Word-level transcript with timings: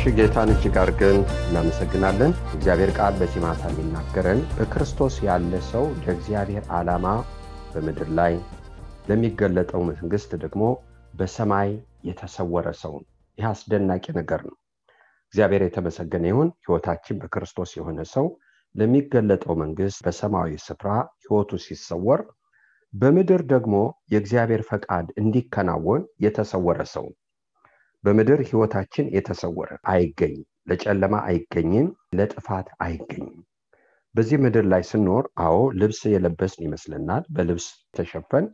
እሺ 0.00 0.10
ጌታን 0.16 0.50
እጅግ 0.52 0.74
አድርገን 0.80 1.16
እናመሰግናለን። 1.44 2.32
እግዚአብሔር 2.50 2.90
ቃል 2.98 3.14
በዚህ 3.20 3.40
የሚናገረን 3.68 4.40
በክርስቶስ 4.52 5.14
ያለ 5.24 5.52
ሰው 5.68 5.84
ለእግዚአብሔር 5.96 6.64
ዓላማ 6.76 7.06
በምድር 7.72 8.10
ላይ 8.18 8.34
ለሚገለጠው 9.08 9.82
መንግሥት 9.88 10.32
ደግሞ 10.44 10.62
በሰማይ 11.14 11.70
የተሰወረ 12.08 12.66
ሰው 12.82 12.94
ነው። 12.96 13.08
ይህ 13.38 13.48
አስደናቂ 13.50 14.06
ነገር 14.20 14.42
ነው። 14.48 14.56
እግዚአብሔር 15.34 15.64
የተመሰገነ 15.66 16.26
ይሁን። 16.32 16.50
ሕይወታችን 16.62 17.20
በክርስቶስ 17.22 17.72
የሆነ 17.78 18.00
ሰው 18.14 18.28
ለሚገለጠው 18.74 19.56
መንግሥት 19.62 20.00
በሰማያዊ 20.06 20.60
ስፍራ 20.66 20.90
ሕይወቱ 21.22 21.62
ሲሰወር፣ 21.64 22.22
በምድር 22.92 23.44
ደግሞ 23.52 23.74
የእግዚአብሔር 24.12 24.64
ፈቃድ 24.70 25.08
እንዲከናወን 25.20 26.04
የተሰወረ 26.20 26.82
ሰው 26.94 27.08
በምድር 28.04 28.40
ህይወታችን 28.48 29.06
የተሰወረ 29.14 29.70
አይገኝም። 29.92 30.46
ለጨለማ 30.70 31.14
አይገኝም፣ 31.28 31.86
ለጥፋት 32.14 32.68
አይገኝም። 32.84 33.38
በዚህ 34.14 34.38
ምድር 34.44 34.64
ላይ 34.72 34.82
ስኖር 34.90 35.24
አዎ 35.44 35.56
ልብስ 35.80 36.00
የለበስን 36.12 36.64
ይመስለናል፣ 36.66 37.24
በልብስ 37.30 37.66
ተሸፈን። 37.96 38.46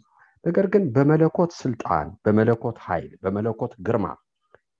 ነገር 0.45 0.67
ግን 0.73 0.85
በመለኮት 0.95 1.53
ስልጣን፣ 1.61 2.09
በመለኮት 2.25 2.79
ኃይል፣ 2.87 3.13
በመለኮት 3.23 3.73
ግርማ 3.87 4.07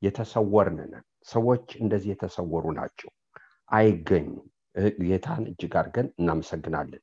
የተሰወርን 0.03 0.79
ሰዎች 1.27 1.67
እንደዚህ 1.81 2.11
የተሰወሩ 2.13 2.65
ናቸው፣ 2.79 3.11
አይገኙም። 3.71 4.43
ጌታን 5.05 5.43
እጅግ 5.51 5.75
አድርገን 5.81 6.09
እናመሰግናለን። 6.19 7.03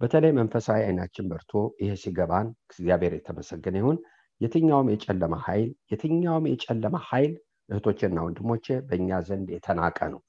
በተለይ 0.00 0.32
መንፈሳዊ 0.38 0.80
አይናችን 0.84 1.28
በርቶ 1.30 1.52
ይሄ 1.82 1.92
ሲገባን 2.02 2.48
እግዚአብሔር 2.68 3.12
የተመሰገነ 3.16 3.76
ይሁን። 3.80 3.98
የትኛውም 4.40 4.88
የጨለማ 4.92 5.34
ኃይል 5.46 5.70
የትኛውም 5.92 6.46
የጨለማ 6.50 6.96
ኃይል 7.08 7.32
እህቶቼና 7.68 8.18
ወንድሞቼ 8.24 8.76
በእኛ 8.88 9.20
ዘንድ 9.26 9.48
የተናቀ 9.54 9.98
ነው። 10.14 10.20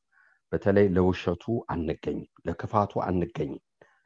በተለይ 0.51 0.87
ለውሸቱ 0.95 1.43
አንገኝም፣ 1.73 2.27
ለክፋቱ 2.47 2.93
አንገኝም። 3.07 3.61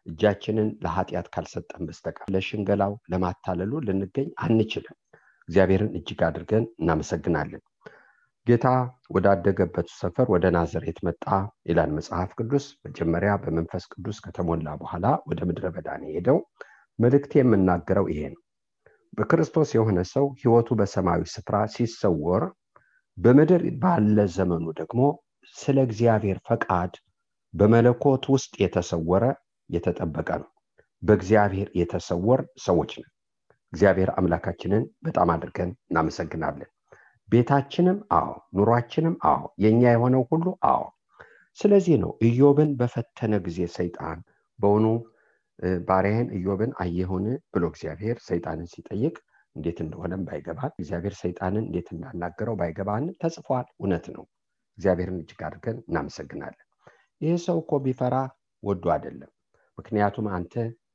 እጃችንን 0.05 0.69
ለኃጢአት 0.83 1.27
ካልሰጠን 1.33 1.83
በስተቀር 1.87 2.27
ለሽንገላው፣ 2.35 2.93
ለማታለሉ 3.11 3.81
ልንገኝ 3.87 4.29
አንችልም። 4.45 4.97
እግዚአብሔርን 5.49 5.91
እጅግ 5.97 6.21
አድርገን 6.27 6.65
እናመሰግናለን። 6.81 7.61
ጌታ 8.47 8.67
ወዳደገበት 9.13 9.87
ሰፈር 9.97 10.27
ወደ 10.33 10.45
ናዝሬት 10.55 10.99
መጣ 11.07 11.25
ይላል 11.69 11.91
መጽሐፍ 11.97 12.29
ቅዱስ። 12.37 12.65
መጀመሪያ 12.85 13.31
በመንፈስ 13.43 13.83
ቅዱስ 13.93 14.17
ከተሞላ 14.25 14.69
በኋላ 14.81 15.07
ወደ 15.29 15.39
ምድረ 15.49 15.65
በዳ 15.75 15.89
ነው 16.01 16.09
የሄደው። 16.09 16.37
መልእክቴ 16.99 17.33
የምናገረው 17.39 18.05
ይሄ 18.11 18.21
ነው። 18.33 18.41
በክርስቶስ 19.13 19.69
የሆነ 19.75 19.99
ሰው 20.11 20.25
ሕይወቱ 20.39 20.69
በሰማያዊ 20.79 21.23
ስፍራ 21.33 21.55
ሲሰወር 21.73 22.43
በምድር 23.17 23.63
ባለ 23.81 24.17
ዘመኑ 24.35 24.65
ደግሞ 24.79 25.01
ስለ 25.55 25.77
እግዚአብሔር 25.87 26.37
ፈቃድ 26.47 26.93
በመለኮት 27.53 28.23
ውስጥ 28.33 28.51
የተሰወረ 28.63 29.23
የተጠበቀ 29.69 30.29
ነው። 30.41 30.49
በእግዚአብሔር 31.03 31.69
የተሰወር 31.79 32.41
ሰዎች 32.65 32.91
ነን። 32.99 33.11
እግዚአብሔር 33.73 34.09
አምላካችንን 34.17 34.83
በጣም 35.05 35.29
አድርገን 35.33 35.71
እናመሰግናለን። 35.89 36.69
ቤታችንም 37.29 37.97
አዎ፣ 38.17 38.29
ኑሯችንም 38.57 39.15
አዎ፣ 39.31 39.43
የእኛ 39.63 39.81
የሆነው 39.89 40.23
ሁሉ 40.31 40.45
አዎ። 40.69 40.83
ስለዚህ 41.57 41.95
ነው 42.03 42.11
ኢዮብን 42.27 42.69
በፈተነ 42.79 43.33
ጊዜ 43.45 43.59
ሰይጣን 43.75 44.19
በውኑ 44.59 44.85
ባሪያህን 45.87 46.29
ኢዮብን 46.37 46.71
አየሁን 46.83 47.25
ብሎ 47.53 47.63
እግዚአብሔር 47.71 48.17
ሰይጣንን 48.27 48.67
ሲጠይቅ 48.73 49.15
እንዴት 49.55 49.77
እንደሆነም 49.85 50.23
ባይገባን 50.27 50.73
እግዚአብሔር 50.77 51.15
ሰይጣንን 51.21 51.63
እንዴት 51.65 51.87
እንዳናገረው 51.95 52.55
ባይገባንም 52.59 53.15
ተጽፏል። 53.21 53.67
እውነት 53.77 54.05
ነው። 54.15 54.23
እግዚአብሔርን 54.77 55.17
እጅግ 55.21 55.41
አድርገን 55.47 55.77
እናመሰግናለን። 55.87 56.65
ይህ 57.21 57.35
ሰው 57.45 57.57
እኮ 57.63 57.79
ቢፈራ 57.85 58.15
ወዶ 58.63 58.85
አይደለም። 58.95 59.31
ምክንያቱም 59.77 60.27
አንተ 60.35 60.53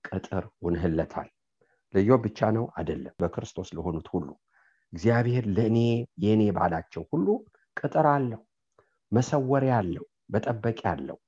ቅጥር 0.08 0.44
ሆንህለታል። 0.62 1.28
ለኢዮብ 1.94 2.20
ብቻ 2.26 2.48
ነው 2.56 2.64
አይደለም፣ 2.76 3.14
በክርስቶስ 3.20 3.68
ለሆኑት 3.76 4.08
ሁሉ 4.14 4.28
እግዚአብሔር 4.92 5.44
ለእኔ 5.56 5.78
የእኔ 6.24 6.42
ባላቸው 6.56 7.02
ሁሉ 7.12 7.26
ቅጥር 7.76 8.06
አለው፣ 8.14 8.40
መሰወሪያ 9.12 9.74
አለው፣ 9.80 10.04
መጠበቂያ 10.34 10.90
አለው። 10.94 11.18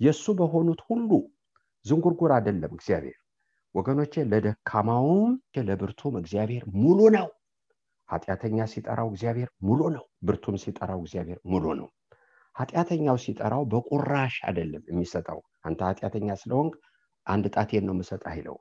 የእሱ 0.00 0.24
በሆኑት 0.38 0.80
ሁሉ 0.88 1.10
ዝንጉርጉር 1.86 2.30
አይደለም 2.36 2.72
እግዚአብሔር 2.76 3.18
ወገኖቼ። 3.74 4.14
ለደካማውም 4.30 5.32
ለብርቱም 5.68 6.14
እግዚአብሔር 6.20 6.64
ሙሉ 6.78 7.00
ነው። 7.16 7.28
ኃጢአተኛ 8.08 8.58
ሲጠራው 8.72 9.08
እግዚአብሔር 9.12 9.48
ሙሉ 9.66 9.80
ነው። 9.94 10.04
ብርቱም 10.22 10.56
ሲጠራው 10.62 11.00
እግዚአብሔር 11.02 11.38
ሙሉ 11.52 11.64
ነው። 11.80 11.88
ኃጢአተኛው 12.56 13.16
ሲጠራው 13.24 13.62
በቁራሽ 13.72 14.34
አይደለም 14.48 14.82
የሚሰጠው። 14.90 15.38
አንተ 15.64 15.80
ኃጢአተኛ 15.88 16.28
ስለሆንክ 16.42 16.74
አንድ 17.26 17.44
ጣቴን 17.54 17.84
ነው 17.88 17.94
የምሰጥ 17.96 18.22
አይለው። 18.30 18.56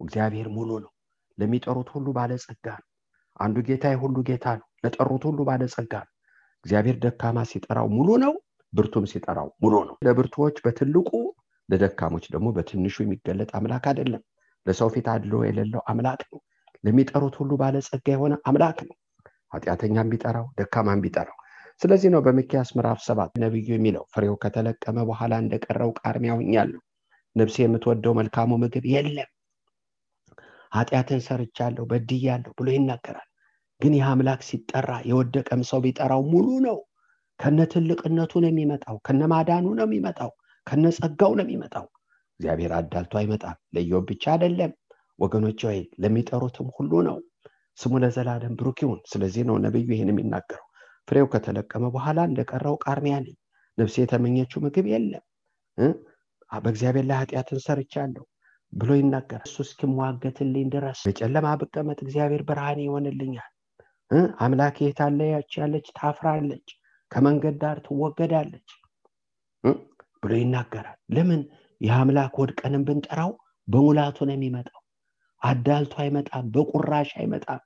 እግዚአብሔር 0.00 0.48
ሙሉ 0.48 0.70
ነው። 0.84 0.92
ለሚጠሩት 1.38 1.88
ሁሉ 1.94 2.06
ባለጸጋ 2.16 2.66
ነው። 2.80 2.88
አንዱ 3.36 3.56
ጌታ 3.68 3.84
ሁሉ 4.02 4.16
ጌታ 4.28 4.46
ነው። 4.60 4.66
ለጠሩት 4.84 5.22
ሁሉ 5.28 5.40
ባለጸጋ 5.48 5.94
ነው። 6.04 6.12
እግዚአብሔር 6.64 6.96
ደካማ 7.04 7.38
ሲጠራው 7.50 7.88
ሙሉ 7.96 8.08
ነው። 8.24 8.34
ብርቱም 8.72 9.04
ሲጠራው 9.12 9.48
ሙሉ 9.62 9.74
ነው። 9.88 9.96
ለብርቱዎች 10.06 10.56
በትልቁ 10.64 11.08
ለደካሞች 11.68 12.24
ደግሞ 12.34 12.48
በትንሹ 12.56 12.96
የሚገለጥ 13.02 13.50
አምላክ 13.58 13.84
አይደለም። 13.90 14.22
ለሰው 14.66 14.88
ፊት 14.94 15.06
አድሎ 15.12 15.34
የሌለው 15.44 15.82
አምላክ 15.90 16.20
ነው። 16.30 16.40
ለሚጠሩት 16.84 17.34
ሁሉ 17.40 17.52
ባለጸጋ 17.60 18.06
የሆነ 18.14 18.34
አምላክ 18.48 18.78
ነው። 18.88 18.96
ኃጢአተኛም 19.54 20.10
ቢጠራው 20.12 20.46
ደካማም 20.58 21.02
ቢጠራው። 21.04 21.38
ስለዚህ 21.82 22.08
ነው 22.14 22.20
በሚክያስ 22.24 22.70
ምዕራፍ 22.76 23.00
ሰባት 23.06 23.32
ነቢዩ 23.42 23.68
የሚለው 23.74 24.04
ፍሬው 24.12 24.34
ከተለቀመ 24.42 24.98
በኋላ 25.08 25.34
እንደቀረው 25.42 25.90
ቃርሚያ 26.00 26.32
ነፍሴ 27.36 27.56
የምትወደው 27.62 28.12
መልካሙ 28.18 28.50
ምግብ 28.62 28.84
የለም፣ 28.92 29.30
ኃጢአትን 30.72 31.20
ሰርቻለሁ፣ 31.26 31.84
በድያለሁ 31.90 32.50
ብሎ 32.58 32.68
ይናገራል። 32.74 33.28
ግን 33.80 33.94
ይህ 33.96 34.04
አምላክ 34.08 34.40
ሲጠራ 34.48 34.90
የወደቀም 35.08 35.62
ሰው 35.70 35.80
ቢጠራው 35.84 36.22
ሙሉ 36.32 36.48
ነው። 36.66 36.78
ከነ 37.40 37.58
ትልቅነቱ 37.72 38.32
ነው 38.42 38.50
የሚመጣው፣ 38.50 38.96
ከነ 39.06 39.22
ማዳኑ 39.32 39.66
ነው 39.78 39.86
የሚመጣው 39.88 40.30
ከነ 40.66 40.84
ጸጋው 40.96 41.32
ነው 41.38 41.44
የሚመጣው። 41.46 41.86
እግዚአብሔር 42.40 42.72
አዳልቶ 42.76 43.12
አይመጣም። 43.20 43.56
ለኢዮብ 43.74 44.04
ብቻ 44.10 44.24
አይደለም። 44.34 44.72
ወገኖች፣ 45.18 45.60
ወይ 45.68 45.80
ለሚጠሩትም 46.02 46.68
ሁሉ 46.76 46.92
ነው። 47.08 47.16
ስሙ 47.78 47.92
ለዘላለም 48.02 48.54
ብሩክ 48.58 48.78
ይሁን። 48.84 49.00
ስለዚህ 49.10 49.42
ነው 49.48 49.56
ነቢዩ 49.64 49.88
ይህን 49.94 50.10
የሚናገረው። 50.12 50.66
ፍሬው 51.08 51.26
ከተለቀመ 51.32 51.84
በኋላ 51.94 52.18
እንደቀረው 52.28 52.74
ቃርሚያ 52.84 53.14
ነኝ፣ 53.24 53.36
ነፍሴ 53.78 53.94
የተመኘችው 54.02 54.62
ምግብ 54.64 54.86
የለም። 54.92 55.24
በእግዚአብሔር 56.64 57.04
ላይ 57.08 57.18
ኃጢአትን 57.20 57.60
ሰርቻለሁ 57.64 58.24
ብሎ 58.72 58.90
ይናገራል። 58.98 59.46
እሱ 59.48 59.56
እስኪሟገትልኝ 59.64 60.66
ድረስ 60.74 61.00
በጨለማ 61.06 61.48
ብቀመጥ 61.60 61.98
እግዚአብሔር 62.04 62.42
ብርሃን 62.48 62.80
ይሆንልኛል። 62.84 63.50
አምላክ 64.44 64.76
የታለያች 64.82 65.52
ያለች 65.60 65.86
ታፍራለች። 65.98 66.68
ከመንገድ 67.10 67.56
ዳር 67.62 67.78
ትወገዳለች 67.86 68.68
ብሎ 70.22 70.32
ይናገራል። 70.38 70.98
ለምን? 71.14 71.40
የአምላክ 71.80 72.34
ወድቀንም 72.40 72.82
ብንጠራው 72.88 73.30
በሙላቱ 73.68 74.18
ነው 74.28 74.34
የሚመጣው። 74.34 74.80
አዳልቶ 75.42 75.94
አይመጣም 76.02 76.44
በቁራሽ 76.54 77.10
አይመጣም። 77.18 77.62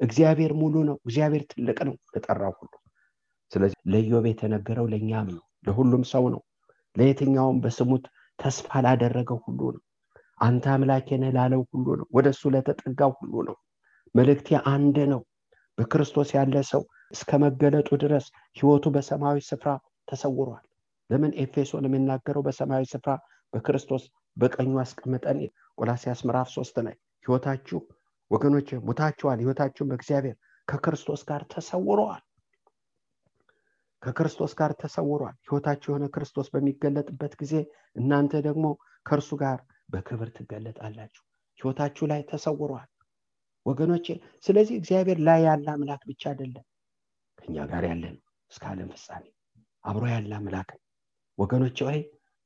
እግዚአብሔር 0.00 0.52
ሙሉ 0.60 0.74
ነው 0.88 0.96
እግዚአብሔር 1.04 1.42
ትልቅ 1.52 1.78
ነው 1.88 1.94
ለጠራው 2.14 2.52
ሁሉ። 2.58 2.72
ስለዚህ 3.52 3.78
ለዮብ 3.92 4.24
የተነገረው 4.28 4.86
ለእኛም 4.92 5.28
ነው 5.34 5.44
ለሁሉም 5.66 6.04
ሰው 6.12 6.24
ነው 6.34 6.40
ለየትኛውም 6.96 7.58
በስሙት 7.64 8.04
ተስፋ 8.38 8.80
ላደረገው 8.84 9.38
ሁሉ 9.44 9.60
ነው። 9.74 9.82
አንተ 10.40 10.64
አምላኬ 10.72 11.08
ነህ 11.16 11.30
ላለው 11.36 11.62
ሁሉ 11.68 11.86
ነው 12.00 12.06
ወደ 12.16 12.26
እሱ 12.34 12.50
ለተጠጋው 12.54 13.12
ሁሉ 13.20 13.34
ነው። 13.48 13.56
መልእክቴ 14.14 14.48
አንድ 14.72 14.96
ነው 15.12 15.20
በክርስቶስ 15.78 16.28
ያለ 16.36 16.56
ሰው 16.70 16.82
እስከ 17.12 17.30
መገለጡ 17.42 17.88
ድረስ 18.02 18.26
ህይወቱ 18.56 18.84
በሰማያዊ 18.94 19.38
ስፍራ 19.48 19.70
ተሰውሯል 20.08 20.64
ለምን 21.10 21.32
ኤፌሶን 21.42 21.86
የሚናገረው 21.88 22.44
በሰማያዊ 22.46 22.86
ስፍራ 22.92 23.12
በክርስቶስ 23.52 24.04
በቀኙ 24.36 24.72
አስቀምጠን? 24.78 25.38
ቆላሲያስ 25.78 26.20
ምዕራፍ 26.26 26.48
ሶስት 26.54 26.76
ላይ 26.86 26.94
ህይወታችሁ 27.24 27.78
ወገኖች 28.30 28.68
ሙታችኋል 28.88 29.38
ህይወታችሁን 29.42 29.90
በእግዚአብሔር 29.90 30.36
ከክርስቶስ 30.68 31.20
ጋር 31.28 31.42
ተሰውረዋል። 31.52 32.22
ከክርስቶስ 34.02 34.52
ጋር 34.58 34.70
ተሰውሯል 34.80 35.36
ህይወታችሁ 35.46 35.88
የሆነ 35.90 36.06
ክርስቶስ 36.14 36.48
በሚገለጥበት 36.54 37.32
ጊዜ 37.40 37.54
እናንተ 37.96 38.42
ደግሞ 38.46 38.66
ከእርሱ 39.06 39.30
ጋር 39.42 39.58
በክብር 39.88 40.28
ትገለጣላችሁ። 40.36 41.22
ህይወታችሁ 41.58 42.04
ላይ 42.12 42.20
ተሰውሯል 42.30 42.88
ወገኖቼ። 43.66 44.06
ስለዚህ 44.46 44.74
እግዚአብሔር 44.80 45.18
ላይ 45.28 45.40
ያለ 45.46 45.66
አምላክ 45.74 46.02
ብቻ 46.10 46.22
አይደለም 46.32 46.64
ከኛ 47.38 47.56
ጋር 47.72 47.84
ያለን 47.90 48.16
እስከ 48.50 48.64
ዓለም 48.72 48.90
ፍጻሜ 48.94 49.24
አብሮ 49.84 50.04
ያለ 50.12 50.32
አምላክ 50.38 50.70
ወገኖች 51.38 51.78
ወይ 51.86 51.98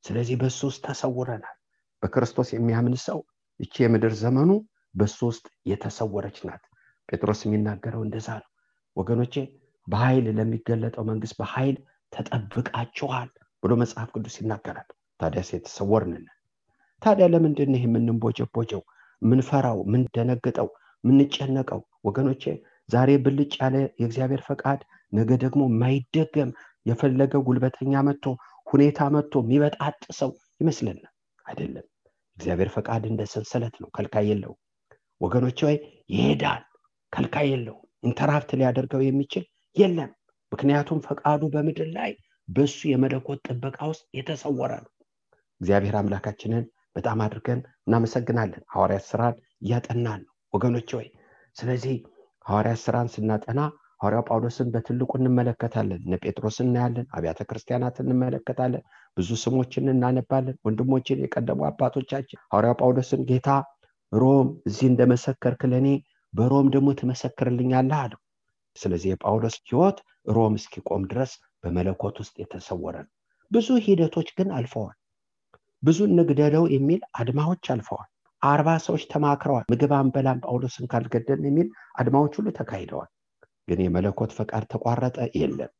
ስለዚህ 0.04 0.36
በሱ 0.42 0.60
ውስጥ 0.68 0.80
ተሰውረናል። 0.86 1.56
በክርስቶስ 2.02 2.48
የሚያምን 2.54 2.94
ሰው 3.06 3.18
ይቺ 3.60 3.74
የምድር 3.84 4.14
ዘመኑ 4.22 4.50
በሱ 4.94 5.18
ውስጥ 5.30 5.46
የተሰወረች 5.70 6.38
ናት። 6.46 6.62
ጴጥሮስ 7.08 7.40
የሚናገረው 7.44 8.02
እንደዛ 8.06 8.28
ነው። 8.40 8.48
ወገኖቼ 8.96 9.34
በኃይል 9.86 10.26
ለሚገለጠው 10.38 11.04
መንግስት 11.10 11.34
በኃይል 11.40 11.76
ተጠብቃችኋል 12.12 13.28
ብሎ 13.62 13.72
መጽሐፍ 13.82 14.08
ቅዱስ 14.14 14.36
ይናገራል። 14.40 14.88
ታዲያስ 15.20 15.48
የተሰወርንን 15.54 16.24
ታዲያ 17.02 17.26
ለምንድን 17.32 17.74
ይህ 17.76 17.84
የምንቦጀቦጀው 17.86 18.82
ምንፈራው 19.22 19.78
ምንደነግጠው 19.92 20.68
ምንጨነቀው 21.04 21.80
ወገኖቼ 22.08 22.42
ዛሬ 22.88 23.10
ብልጭ 23.24 23.52
ያለ 23.62 23.76
የእግዚአብሔር 24.00 24.42
ፈቃድ 24.48 24.80
ነገ 25.12 25.30
ደግሞ 25.42 25.62
ማይደገም 25.80 26.50
የፈለገ 26.86 27.32
ጉልበተኛ 27.46 27.92
መጥቶ 28.06 28.26
ሁኔታ 28.70 29.08
መጥቶ 29.14 29.42
የሚበጣጥ 29.42 30.02
ሰው 30.18 30.30
ይመስለናል 30.60 31.12
አይደለም። 31.44 31.86
እግዚአብሔር 32.36 32.68
ፈቃድ 32.74 33.02
እንደ 33.10 33.22
ሰንሰለት 33.32 33.74
ነው። 33.82 33.88
ከልካይ 33.96 34.26
የለው 34.30 34.52
ወገኖቼ 35.20 35.58
ወይ 35.66 35.76
ይሄዳል። 36.14 36.62
ከልካይ 37.12 37.48
የለው 37.52 37.76
interrupt 38.02 38.50
ሊያደርገው 38.58 39.00
የሚችል 39.04 39.44
የለም። 39.76 40.10
ምክንያቱም 40.52 41.00
ፈቃዱ 41.06 41.42
በምድር 41.52 41.88
ላይ 41.96 42.12
በሱ 42.48 42.78
የመለኮት 42.90 43.40
ጥበቃ 43.48 43.78
ውስጥ 43.90 44.04
የተሰወረ 44.18 44.72
ነው። 44.84 44.90
እግዚአብሔር 45.60 45.96
አምላካችንን 46.00 46.64
በጣም 46.96 47.18
አድርገን 47.24 47.60
እናመሰግናለን። 47.86 48.62
ሐዋርያት 48.74 49.04
ስራን 49.10 49.34
እያጠናን 49.62 50.20
ነው። 50.20 50.32
ወገኖች 50.54 50.90
ወይ 50.98 51.08
ስለዚህ 51.56 51.96
ሐዋርያት 52.44 52.80
ስራን 52.84 53.08
ስናጠና 53.14 53.60
ሐዋርያው 54.00 54.24
ጳውሎስን 54.28 54.68
በትልቁ 54.74 55.10
እንመለከታለን 55.18 56.00
እነ 56.04 56.14
ጴጥሮስን 56.22 56.68
እናያለን 56.68 57.06
አብያተ 57.16 57.40
ክርስቲያናት 57.48 57.96
እንመለከታለን 58.02 58.84
ብዙ 59.16 59.28
ስሞችን 59.42 59.92
እናነባለን 59.94 60.56
ወንድሞችን 60.66 61.22
የቀደሙ 61.24 61.60
አባቶቻችን። 61.68 62.40
ሐዋርያው 62.46 62.76
ጳውሎስን 62.80 63.22
ጌታ 63.30 63.48
ሮም 64.12 64.48
እዚህ 64.68 64.86
እንደመሰከርክ 64.90 65.62
ለእኔ 65.72 65.88
በሮም 66.34 66.66
ደግሞ 66.74 66.88
ትመሰክርልኛለህ 67.00 67.98
አለው። 68.00 68.20
ስለዚህ 68.76 69.08
የጳውሎስ 69.12 69.56
ህይወት 69.68 69.98
ሮም 70.28 70.54
እስኪቆም 70.58 71.04
ድረስ 71.10 71.32
በመለኮት 71.62 72.16
ውስጥ 72.22 72.34
የተሰወረ 72.42 72.96
ነው። 73.04 73.12
ብዙ 73.50 73.68
ሂደቶች 73.86 74.28
ግን 74.38 74.48
አልፈዋል። 74.56 74.96
ብዙ 75.82 75.98
እንግደለው 76.10 76.64
የሚል 76.74 77.00
አድማዎች 77.20 77.64
አልፈዋል። 77.74 78.08
አርባ 78.42 78.68
ሰዎች 78.84 79.02
ተማክረዋል። 79.12 79.64
ምግብ 79.72 79.92
አንበላም 79.96 80.42
ጳውሎስን 80.44 80.86
ካልገደልን 80.92 81.48
የሚል 81.48 81.68
አድማዎች 81.94 82.34
ሁሉ 82.38 82.48
ተካሂደዋል 82.58 83.08
ግን 83.70 83.80
የመለኮት 83.84 84.30
ፈቃድ 84.38 84.64
ተቋረጠ 84.72 85.16
የለም። 85.40 85.72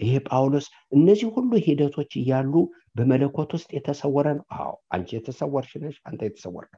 ይሄ 0.00 0.14
ጳውሎስ 0.28 0.66
እነዚህ 0.92 1.28
ሁሉ 1.36 1.50
ሂደቶች 1.66 2.10
እያሉ 2.20 2.52
በመለኮት 2.96 3.50
ውስጥ 3.56 3.68
የተሰወረ 3.76 4.26
ነው? 4.38 4.44
አዎ 4.56 4.72
አንቺ 4.94 5.08
የተሰወርሽ 5.16 5.72
ነሽ 5.84 5.96
አንተ 6.08 6.20
የተሰወርክ 6.26 6.74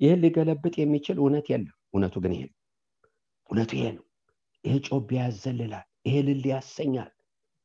ይህን 0.00 0.20
ሊገለብጥ 0.22 0.74
የሚችል 0.78 1.18
እውነት 1.22 1.46
የለም። 1.52 1.74
እውነቱ 1.88 2.14
ግን 2.24 2.32
ይሄ 2.36 2.42
ነው። 2.46 2.56
እውነቱ 3.50 3.70
ይሄ 3.78 3.86
ነው። 3.96 4.04
ይሄ 4.64 4.74
ጮቤ 4.88 5.10
ያዘልላል 5.20 5.86
ይሄ 6.06 6.16
ልል 6.26 6.44
ያሰኛል 6.52 7.10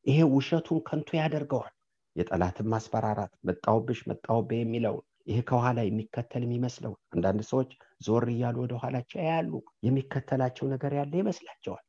ይሄ 0.06 0.19
ውሸቱን 0.33 0.80
ከንቱ 0.88 1.09
ያደርገዋል። 1.19 1.74
የጠላትን 2.15 2.68
ማስፈራራት 2.71 3.33
መጣውብሽ 3.48 4.00
መጣውብ 4.09 4.50
የሚለውን 4.56 5.06
ይሄ 5.27 5.39
ከኋላ 5.50 5.80
የሚከተል 5.86 6.44
የሚመስለው 6.45 6.94
አንዳንድ 7.13 7.42
ሰዎች 7.51 7.71
ዞር 8.01 8.25
እያሉ 8.31 8.57
ወደ 8.63 8.74
ኋላቸው 8.81 9.19
ያሉ 9.27 9.51
የሚከተላቸው 9.86 10.65
ነገር 10.74 10.92
ያለ 11.00 11.13
ይመስላቸዋል። 11.21 11.86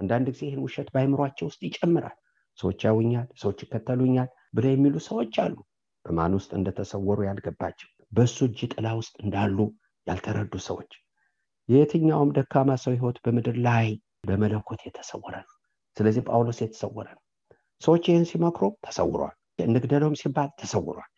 አንዳንድ 0.00 0.26
ጊዜ 0.32 0.42
ይህን 0.48 0.62
ውሸት 0.64 0.88
በአይምሯቸው 0.94 1.48
ውስጥ 1.50 1.60
ይጨምራል። 1.68 2.16
ሰዎች 2.58 2.80
ያውኛል 2.86 3.28
ሰዎች 3.42 3.58
ይከተሉኛል 3.64 4.28
ብለው 4.56 4.72
የሚሉ 4.72 4.94
ሰዎች 5.08 5.34
አሉ። 5.44 5.54
በማን 6.04 6.32
ውስጥ 6.38 6.50
እንደተሰወሩ 6.58 7.18
ያልገባቸው 7.26 7.88
በእሱ 8.12 8.38
እጅ 8.48 8.60
ጥላ 8.72 8.86
ውስጥ 8.98 9.14
እንዳሉ 9.24 9.58
ያልተረዱ 10.06 10.54
ሰዎች። 10.66 10.92
የየትኛውም 11.68 12.32
ደካማ 12.36 12.70
ሰው 12.84 12.92
ህይወት 12.94 13.18
በምድር 13.24 13.56
ላይ 13.66 13.86
በመለኮት 14.28 14.80
የተሰወረ 14.86 15.34
ነው። 15.44 15.54
ስለዚህ 15.96 16.22
ጳውሎስ 16.28 16.58
የተሰወረ 16.62 17.08
ነው። 17.16 17.22
ሰዎች 17.82 18.04
ይህን 18.08 18.26
ሲመክሩ 18.30 18.64
ተሰውሯል። 18.84 19.34
እንግደለውም 19.66 20.18
ሲባል 20.20 20.50
ተሰውሯል። 20.60 21.08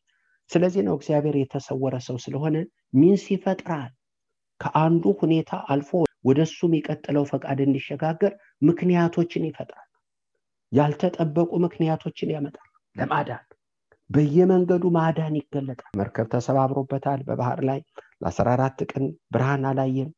ስለዚህ 0.50 0.82
ነው 0.86 0.94
እግዚአብሔር 0.98 1.36
የተሰወረ 1.38 1.94
ሰው 2.06 2.16
ስለሆነ 2.24 2.56
ሚንስ 2.94 3.24
ይፈጥራል 3.32 3.90
ከአንዱ 4.64 5.04
ሁኔታ 5.20 5.50
አልፎ 5.68 5.90
ወደ 6.24 6.38
እሱ 6.46 6.58
የሚቀጥለው 6.66 7.24
ፈቃድ 7.30 7.58
እንዲሸጋገር 7.64 8.32
ምክንያቶችን 8.62 9.42
ይፈጥራል። 9.48 9.88
ያልተጠበቁ 10.72 11.50
ምክንያቶችን 11.64 12.32
ያመጣል 12.34 12.68
ለማዳን። 12.96 13.44
በየመንገዱ 14.10 14.84
ማዳን 14.96 15.34
ይገለጣል። 15.38 15.92
መርከብ 16.00 16.26
ተሰባብሮበታል። 16.34 17.20
በባህር 17.28 17.60
ላይ 17.68 17.80
ለአስራ 18.20 18.46
አራት 18.56 18.80
ቀን 18.90 19.04
ብርሃን 19.34 19.66
አላየም። 19.70 20.10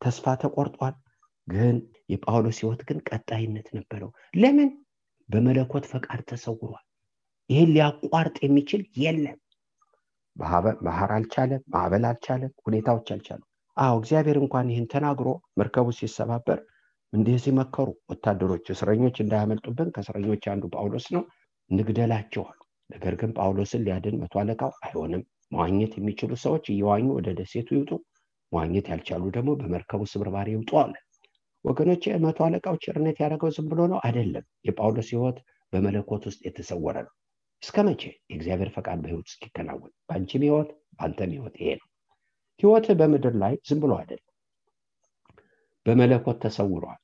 ተስፋ 0.00 0.34
ተቆርጧል። 0.42 0.96
ግን 1.48 1.76
የጳውሎስ 2.12 2.58
ህይወት 2.62 2.82
ግን 2.88 2.98
ቀጣይነት 3.08 3.68
ነበረው። 3.78 4.10
ለምን? 4.34 4.70
በመለኮት 5.28 5.84
ፈቃድ 5.92 6.20
ተሰውሯል። 6.30 6.84
ይህን 7.50 7.70
ሊያቋርጥ 7.74 8.36
የሚችል 8.44 8.82
የለም። 8.96 9.38
ባህር 10.86 11.10
አልቻለም 11.16 11.62
ማዕበል 11.72 12.04
አልቻለም 12.10 12.52
ሁኔታዎች 12.66 13.08
አልቻለም 13.14 13.48
አዎ 13.76 13.94
እግዚአብሔር 14.00 14.38
እንኳን 14.40 14.70
ይህን 14.70 14.86
ተናግሮ 14.92 15.28
መርከቡ 15.58 15.86
ሲሰባበር 15.98 16.58
እንዲህ 17.12 17.36
ሲመከሩ 17.44 17.88
ወታደሮች 18.10 18.66
እስረኞች 18.74 19.16
እንዳያመልጡብን 19.22 19.92
ከእስረኞች 19.94 20.44
አንዱ 20.52 20.64
ጳውሎስ 20.74 21.06
ነው። 21.14 21.22
እንግደላቸዋል 21.70 22.58
ነገር 22.90 23.14
ግን 23.20 23.30
ጳውሎስን 23.38 23.84
ሊያድን 23.86 24.18
መቶ 24.22 24.34
አለቃው 24.42 24.72
አይሆንም። 24.84 25.22
መዋኘት 25.52 25.92
የሚችሉ 25.98 26.32
ሰዎች 26.44 26.64
እየዋኙ 26.72 27.06
ወደ 27.16 27.28
ደሴቱ 27.38 27.68
ይውጡ። 27.76 27.90
መዋኘት 28.52 28.86
ያልቻሉ 28.92 29.24
ደግሞ 29.36 29.50
በመርከቡ 29.60 30.02
ስብርባሪ 30.12 30.48
ይውጡ 30.54 30.72
አለ። 30.82 30.94
ወገኖች 31.64 32.04
መቶ 32.24 32.38
አለቃው 32.46 32.76
ቸርነት 32.84 33.16
ያደረገው 33.22 33.50
ዝም 33.56 33.66
ብሎ 33.72 33.80
ነው? 33.92 33.98
አይደለም። 34.06 34.44
የጳውሎስ 34.68 35.10
ህይወት 35.12 35.38
በመለኮት 35.72 36.22
ውስጥ 36.28 36.40
የተሰወረ 36.46 36.96
ነው። 37.06 37.12
እስከ 37.62 37.76
መቼ? 37.88 38.02
የእግዚአብሔር 38.30 38.70
ፈቃድ 38.76 38.98
በህይወት 39.04 39.26
ውስጥ 39.30 39.42
ይከናወን 39.46 39.92
በአንቺም 40.08 40.44
ህይወት 40.46 40.70
በአንተም 40.92 41.32
ህይወት 41.36 41.56
ይሄ 41.60 41.70
ነው 41.74 41.86
ህይወት 42.60 42.86
በምድር 42.98 43.34
ላይ 43.42 43.54
ዝም 43.68 43.80
ብሎ 43.82 43.92
አይደለም። 44.00 44.28
በመለኮት 45.86 46.38
ተሰውሯል። 46.44 47.00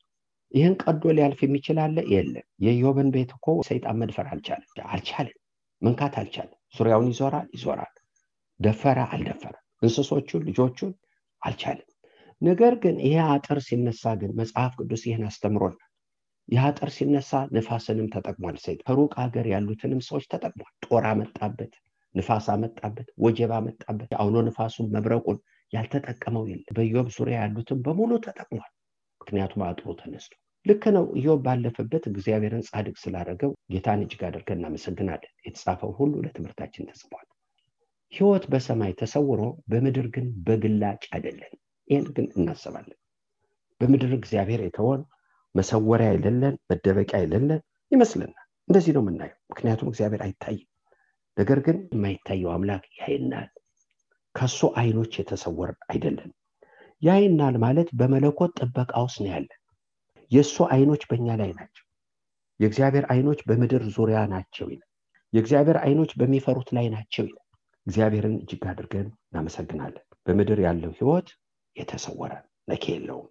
ይህን 0.55 0.75
ቀዶ 0.83 1.02
ሊያልፍ 1.17 1.40
የሚችል 1.45 1.78
አለ? 1.85 1.97
የለም። 2.12 2.47
የዮብን 2.64 3.09
ቤት 3.14 3.31
እኮ 3.37 3.47
ሰይጣን 3.69 3.99
መድፈር 4.00 4.26
አልቻለም። 4.33 4.69
አልቻለም። 4.88 5.37
መንካት 5.83 6.14
አልቻለም። 6.21 6.59
ዙሪያውን 6.75 7.09
ይዞራል 7.12 7.49
ይዞራል። 7.57 7.93
ደፈረ 8.61 8.99
አልደፈረ? 9.12 9.55
እንስሶቹን 9.83 10.43
ልጆቹን 10.49 10.93
አልቻለም። 11.43 11.88
ነገር 12.43 12.73
ግን 12.83 12.97
ይሄ 13.05 13.17
አጥር 13.33 13.59
ሲነሳ 13.67 14.14
ግን 14.21 14.33
መጽሐፍ 14.40 14.73
ቅዱስ 14.81 15.02
ይህን 15.09 15.25
አስተምሮናል። 15.28 15.85
የአጥር 16.49 16.90
ሲነሳ 16.97 17.31
ንፋስንም 17.55 18.09
ተጠቅሟል። 18.14 18.57
ሰይጣን 18.64 18.85
ከሩቅ 18.87 19.12
ሀገር 19.23 19.47
ያሉትንም 19.52 20.00
ሰዎች 20.07 20.25
ተጠቅሟል። 20.33 20.73
ጦር 20.85 21.05
አመጣበት 21.11 21.73
ንፋስ 22.15 22.47
አመጣበት 22.53 23.09
ወጀብ 23.25 23.53
አመጣበት። 23.57 24.11
አውሎ 24.21 24.37
ንፋሱን 24.47 24.87
መብረቁን 24.95 25.38
ያልተጠቀመው 25.73 26.45
የለም። 26.50 26.75
በዮብ 26.77 27.09
ዙሪያ 27.17 27.38
ያሉትን 27.43 27.81
በሙሉ 27.87 28.12
ተጠቅሟል። 28.27 28.71
ምክንያቱም 29.21 29.65
አጥሩ 29.67 29.95
ተነስቶ። 29.99 30.33
ልክ 30.67 30.85
ነው። 30.97 31.05
ኢዮብ 31.19 31.41
ባለፈበት 31.45 32.05
እግዚአብሔርን 32.11 32.65
ጻድቅ 32.69 32.95
ስላደረገው 33.03 33.50
ጌታን 33.73 34.00
እጅግ 34.05 34.23
አድርገን 34.29 34.59
እናመሰግናለን። 34.59 35.33
የተጻፈው 35.47 35.93
ሁሉ 35.99 36.12
ለትምህርታችን 36.25 36.88
ተጽፏል። 36.91 37.27
ህይወት 38.12 38.45
በሰማይ 38.53 38.93
ተሰውሮ 39.00 39.41
በምድር 39.71 40.07
ግን 40.15 40.27
በግላጭ 40.47 41.03
አይደለን። 41.15 41.53
ይህን 41.88 42.07
ግን 42.17 42.27
እናስባለን። 42.37 42.99
በምድር 43.81 44.12
እግዚአብሔር 44.17 44.61
የተወን 44.65 45.03
መሰወሪያ 45.55 46.09
የሌለን 46.15 46.55
መደበቂያ 46.71 47.19
የሌለን 47.23 47.61
ይመስለናል። 47.93 48.38
እንደዚህ 48.69 48.93
ነው 48.97 49.03
የምናየው። 49.05 49.38
ምክንያቱም 49.53 49.91
እግዚአብሔር 49.91 50.23
አይታይም 50.25 50.67
ነገር 51.38 51.59
ግን 51.66 51.78
የማይታየው 51.92 52.50
አምላክ 52.54 52.85
ያይናል 53.00 53.49
ከሱ 54.35 54.61
አይኖች 54.80 55.12
የተሰወር 55.21 55.71
አይደለም። 55.88 56.30
ያይናል 57.02 57.57
ማለት 57.64 57.88
በመለኮት 57.99 58.52
ጥበቃ 58.61 58.92
ውስጥ 59.04 59.18
ነው 59.23 59.30
ያለን 59.33 59.59
የእሱ 60.30 60.57
አይኖች 60.75 61.02
በእኛ 61.11 61.28
ላይ 61.40 61.50
ናቸው። 61.59 61.85
የእግዚአብሔር 62.61 63.04
አይኖች 63.12 63.40
በምድር 63.49 63.83
ዙሪያ 63.97 64.21
ናቸው 64.33 64.66
ይላል። 64.73 64.88
የእግዚአብሔር 65.33 65.78
አይኖች 65.83 66.11
በሚፈሩት 66.21 66.68
ላይ 66.76 66.87
ናቸው 66.95 67.25
ይላል። 67.26 67.45
እግዚአብሔርን 67.87 68.35
እጅግ 68.40 68.62
አድርገን 68.71 69.07
እናመሰግናለን። 69.26 70.04
በምድር 70.26 70.59
ያለው 70.66 70.92
ህይወት 70.99 71.28
የተሰወረ 71.76 72.33
ነኬ 72.68 72.85
የለውም። 72.95 73.28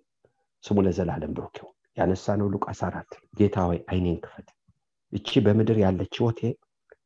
ስሙ 0.63 0.77
ለዘላለም 0.85 1.33
ብሩክ 1.37 1.55
ይሁን። 1.59 1.75
ያነሳነው 1.97 2.47
ሉቃስ 2.53 2.79
አራት 2.87 3.11
ጌታ 3.39 3.57
ሆይ 3.67 3.79
አይኔን 3.91 4.17
ክፈት። 4.23 4.47
እቺ 5.13 5.39
በምድር 5.45 5.77
ያለች 5.83 6.13
ህይወቴ 6.19 6.41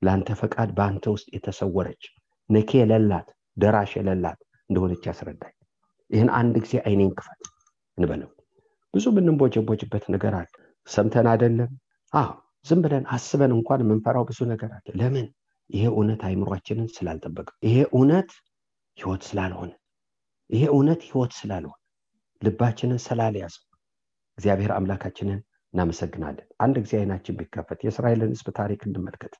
ለአንተ 0.01 0.29
ፈቃድ 0.41 0.70
በአንተ 0.77 1.05
ውስጥ 1.15 1.27
የተሰወረች 1.36 2.03
ነኬ 2.50 2.72
የሌላት 2.81 3.27
ደራሽ 3.58 3.91
የሌላት 3.98 4.39
እንደሆነች 4.70 5.03
ያስረዳኝ። 5.10 5.55
ይህን 6.10 6.29
አንድ 6.39 6.55
ጊዜ 6.63 6.74
አይኔን 6.86 7.12
ክፈት 7.17 7.41
እንበለው። 7.98 8.29
ብዙ 8.93 9.05
ምንንቦጀቦጅበት 9.15 10.05
ነገር 10.13 10.34
አለ። 10.39 10.50
ሰምተን 10.88 11.27
አይደለም? 11.31 11.70
አዎ 12.13 12.31
ዝም 12.65 12.79
ብለን 12.84 13.03
አስበን 13.15 13.51
እንኳን 13.58 13.84
የምንፈራው 13.84 14.24
ብዙ 14.29 14.39
ነገር 14.51 14.72
አለ። 14.77 14.88
ለምን? 15.00 15.27
ይሄ 15.70 15.84
እውነት 15.93 16.22
አይምሯችንን 16.27 16.88
ስላልጠበቀ 16.96 17.50
ይሄ 17.65 17.77
እውነት 17.91 18.31
ህይወት 18.98 19.22
ስላልሆነ። 19.29 19.72
ይሄ 20.50 20.63
እውነት 20.74 21.01
ህይወት 21.08 21.34
ስላልሆነ። 21.39 21.77
ልባችንን 22.41 23.00
ስላልያዘው። 23.05 23.63
እግዚአብሔር 24.38 24.72
አምላካችንን 24.77 25.39
እናመሰግናለን። 25.74 26.48
አንድ 26.63 26.75
ጊዜ 26.84 26.93
አይናችን 27.00 27.38
ቢከፈት 27.39 27.79
የእስራኤልን 27.84 28.31
ህዝብ 28.36 28.48
ታሪክ 28.60 28.81
እንመልከት 28.88 29.34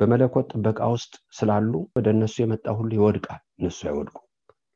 በመለኮት 0.00 0.46
ጥበቃ 0.52 0.80
ውስጥ 0.92 1.14
ስላሉ 1.34 1.72
ወደ 1.96 2.06
እነሱ 2.14 2.36
የመጣ 2.42 2.66
ሁሉ 2.78 2.90
ይወድቃል 2.96 3.42
እነሱ 3.58 3.80
አይወድቁ 3.88 4.16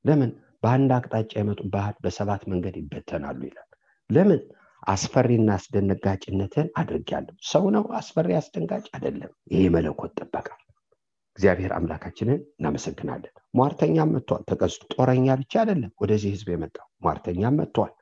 ለምን? 0.04 0.30
በአንድ 0.62 0.90
አቅጣጫ 0.96 1.32
የመጡባት 1.38 1.96
በሰባት 2.04 2.42
መንገድ 2.50 2.74
ይበተናሉ 2.80 3.40
ይላል። 3.48 3.68
ለምን? 4.10 4.40
አስፈሪና 4.92 5.48
አስደነጋጭነትን 5.56 6.68
አድርጊያለሁ 6.80 7.34
ሰው 7.50 7.64
ነው 7.74 7.84
አስፈሪ 7.98 8.28
አስደንጋጭ 8.38 8.84
አይደለም። 8.96 9.32
ይሄ 9.52 9.62
መለኮት 9.74 10.12
ጥበቃ። 10.20 10.48
እግዚአብሔር 11.38 11.72
አምላካችንን 11.76 12.40
እናመሰግናለን። 12.54 13.34
ሟርተኛም 13.58 14.10
መጥቷል። 14.16 14.42
ተቀስቶ 14.50 14.82
ጦረኛ 14.94 15.26
ብቻ 15.40 15.52
አይደለም 15.62 15.92
ወደዚህ 16.02 16.32
ህዝብ 16.34 16.48
የመጣው። 16.52 16.86
ሟርተኛም 17.04 17.58
መጥቷል። 17.60 17.92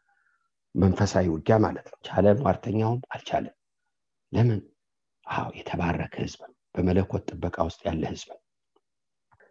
መንፈሳዊ 0.75 1.27
ውጊያ 1.35 1.57
ማለት 1.65 1.87
ነው። 1.93 1.99
ቻለ 2.09 2.27
ሟርተኛውም 2.41 3.01
አልቻለም። 3.15 3.55
ለምን? 4.33 4.61
አዎ 5.27 5.49
የተባረከ 5.59 6.15
ህዝብ 6.25 6.41
በመለኮት 6.75 7.23
ጥበቃ 7.31 7.57
ውስጥ 7.69 7.81
ያለ 7.87 8.03
ህዝብ 8.13 8.31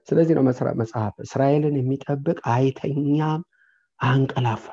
ስለዚህ 0.07 0.33
ነው 0.37 0.43
መጽሐፍ 0.81 1.15
እስራኤልን 1.25 1.75
የሚጠብቅ 1.79 2.37
አይተኛም 2.53 3.41
አንቀላፋ 3.99 4.65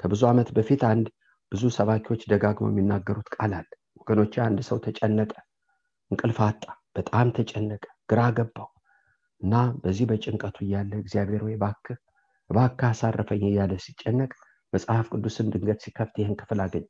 ከብዙ 0.00 0.22
ዓመት 0.30 0.48
በፊት 0.56 0.82
አንድ 0.90 1.06
ብዙ 1.52 1.62
ሰባኪዎች 1.76 2.22
ደጋግመው 2.30 2.70
የሚናገሩት 2.70 3.28
ቃል 3.34 3.52
አለ። 3.58 3.68
ወገኖች 4.00 4.34
አንድ 4.44 4.58
ሰው 4.68 4.78
ተጨነቀ 4.84 5.32
እንቅልፍ 6.10 6.38
አጣ 6.46 6.64
በጣም 6.96 7.28
ተጨነቀ 7.36 7.84
ግራ 8.10 8.20
ገባው 8.36 8.68
እና 9.40 9.54
በዚህ 9.82 10.06
በጭንቀቱ 10.10 10.56
እያለ 10.66 10.92
እግዚአብሔር 11.02 11.42
ወይ 11.46 11.56
ባክህ 11.62 11.98
ባክህ 12.50 12.86
አሳረፈኝ 12.90 13.42
እያለ 13.48 13.72
ሲጨነቅ 13.84 14.30
መጽሐፍ 14.72 15.06
ቅዱስን 15.14 15.50
ድንገት 15.52 15.82
ሲከፍት 15.84 16.16
ይህን 16.20 16.38
ክፍል 16.40 16.60
አገኝ 16.64 16.86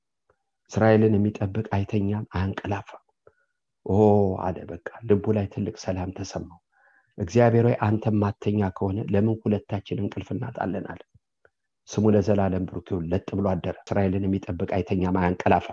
እስራኤልን 0.70 1.16
የሚጠብቅ 1.16 1.66
አይተኛም 1.76 2.24
አያንቀላፋ 2.34 2.88
ኦ 3.86 3.96
አለ። 4.44 4.58
በቃ 4.70 4.88
ልቡ 5.08 5.24
ላይ 5.36 5.46
ትልቅ 5.52 5.76
ሰላም 5.84 6.10
ተሰማው። 6.16 6.60
እግዚአብሔር 7.18 7.64
ወይ 7.68 7.76
አንተ 7.86 8.04
ማተኛ 8.22 8.68
ከሆነ 8.76 8.98
ለምን 9.12 9.36
ሁለታችን 9.42 10.00
እንቅልፍ 10.02 10.28
እናጣለን? 10.34 10.86
አለ። 10.92 11.00
ስሙ 11.88 12.04
ለዘላለም 12.14 12.64
ብሩክ 12.68 12.86
ይሁን። 12.92 13.04
ለጥ 13.12 13.28
ብሎ 13.38 13.46
አደረ። 13.52 13.76
እስራኤልን 13.84 14.26
የሚጠብቅ 14.26 14.70
አይተኛም 14.76 15.18
አያንቀላፋ 15.20 15.66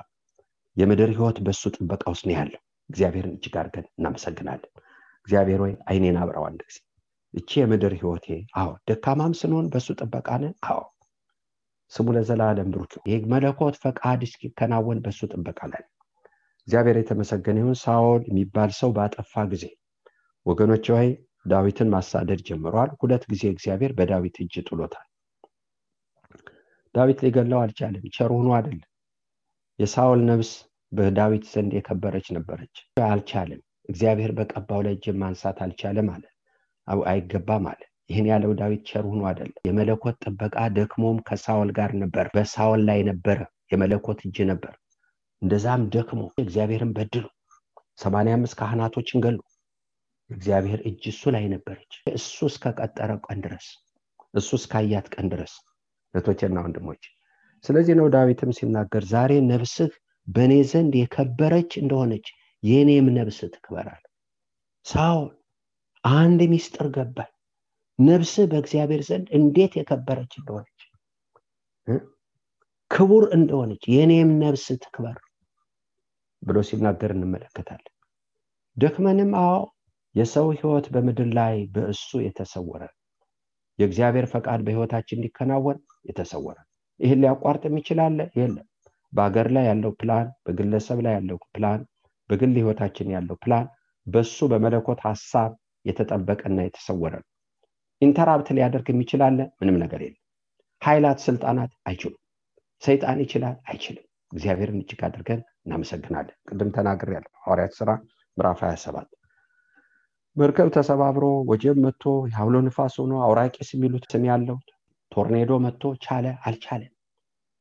የምድር 0.78 1.10
ህይወት 1.16 1.38
በእሱ 1.46 1.64
ጥበቃ 1.76 2.04
ውስጥ 2.14 2.24
ነው 2.30 2.36
ያለው። 2.38 2.62
እግዚአብሔርን 2.90 3.36
እጅግ 3.36 3.56
አድርገን 3.62 3.86
እናመሰግናለን። 3.94 4.72
እግዚአብሔር 5.28 5.60
ወይ 5.66 5.74
አይኔን 5.90 6.18
አብረው 6.22 6.46
አንድ 6.48 6.62
ጊዜ። 6.68 6.78
እቺ 7.34 7.50
የምድር 7.60 7.94
ህይወቴ 8.00 8.28
አዎ። 8.62 8.72
ደካማም 8.90 9.34
ስንሆን 9.40 9.68
በእሱ 9.74 9.90
ጥበቃ 10.02 10.30
ነን? 10.42 10.54
አዎ። 10.70 10.82
ስሙ 11.92 12.08
ለዘላለም 12.16 12.70
ብሩክ 12.74 12.94
ይህ 13.10 13.22
መለኮት 13.32 13.76
ፈቃድ 13.84 14.22
እስኪከናወን 14.28 15.00
በእሱ 15.06 15.22
ጥበቃ 15.34 15.60
ላይ 15.74 15.84
እግዚአብሔር 16.68 16.98
የተመሰገነ 17.00 17.58
ይሁን። 17.62 17.78
ሳኦል 17.82 18.22
የሚባል 18.28 18.72
ሰው 18.78 18.90
ባጠፋ 18.98 19.44
ጊዜ 19.52 19.66
ወገኖች 20.46 20.86
ወይ 20.94 21.08
ዳዊትን 21.46 21.90
ማሳደድ 21.94 22.42
ጀምረዋል 22.48 22.92
ሁለት 23.02 23.24
ጊዜ 23.32 23.44
እግዚአብሔር 23.54 23.92
በዳዊት 23.98 24.36
እጅ 24.44 24.56
ጥሎታል። 24.68 25.08
ዳዊት 26.96 27.20
ሊገለው 27.26 27.60
አልቻለም። 27.62 28.06
ቸር 28.16 28.32
ሆኖ 28.36 28.50
አይደለም 28.58 28.90
የሳኦል 29.80 30.22
ነብስ 30.30 30.52
በዳዊት 30.92 31.46
ዘንድ 31.54 31.72
የከበረች 31.76 32.28
ነበረች። 32.38 32.76
አልቻለም። 33.08 33.62
እግዚአብሔር 33.90 34.32
በቀባው 34.38 34.82
ላይ 34.86 34.94
እጅ 34.98 35.06
ማንሳት 35.22 35.58
አልቻለም 35.66 36.10
አለ። 36.14 36.24
አይገባም 37.08 37.66
አለ። 37.72 37.82
ይህን 38.10 38.28
ያለው 38.30 38.52
ዳዊት 38.60 38.82
ቸር 38.90 39.04
ሆኖ 39.10 39.22
አይደለም 39.30 39.60
የመለኮት 39.68 40.16
ጥበቃ 40.24 40.56
ደክሞም 40.76 41.20
ከሳኦል 41.28 41.70
ጋር 41.78 41.92
ነበር። 42.02 42.26
በሳኦል 42.36 42.82
ላይ 42.90 43.02
ነበረ 43.10 43.38
የመለኮት 43.74 44.20
እጅ 44.28 44.38
ነበር 44.52 44.74
እንደዛም 45.44 45.82
ደክሞ 45.94 46.22
እግዚአብሔርን 46.42 46.92
በድሉ። 46.98 47.26
ሰማንያ 48.00 48.36
አምስት 48.38 48.56
ካህናቶችን 48.60 49.24
ገሉ። 49.26 49.40
እግዚአብሔር 50.30 50.80
እጅ 50.90 51.04
እሱ 51.12 51.32
ላይ 51.36 51.46
ነበረች። 51.54 51.94
እሱ 52.14 52.38
እስከቀጠረ 52.52 53.12
ቀን 53.26 53.40
ድረስ 53.46 53.66
እሱ 54.34 54.50
እስካያት 54.60 55.08
ቀን 55.16 55.26
ድረስ 55.34 55.54
እህቶቼና 56.14 56.58
ወንድሞች 56.66 57.04
ስለዚህ 57.66 57.94
ነው 58.00 58.08
ዳዊትም 58.14 58.52
ሲናገር 58.58 59.04
ዛሬ 59.12 59.34
ነብስህ 59.50 59.92
በእኔ 60.28 60.54
ዘንድ 60.72 60.94
የከበረች 61.00 61.72
እንደሆነች 61.82 62.26
የእኔም 62.64 63.08
ነብስ 63.16 63.40
ትክበራል 63.54 64.04
ሳውል 64.86 65.30
አንድ 66.04 66.42
ሚስጥር 66.54 66.88
ገባኝ 66.96 67.32
ነብስህ 68.00 68.46
በእግዚአብሔር 68.52 69.02
ዘንድ 69.10 69.28
እንዴት 69.38 69.74
የከበረች 69.80 70.34
እንደሆነች 70.40 70.80
ክቡር 72.92 73.24
እንደሆነች 73.38 73.84
የእኔም 73.94 74.32
ነብስ 74.42 74.66
ትክበር 74.84 75.18
ብሎ 76.44 76.58
ሲናገር 76.70 77.12
እንመለከታለን። 77.16 77.94
ደክመንም 78.78 79.32
አዎ 79.42 79.58
የሰው 80.16 80.48
ህይወት 80.54 80.86
በምድር 80.94 81.30
ላይ 81.38 81.56
በእሱ 81.76 82.10
የተሰወረ 82.26 82.84
የእግዚአብሔር 83.80 84.26
ፈቃድ 84.34 84.60
በህይወታችን 84.66 85.18
እንዲከናወን 85.20 85.78
የተሰወረ። 86.10 86.58
ይህን 87.00 87.22
ሊያቋርጥ 87.24 87.64
የሚችላለ 87.68 88.20
የለም። 88.40 88.68
በሀገር 89.14 89.48
ላይ 89.56 89.66
ያለው 89.70 89.92
ፕላን 90.00 90.28
በግለሰብ 90.46 91.00
ላይ 91.06 91.14
ያለው 91.18 91.38
ፕላን 91.56 91.82
በግል 92.30 92.54
ህይወታችን 92.60 93.14
ያለው 93.16 93.38
ፕላን 93.44 93.66
በሱ 94.08 94.48
በመለኮት 94.52 95.00
ሀሳብ 95.08 95.52
የተጠበቀና 95.86 96.60
የተሰወረ 96.66 97.14
ነው። 97.22 97.30
interrupt 98.02 98.48
ሊያደርግ 98.58 98.88
የሚችላለ 98.92 99.40
ምንም 99.60 99.78
ነገር 99.84 100.02
የለም። 100.06 100.22
ኃይላት 100.82 101.20
ስልጣናት 101.26 101.72
አይችሉም። 101.90 102.22
ሰይጣን 102.84 103.20
ይችላል? 103.24 103.56
አይችልም 103.66 104.06
እግዚአብሔርን 104.34 104.80
እጅግ 104.80 105.02
አድርገን 105.08 105.42
እናመሰግናለን። 105.64 106.38
ቅድም 106.50 106.70
ተናግር 106.76 107.10
ያለ 107.16 107.28
ሐዋርያት 107.42 107.74
ስራ 107.80 107.90
ምዕራፍ 108.38 108.62
27 108.66 109.10
መርከብ 110.36 110.70
ተሰባብሮ 110.76 111.26
ወጀብ 111.50 111.78
መጥቶ 111.84 112.04
የአውሎ 112.30 112.56
ንፋስ 112.68 112.94
ሆኖ 113.02 113.14
አውራቂስ 113.26 113.70
የሚሉት 113.74 114.06
ስም 114.12 114.24
ያለው 114.30 114.58
tornado 115.12 115.52
መጥቶ 115.66 115.92
ቻለ። 116.06 116.26
አልቻለም 116.48 116.94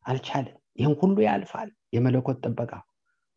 አልቻለም። 0.05 0.57
ይህን 0.79 0.95
ሁሉ 1.01 1.17
ያልፋል። 1.27 1.69
የመለኮት 1.95 2.39
ጥበቃ 2.45 2.73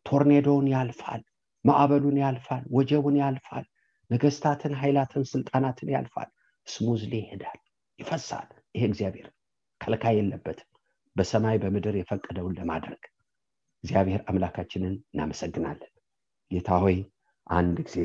tornado 0.06 0.46
ውን 0.46 0.68
ያልፋል 0.72 1.22
ማዕበሉን 1.64 2.16
ያልፋል 2.22 2.62
ወጀቡን 2.76 3.16
ያልፋል 3.22 3.64
ነገስታትን 4.10 4.74
ኃይላትን 4.80 5.24
ስልጣናትን 5.30 5.88
ያልፋል። 5.94 6.28
ስሙዝሊ 6.66 7.12
ይሄዳል 7.20 7.58
ይፈሳል። 7.98 8.48
ይሄ 8.74 8.84
እግዚአብሔር 8.90 9.28
ከልካ 9.80 10.06
የለበትም። 10.16 10.68
በሰማይ 11.16 11.56
በምድር 11.62 11.94
የፈቀደውን 11.98 12.56
ለማድረግ 12.58 13.02
እግዚአብሔር 13.84 14.20
አምላካችንን 14.30 14.94
እናመሰግናለን። 15.08 15.90
ጌታ 16.50 16.70
ሆይ 16.82 16.96
አንድ 17.50 17.76
ጊዜ 17.86 17.98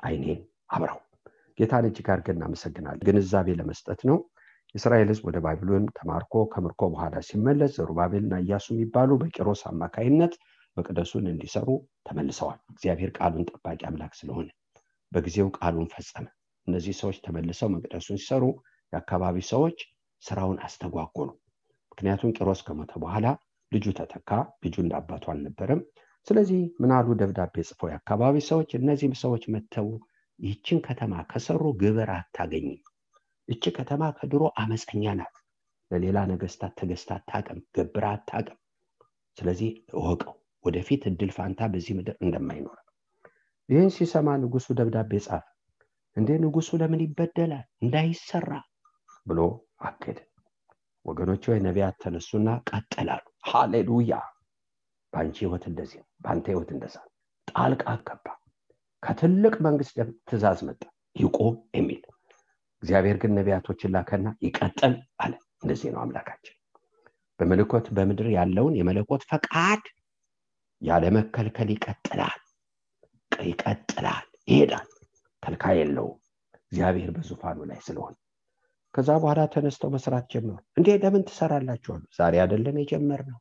አይኔን 0.00 0.40
አብራው። 0.70 1.00
ጌታን 1.58 1.86
እጅግ 1.88 2.08
አድርገን 2.12 2.38
እናመሰግናለን። 2.38 3.04
ግንዛቤ 3.08 3.48
ለመስጠት 3.58 4.00
ነው። 4.08 4.16
የእስራኤል 4.74 5.08
ህዝብ 5.12 5.24
ወደ 5.28 5.38
ባቢሎን 5.44 5.84
ተማርኮ 5.98 6.34
ከምርኮ 6.52 6.82
በኋላ 6.92 7.16
ሲመለስ 7.26 7.72
ዘሩባቤልና 7.76 8.34
እያሱ 8.42 8.66
የሚባሉ 8.74 9.10
በቂሮስ 9.20 9.60
አማካይነት 9.70 10.32
መቅደሱን 10.76 11.26
እንዲሰሩ 11.32 11.68
ተመልሰዋል። 12.06 12.58
እግዚአብሔር 12.72 13.10
ቃሉን 13.18 13.46
ጠባቂ 13.50 13.80
አምላክ 13.90 14.12
ስለሆነ 14.20 14.48
በጊዜው 15.12 15.48
ቃሉን 15.58 15.88
ፈጸመ። 15.92 16.26
እነዚህ 16.66 16.94
ሰዎች 17.00 17.16
ተመልሰው 17.24 17.68
መቅደሱን 17.74 18.18
ሲሰሩ 18.22 18.44
የአካባቢ 18.92 19.36
ሰዎች 19.52 19.78
ስራውን 20.22 20.58
አስተጓጎሉ። 20.66 21.28
ምክንያቱም 21.92 22.34
ቂሮስ 22.36 22.60
ከሞተ 22.66 22.92
በኋላ 23.02 23.26
ልጁ 23.74 23.86
ተተካ 23.98 24.30
ልጁ 24.64 24.74
እንዳባቱ 24.82 25.24
አልነበረም። 25.32 25.80
ስለዚህ 26.28 26.60
ምናሉ 26.82 27.06
ደብዳቤ 27.20 27.54
ጽፈው 27.68 27.88
የአካባቢ 27.90 28.34
ሰዎች? 28.48 28.70
እነዚህም 28.78 29.14
ሰዎች 29.22 29.44
መተው 29.54 29.88
ይህችን 30.40 30.78
ከተማ 30.86 31.14
ከሰሩ 31.30 31.62
ግብር 31.82 32.10
አታገኝም። 32.14 32.80
እች 33.48 33.64
ከተማ 33.76 34.02
ከድሮ 34.18 34.42
አመፀኛ 34.62 35.04
ናት። 35.18 35.34
ለሌላ 35.90 36.18
ነገስታት 36.30 36.72
ተገዝታ 36.78 37.10
አታቅም 37.18 37.58
ገብራ 37.76 38.04
አታቅም 38.16 38.58
ስለዚህ 39.36 39.70
እወቀው 39.94 40.34
ወደፊት 40.64 41.02
እድል 41.10 41.30
ፋንታ 41.36 41.60
በዚህ 41.72 41.94
ምድር 41.98 42.16
እንደማይኖር። 42.24 42.78
ይህን 43.68 43.90
ሲሰማ 43.96 44.28
ንጉሱ 44.42 44.66
ደብዳቤ 44.78 45.12
ጻፈ። 45.26 45.44
እንዴ 46.16 46.30
ንጉሱ 46.42 46.70
ለምን 46.80 47.00
ይበደላል? 47.04 47.64
እንዳይሰራ 47.84 48.50
ብሎ 49.26 49.40
አገደ። 49.82 50.18
ወገኖች 51.04 51.44
ወይ 51.50 51.58
ነቢያት 51.66 51.96
ተነሱና 52.02 52.48
ቀጠላሉ 52.68 53.24
ሃሌሉያ! 53.44 54.12
በአንቺ 55.12 55.36
ህይወት 55.42 55.64
እንደዚህ 55.70 55.98
ነው 56.00 56.08
በአንተ 56.20 56.46
ህይወት 56.52 56.70
እንደዛ 56.74 56.96
ጣልቃ 57.48 57.84
ገባ። 58.06 58.26
ከትልቅ 59.02 59.54
መንግስት 59.66 59.96
ትእዛዝ 60.28 60.60
መጣ። 60.68 60.82
ይቆም 61.16 61.56
የሚል 61.76 62.00
እግዚአብሔር 62.82 63.16
ግን 63.22 63.32
ነቢያቶችን 63.38 63.92
ላከና 63.94 64.28
ይቀጥል 64.46 64.94
አለ። 65.18 65.32
እንደዚህ 65.62 65.88
ነው 65.94 66.00
አምላካችን። 66.02 66.56
በመለኮት 67.40 67.86
በምድር 67.96 68.28
ያለውን 68.34 68.74
የመለኮት 68.78 69.22
ፈቃድ 69.30 69.84
ያለመከልከል 70.82 71.68
ይቀጥላል 71.74 72.40
ይቀጥላል 73.32 74.26
ይሄዳል። 74.48 74.88
ከልካ 75.42 75.64
የለውም። 75.78 76.18
እግዚአብሔር 76.64 77.10
በዙፋኑ 77.16 77.58
ላይ 77.70 77.80
ስለሆነ 77.86 78.14
ከዛ 78.94 79.10
በኋላ 79.20 79.40
ተነስተው 79.52 79.90
መስራት 79.94 80.26
ጀመሩ። 80.32 80.58
እንዴ 80.78 80.88
ለምን 81.02 81.22
ትሰራላችኋሉ 81.28 82.02
ዛሬ 82.18 82.34
አይደለም 82.42 82.76
የጀመር 82.80 83.22
ነው 83.28 83.38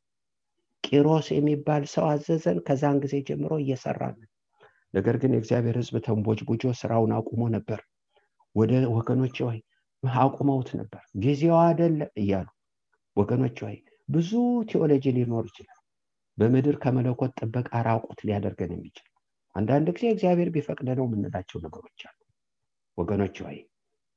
ቂሮስ 0.84 1.28
የሚባል 1.34 1.84
ሰው 1.92 2.06
አዘዘን። 2.10 2.58
ከዛን 2.68 2.98
ጊዜ 3.04 3.16
ጀምሮ 3.28 3.54
እየሰራን 3.62 4.18
ነገር 4.94 5.16
ግን 5.22 5.32
የእግዚአብሔር 5.36 5.76
ህዝብ 5.82 5.96
ተንቦጅ 6.08 6.40
ቡጆ 6.50 6.74
ስራውን 6.80 7.12
አቁሞ 7.18 7.44
ነበር። 7.56 7.80
ወደ 8.56 8.74
ወገኖች 8.96 9.38
ወይ 9.46 9.60
አቁመውት 10.22 10.70
ነበር። 10.80 11.04
ጊዜው 11.24 11.56
አይደለም 11.62 12.12
እያሉ 12.22 12.48
ወገኖች 13.18 13.58
ወይ 13.66 13.78
ብዙ 14.10 14.32
ቴዎሎጂ 14.70 15.06
ሊኖር 15.18 15.46
ይችላል። 15.50 15.80
በምድር 16.38 16.76
ከመለኮት 16.84 17.32
ጥበቃ 17.40 17.72
ራቁት 17.88 18.20
ሊያደርገን 18.28 18.72
የሚችል 18.76 19.08
አንዳንድ 19.56 19.88
ጊዜ 19.96 20.06
እግዚአብሔር 20.14 20.50
ቢፈቅደ 20.54 20.90
ነው 21.00 21.06
የምንላቸው 21.08 21.60
ነገሮች 21.66 22.02
አሉ። 22.08 22.18
ወገኖች 22.98 23.38
ወይ 23.46 23.58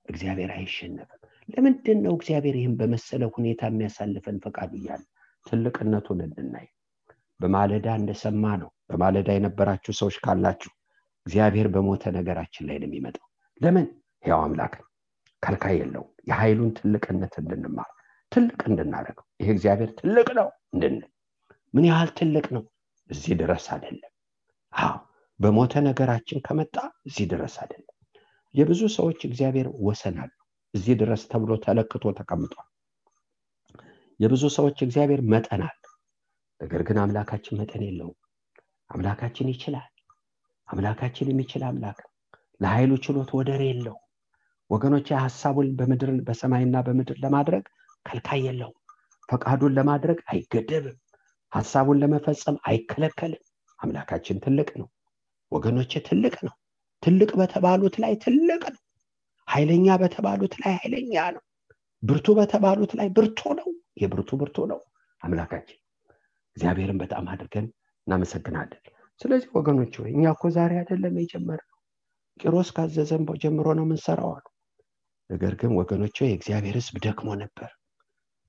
እግዚአብሔር 0.07 0.51
አይሸነፍም 0.57 1.23
ለምንድን 1.49 1.99
ነው 2.05 2.13
እግዚአብሔር 2.19 2.57
ይህም 2.59 2.75
በመሰለ 2.81 3.23
ሁኔታ 3.35 3.63
የሚያሳልፈን 3.71 4.39
ፈቃድ 4.45 4.73
እያለ 4.79 5.03
ትልቅነቱን 5.47 6.21
እንድናይ? 6.27 6.67
በማለዳ 7.41 7.87
እንደሰማ 8.01 8.45
ነው 8.63 8.71
በማለዳ 8.91 9.29
የነበራችሁ 9.35 9.93
ሰዎች 10.01 10.17
ካላችሁ 10.25 10.73
እግዚአብሔር 11.27 11.67
በሞተ 11.75 12.13
ነገራችን 12.17 12.67
ላይ 12.69 12.77
ነው 12.81 12.89
የሚመጣው። 12.89 13.27
ለምን? 13.61 13.87
ያው 14.25 14.41
አምላክ 14.47 14.75
ከልካይ 15.43 15.77
የለውም። 15.81 16.11
የኃይሉን 16.29 16.71
ትልቅነት 16.79 17.35
እንድንማር 17.43 17.91
ትልቅ 18.33 18.61
እንድናደርገው። 18.71 19.27
ይህ 19.41 19.51
እግዚአብሔር 19.55 19.91
ትልቅ 20.01 20.29
ነው 20.39 20.49
እንድንል። 20.75 21.05
ምን 21.75 21.85
ያህል 21.91 22.11
ትልቅ 22.19 22.47
ነው? 22.57 22.65
እዚህ 23.11 23.35
ድረስ 23.41 23.67
አይደለም። 23.75 24.13
አዎ 24.73 24.95
በሞተ 25.41 25.75
ነገራችን 25.89 26.39
ከመጣ 26.47 26.77
እዚህ 27.09 27.27
ድረስ 27.33 27.55
አይደለም። 27.63 27.93
የብዙ 28.55 28.83
ሰዎች 28.97 29.21
እግዚአብሔር 29.29 29.69
ወሰን 29.87 30.17
አለው 30.23 30.41
እዚህ 30.77 30.95
ድረስ 31.01 31.23
ተብሎ 31.31 31.53
ተለክቶ 31.65 32.05
ተቀምጧል። 32.19 32.67
የብዙ 34.21 34.45
ሰዎች 34.57 34.79
እግዚአብሔር 34.85 35.21
መጠን 35.33 35.63
አለው። 35.67 35.93
ነገር 36.61 36.83
ግን 36.89 36.99
አምላካችን 37.03 37.59
መጠን 37.61 37.83
የለውም። 37.87 38.17
አምላካችን 38.91 39.51
ይችላል። 39.53 39.91
አምላካችን 40.69 41.31
የሚችል 41.31 41.63
አምላክ 41.69 41.99
ለኃይሉ 42.61 42.93
ችሎት 43.05 43.31
ወደር 43.39 43.63
የለው 43.67 43.97
ወገኖች 44.71 45.09
ሀሳቡን 45.25 45.69
በምድር 45.79 46.11
በሰማይና 46.29 46.77
በምድር 46.87 47.19
ለማድረግ 47.25 47.65
ከልካይ 48.07 48.41
የለውም። 48.47 48.79
ፈቃዱን 49.29 49.75
ለማድረግ 49.79 50.19
አይገደብም። 50.33 50.97
ሀሳቡን 51.53 52.01
ለመፈጸም 52.03 52.57
አይከለከልም። 52.69 53.43
አምላካችን 53.79 54.41
ትልቅ 54.45 54.69
ነው። 54.81 54.89
ወገኖች 55.53 55.93
ትልቅ 56.09 56.37
ነው። 56.47 56.55
ትልቅ 57.03 57.31
በተባሉት 57.41 57.97
ላይ 58.03 58.13
ትልቅ 58.25 58.63
ነው 58.69 58.83
ኃይለኛ 59.49 59.97
በተባሉት 60.01 60.55
ላይ 60.63 60.75
ኃይለኛ 60.79 61.15
ነው። 61.37 61.43
ብርቱ 62.03 62.27
በተባሉት 62.39 62.93
ላይ 62.99 63.09
ብርቱ 63.17 63.41
ነው። 63.59 63.69
የብርቱ 64.03 64.31
ብርቱ 64.41 64.67
ነው 64.73 64.81
አምላካችን። 65.23 65.79
እግዚአብሔርን 66.57 66.99
በጣም 67.03 67.25
አድርገን 67.33 67.67
እናመሰግናለን። 68.07 68.83
ስለዚህ 69.21 69.49
ወገኖች 69.57 69.95
ወይ 70.01 70.11
እኛ 70.15 70.25
እኮ 70.35 70.45
ዛሬ 70.57 70.73
አይደለም 70.81 71.15
የጀመርነው። 71.21 71.73
ቂሮስ 72.41 72.69
ካዘዘን 72.77 73.23
ጀምሮ 73.43 73.67
ነው 73.79 73.85
የምንሰራው 73.87 74.31
አሉ። 74.37 74.45
ነገር 75.31 75.53
ግን 75.61 75.71
ወገኖች 75.79 76.17
የእግዚአብሔር 76.23 76.77
ህዝብ 76.81 76.97
ደክሞ 77.07 77.29
ነበር። 77.43 77.71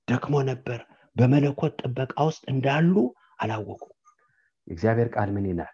ደክሞ 0.08 0.34
ነበር። 0.50 0.80
በመለኮት 1.16 1.74
ጥበቃ 1.82 2.14
ውስጥ 2.28 2.42
እንዳሉ 2.52 2.94
አላወቁም። 3.42 3.94
የእግዚአብሔር 4.66 5.08
ቃል 5.14 5.30
ምን 5.36 5.46
ይላል? 5.50 5.72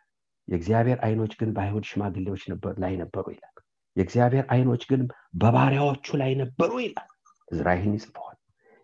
የእግዚአብሔር 0.48 0.98
አይኖች 1.06 1.32
ግን 1.40 1.50
በአይሁድ 1.56 1.84
ሽማግሌዎች 1.90 2.42
ላይ 2.82 2.94
ነበሩ 3.02 3.26
ይላል 3.34 3.53
የእግዚአብሔር 3.96 4.44
አይኖች 4.50 4.82
ግን 4.90 5.02
በባሪያዎቹ 5.40 6.16
ላይ 6.22 6.32
ነበሩ 6.40 6.72
ይላል። 6.84 7.08
እዝራይህን 7.48 7.94
ይጽፈዋል። 7.98 8.38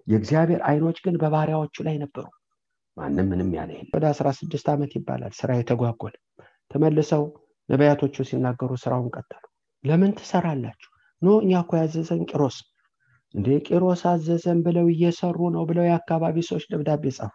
የእግዚአብሔር 0.06 0.60
አይኖች 0.68 0.98
ግን 1.04 1.14
በባሪያዎቹ 1.22 1.76
ላይ 1.88 1.96
ነበሩ። 2.02 2.26
ማንም 2.96 3.28
ምንም 3.32 3.50
ያለ 3.56 3.70
ወደ 3.94 4.04
16 4.12 4.70
ዓመት 4.72 4.92
ይባላል 4.98 5.32
ስራ 5.38 5.50
የተስተጓጎለ። 5.58 6.14
ተመልሰው 6.70 7.22
ነቢያቶቹ 7.68 8.24
ሲናገሩ 8.28 8.70
ስራውን 8.82 9.08
ቀጠሉ። 9.16 9.44
ለምን 9.84 10.12
ትሰራላችሁ? 10.18 10.90
no 11.22 11.36
እኛ 11.42 11.52
እኮ 11.62 11.72
ያዘዘን 11.80 12.22
ቂሮስ 12.30 12.56
እንዴ 13.34 13.48
ቂሮስ 13.66 14.02
አዘዘን 14.10 14.58
ብለው 14.66 14.86
እየሰሩ 14.92 15.38
ነው 15.54 15.64
ብለው 15.68 15.84
የአካባቢ 15.86 16.36
ሰዎች 16.48 16.64
ደብዳቤ 16.72 17.04
ጻፉ። 17.18 17.34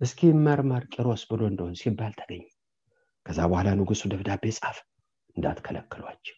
እስኪ 0.00 0.20
መርመር 0.46 0.84
ቂሮስ 0.94 1.22
ብሎ 1.30 1.42
እንደሆን 1.50 1.74
ሲባል 1.80 2.12
ተገኘ። 2.20 2.44
ከዛ 3.26 3.38
በኋላ 3.50 3.68
ንጉሱ 3.78 4.02
ደብዳቤ 4.12 4.44
ጻፍ 4.58 4.78
እንዳትከለክሏቸው 5.36 6.36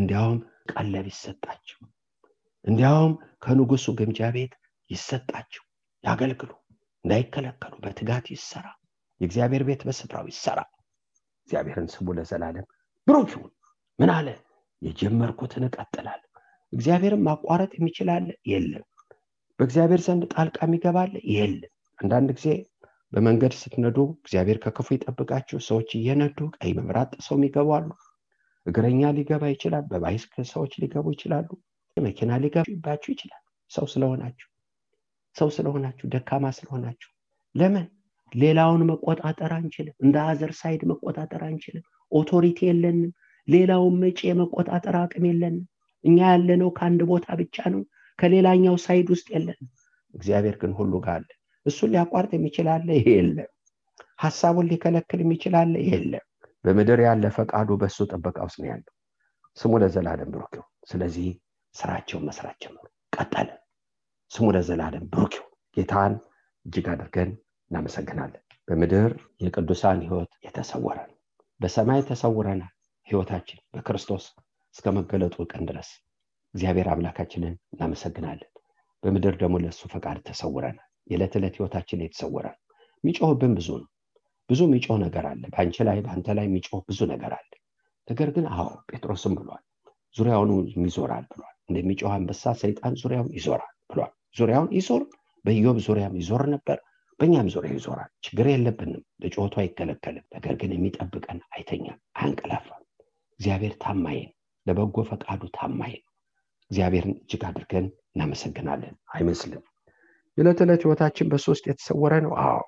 እንዲያውም 0.00 0.38
ቀለብ 0.72 1.06
ይሰጣቸው 1.10 1.78
እንዲያውም 2.64 3.12
ከንጉሱ 3.44 3.86
ግምጃ 3.98 4.20
ቤት 4.34 4.52
ይሰጣቸው 4.90 5.64
ያገልግሉ 6.04 6.50
እንዳይከለከሉ 7.04 7.72
በትጋት 7.84 8.26
ይሰራ። 8.34 8.66
የእግዚአብሔር 9.20 9.62
ቤት 9.68 9.82
በስፍራው 9.86 10.26
ይሰራ። 10.30 10.60
እግዚአብሔርን 11.48 11.88
ስሙ 11.94 12.06
ለዘላለም። 12.18 12.66
ብሩክ 13.06 13.30
ይሁን። 13.32 13.50
ምን 13.98 14.10
አለ? 14.16 14.28
የጀመርኩትን 14.82 15.64
እቀጥላለሁ። 15.68 16.26
እግዚአብሔርን 16.72 17.24
ማቋረጥ 17.26 17.72
የሚችላለ 17.76 18.28
የለም። 18.50 18.84
በእግዚአብሔር 19.58 20.00
ዘንድ 20.06 20.22
ጣልቃ 20.34 20.58
የሚገባለ 20.66 21.14
የለም። 21.34 21.72
አንዳንድ 21.98 22.30
ጊዜ 22.36 22.48
በመንገድ 23.12 23.54
ስትነዱ 23.60 23.98
እግዚአብሔር 24.18 24.58
ከክፉ 24.64 24.88
ይጠብቃችሁ። 24.96 25.58
ሰዎች 25.68 25.90
እየነዱ 25.98 26.38
ቀይ 26.56 26.72
መብራት 26.78 27.10
ጥሰው 27.16 27.38
ይገባሉ 27.42 27.88
እግረኛ 28.66 29.02
ሊገባ 29.16 29.44
ይችላል 29.52 29.84
በባይስክ 29.90 30.34
ሰዎች 30.50 30.72
ሊገቡ 30.82 31.06
ይችላሉ 31.14 31.48
መኪና 31.96 32.32
ሊገባችሁ 32.42 33.10
ይችላል። 33.14 33.42
ሰው 33.70 33.86
ስለሆናችሁ 33.92 34.48
ሰው 35.36 35.48
ስለሆናችሁ 35.56 36.06
ደካማ 36.12 36.44
ስለሆናችሁ። 36.56 37.10
ለምን? 37.54 37.84
ሌላውን 38.32 38.82
መቆጣጠር 38.90 39.52
አንችልም። 39.56 39.94
እንደ 40.04 40.16
other 40.26 40.52
side 40.58 40.82
መቆጣጠር 40.90 41.42
አንችልም። 41.48 41.84
authority 42.12 42.58
የለንም። 42.68 43.10
ሌላውን 43.48 43.94
መጪ 44.02 44.18
የመቆጣጠር 44.28 44.96
አቅም 45.00 45.24
የለንም። 45.30 45.64
እኛ 46.04 46.18
ያለነው 46.32 46.70
ከአንድ 46.76 47.00
ቦታ 47.10 47.26
ብቻ 47.40 47.56
ነው 47.74 47.82
ከሌላኛው 48.18 48.76
ሳይድ 48.84 49.08
ውስጥ 49.14 49.26
የለንም። 49.34 49.68
እግዚአብሔር 50.14 50.56
ግን 50.62 50.72
ሁሉ 50.78 50.92
ጋር 51.04 51.16
አለ። 51.16 51.28
እሱን 51.66 51.90
ሊያቋርጥ 51.94 52.32
የሚችላለ 52.36 52.88
የለም። 53.08 53.50
ሀሳቡን 54.18 54.68
ሊከለክል 54.70 55.20
የሚችላለ 55.24 55.74
የለም 55.90 56.24
በምድር 56.64 57.00
ያለ 57.04 57.24
ፈቃዱ 57.36 57.70
በእሱ 57.80 57.98
ጥበቃ 58.10 58.38
ውስጥ 58.46 58.58
ነው 58.62 58.68
ያለው። 58.70 58.92
ስሙ 59.56 59.72
ለዘላለም 59.82 60.30
ብሩክ 60.34 60.52
ይሁን። 60.56 60.70
ስለዚህ 60.90 61.28
ስራቸውን 61.74 62.24
መስራት 62.28 62.56
ጀመሩ 62.62 62.84
ቀጠለ። 63.12 63.48
ስሙ 64.30 64.46
ለዘላለም 64.56 65.04
ብሩክ 65.12 65.32
ይሁን። 65.38 65.46
ጌታን 65.76 66.12
እጅግ 66.66 66.86
አድርገን 66.92 67.30
እናመሰግናለን። 67.70 68.42
በምድር 68.68 69.10
የቅዱሳን 69.44 69.98
ህይወት 70.04 70.32
የተሰወረ 70.46 70.98
ነው። 71.08 71.16
በሰማይ 71.60 72.00
ተሰውረናል 72.08 72.72
ህይወታችን 73.06 73.58
በክርስቶስ 73.72 74.24
እስከ 74.74 74.86
መገለጡ 74.96 75.36
ቀን 75.52 75.62
ድረስ 75.70 75.88
እግዚአብሔር 76.54 76.88
አምላካችንን 76.92 77.54
እናመሰግናለን። 77.72 78.50
በምድር 79.02 79.34
ደግሞ 79.42 79.56
ለእሱ 79.64 79.82
ፈቃድ 79.92 80.18
ተሰውረናል። 80.28 80.78
የዕለት 81.06 81.34
ዕለት 81.38 81.54
ህይወታችን 81.58 82.02
የተሰወረ 82.04 82.46
የሚጮህብን 83.04 83.52
ብዙ 83.58 83.68
ነው 83.80 83.88
ብዙ 84.50 84.60
የሚጮህ 84.66 84.98
ነገር 85.02 85.24
አለ። 85.30 85.42
በአንቺ 85.52 85.76
ላይ 85.88 85.98
በአንተ 86.04 86.28
ላይ 86.38 86.46
የሚጮህ 86.48 86.80
ብዙ 86.88 87.00
ነገር 87.12 87.32
አለ። 87.36 87.50
ነገር 88.08 88.28
ግን 88.36 88.46
አዎ 88.54 88.68
ጴጥሮስም 88.90 89.34
ብሏል 89.38 89.62
ዙሪያውን 90.14 90.50
ይዞራል 90.84 91.24
ብሏል። 91.32 91.56
እንደሚጮህ 91.68 92.12
አንበሳ 92.14 92.52
ሰይጣን 92.62 92.94
ዙሪያውን 93.02 93.30
ይዞራል 93.36 93.74
ብሏል። 93.90 94.12
ዙሪያውን 94.36 94.70
ይዞር 94.76 95.02
በኢዮብ 95.44 95.76
ዙሪያም 95.86 96.14
ይዞር 96.20 96.42
ነበር 96.54 96.78
በእኛም 97.20 97.48
ዙሪያ 97.54 97.70
ይዞራል። 97.76 98.10
ችግር 98.26 98.46
የለብንም 98.50 99.02
ለጩኸቱ 99.22 99.54
አይከለከልም። 99.62 100.24
ነገር 100.34 100.54
ግን 100.60 100.70
የሚጠብቀን 100.74 101.40
አይተኛም 101.50 101.98
አያንቀላፋም 102.16 102.82
እግዚአብሔር 103.40 103.74
ታማኝ 103.82 104.18
ነው 104.24 104.34
ለበጎ 104.66 105.04
ፈቃዱ 105.10 105.42
ታማኝ 105.56 105.94
ነው። 105.98 106.06
እግዚአብሔርን 106.70 107.14
እጅግ 107.18 107.42
አድርገን 107.48 107.86
እናመሰግናለን። 108.10 108.94
አይመስልም። 109.14 109.62
የዕለት 110.38 110.60
ዕለት 110.64 110.82
ህይወታችን 110.84 111.30
በሶስት 111.30 111.64
የተሰወረ 111.68 112.12
ነው? 112.24 112.32
አዎ 112.42 112.60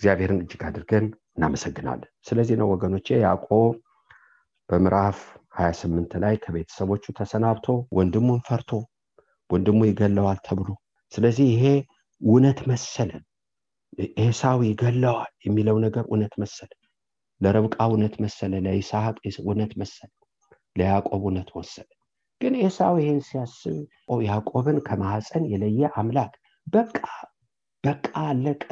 እግዚአብሔርን 0.00 0.40
እጅግ 0.42 0.62
አድርገን 0.66 1.06
እናመሰግናለን። 1.36 2.10
ስለዚህ 2.28 2.56
ነው 2.60 2.68
ወገኖቼ 2.72 3.06
ያዕቆብ 3.22 3.72
በምዕራፍ 4.68 5.18
28 5.58 6.16
ላይ 6.24 6.34
ከቤተሰቦቹ 6.42 7.04
ተሰናብቶ 7.18 7.66
ወንድሙን 7.98 8.40
ፈርቶ 8.48 8.70
ወንድሙ 9.50 9.80
ይገለዋል 9.88 10.38
ተብሎ። 10.46 10.68
ስለዚህ 11.12 11.46
ይሄ 11.52 11.64
እውነት 12.20 12.58
መሰለን 12.70 13.22
ኤሳው 14.22 14.58
ይገለዋል 14.68 15.32
የሚለው 15.46 15.76
ነገር 15.84 16.04
እውነት 16.10 16.34
መሰለ 16.42 16.70
ለረብቃ 17.40 17.76
እውነት 17.88 18.14
መሰለ 18.24 18.52
ለይስሐቅ 18.66 19.16
እውነት 19.42 19.72
መሰለ 19.82 20.10
ለያዕቆብ 20.76 21.22
እውነት 21.22 21.50
ወሰለ 21.56 21.88
ግን 22.40 22.54
ኤሳው 22.60 22.94
ይህን 23.00 23.20
ሲያስብ 23.28 23.76
ያዕቆብን 24.26 24.78
ከማህፀን 24.86 25.44
የለየ 25.52 25.90
አምላክ 26.00 26.32
በቃ 26.66 26.98
በቃ 27.84 28.06
አለቀ 28.24 28.64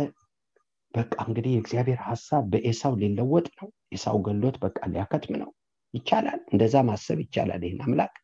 በቃ 0.96 1.14
እንግዲህ 1.26 1.52
የእግዚአብሔር 1.54 2.00
ሀሳብ 2.06 2.44
በኤሳው 2.52 2.92
ሊለወጥ 3.00 3.46
ነው። 3.59 3.68
ኤሳው 3.92 4.18
ገሎት 4.26 4.56
በቃ 4.62 4.78
ሊያከትም 4.92 5.35
ነው። 5.42 5.50
ይቻላል። 5.94 6.40
እንደዛ 6.52 6.76
ማሰብ 6.88 7.18
ይቻላል። 7.24 7.62
ይህን 7.66 7.82
አምላክ 7.87 8.14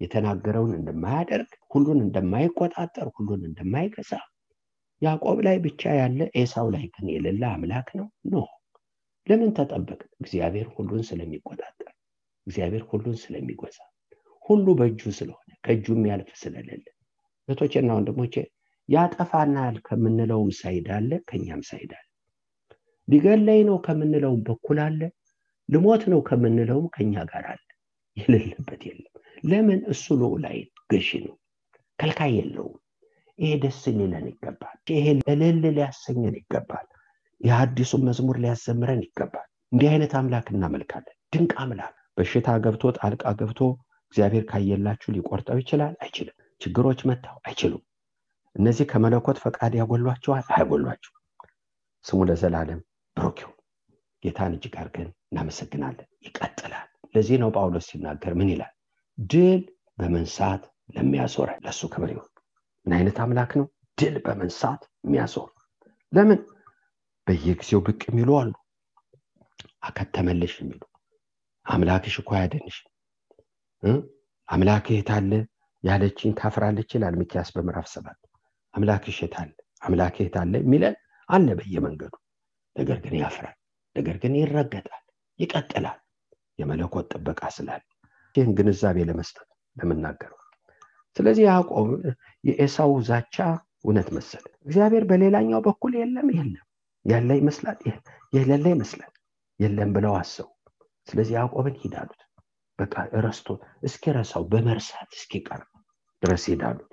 የተናገረውን 0.00 0.72
እንደማያደርግ 0.78 1.50
ሁሉን 1.72 2.00
እንደማይቆጣጠር 2.06 3.08
ሁሉን 3.16 3.42
እንደማይገዛ 3.48 4.12
ያዕቆብ 5.02 5.38
ላይ 5.46 5.56
ብቻ 5.64 5.82
ያለ 5.98 6.20
ኤሳው 6.40 6.68
ላይ 6.74 6.84
ግን 6.94 7.06
የሌለ 7.14 7.42
አምላክ 7.52 7.88
ነው። 7.98 8.06
no። 8.26 8.44
ለምን 9.26 9.50
ተጠበቅ? 9.56 10.00
እግዚአብሔር 10.20 10.66
ሁሉን 10.74 11.02
ስለሚቆጣጠር 11.08 11.90
እግዚአብሔር 12.46 12.82
ሁሉን 12.90 13.16
ስለሚገዛ 13.22 13.78
ሁሉ 14.44 14.66
በእጁ 14.78 15.02
ስለሆነ 15.16 15.50
ከእጁ 15.64 15.86
የሚያልፍ 15.94 16.30
ስለሌለ። 16.42 16.84
እህቶቼና 17.48 17.90
ወንድሞቼ 17.96 18.34
ያጠፋናል 18.88 19.76
ከምንለውም 19.86 20.50
side 20.58 20.88
አለ 20.96 21.10
ከኛም 21.28 21.62
side 21.68 21.92
አለ። 21.92 22.04
ሊገለይ 23.08 23.60
ነው 23.68 23.76
ከምንለውም 23.86 24.40
በኩል 24.48 24.78
አለ 24.86 25.00
ልሞት 25.68 26.02
ነው 26.12 26.20
ከምንለውም 26.28 26.86
ከኛ 26.94 27.14
ጋር 27.30 27.44
አለ። 27.52 27.62
የሌለበት 28.16 28.82
የለም። 28.88 29.12
ለምን? 29.44 29.80
እሱ 29.92 30.04
ልዑላይ 30.20 30.58
ገዢ 30.90 31.08
ነው 31.24 31.34
ከልካይ 31.98 32.32
የለውም። 32.38 32.76
ይሄ 33.38 33.50
ደስ 33.62 33.80
ሊለን 33.96 34.26
ይገባል። 34.30 34.76
ይሄ 34.92 35.06
እልል 35.32 35.58
ሊያሰኘን 35.76 36.36
ይገባል። 36.40 36.86
የአዲሱን 37.40 38.02
መዝሙር 38.08 38.36
ሊያዘምረን 38.44 39.02
ይገባል። 39.06 39.48
እንዲህ 39.72 39.88
አይነት 39.92 40.12
አምላክ 40.18 40.46
እናመልካለን። 40.52 41.16
ድንቅ 41.32 41.52
አምላክ። 41.62 41.94
በሽታ 42.16 42.48
ገብቶ 42.64 42.84
ጣልቃ 42.98 43.24
ገብቶ 43.40 43.60
እግዚአብሔር 44.12 44.44
ካየላችሁ 44.50 45.08
ሊቆርጠው 45.16 45.58
ይችላል? 45.62 45.94
አይችልም። 46.02 46.36
ችግሮች 46.60 47.00
መታው 47.08 47.36
አይችሉም 47.44 47.82
እነዚህ 48.56 48.84
ከመለኮት 48.90 49.38
ፈቃድ 49.44 49.72
ያጎሏቸዋል? 49.78 50.44
አያጎሏቸው 50.50 51.12
ስሙ 52.04 52.18
ለዘላለም 52.28 52.80
ብሩክ 53.16 53.38
ይሁን። 53.42 53.54
ጌታን 54.22 54.52
እጅግ 54.56 54.74
አድርገን 54.80 55.08
እናመሰግናለን። 55.26 56.08
ይቀጥላል። 56.26 56.86
ለዚህ 57.14 57.36
ነው 57.42 57.50
ጳውሎስ 57.56 57.86
ሲናገር 57.90 58.32
ምን 58.38 58.48
ይላል? 58.52 58.72
ድል 59.18 59.60
በመንሳት 59.98 60.62
ለሚያዞረ 60.94 61.50
ለእሱ 61.64 61.82
ክብር 61.92 62.10
ይሁን። 62.14 62.30
ምን 62.86 62.94
አይነት 62.96 63.16
አምላክ 63.24 63.52
ነው? 63.60 63.66
ድል 63.98 64.16
በመንሳት 64.24 64.82
የሚያዞር። 65.04 65.50
ለምን? 66.12 66.40
በየጊዜው 67.26 67.80
ብቅ 67.86 68.00
የሚሉ 68.08 68.30
አሉ። 68.40 68.52
አከተመልሽ 69.86 70.54
የሚሉ። 70.60 70.82
አምላክሽ 71.66 72.14
እኮ 72.22 72.30
አያደንሽ 72.36 72.76
አምላክ 74.48 74.86
የታለ 74.92 75.32
ያለችኝ 75.84 76.30
ታፍራለች 76.38 76.90
ይላል 76.96 77.14
ሚኪያስ 77.20 77.48
በምዕራፍ 77.54 77.86
ሰባት 77.92 78.18
አምላክሽ 78.76 79.18
የታለ 79.22 79.50
አምላክ 79.82 80.16
የታለ 80.20 80.54
የሚለን 80.62 80.94
አለ 81.28 81.48
በየመንገዱ። 81.58 82.14
ነገር 82.76 82.98
ግን 83.04 83.14
ያፍራል 83.20 83.56
ነገር 83.96 84.16
ግን 84.22 84.32
ይረገጣል 84.38 85.02
ይቀጥላል 85.38 85.98
የመለኮት 86.58 87.06
ጥበቃ 87.12 87.40
ስላለ። 87.56 87.82
ይህን 88.34 88.50
ግንዛቤ 88.58 88.98
ለመስጠት 89.08 89.48
ለምናገረው 89.76 90.40
ስለዚህ 91.16 91.44
ያዕቆብ 91.48 91.88
የኤሳው 92.44 92.90
ዛቻ 93.06 93.36
እውነት 93.84 94.08
መሰለ። 94.16 94.44
እግዚአብሔር 94.66 95.04
በሌላኛው 95.10 95.60
በኩል 95.66 95.92
የለም 96.00 96.28
የለም 96.34 96.64
ያለ 97.04 97.30
ይመስላል 97.40 97.78
የሌለ 98.32 98.66
ይመስላል 98.74 99.12
የለም 99.60 99.90
ብለው 99.96 100.14
አሰቡ። 100.18 100.48
ስለዚህ 101.08 101.34
ያዕቆብን 101.38 101.76
ሂዳሉት 101.82 102.20
በቃ 102.78 102.94
ረስቶ 103.24 103.48
እስኪረሳው 103.82 104.42
በመርሳት 104.52 105.10
እስኪቀር 105.18 105.62
ድረስ 106.22 106.44
ሄዳሉት 106.50 106.90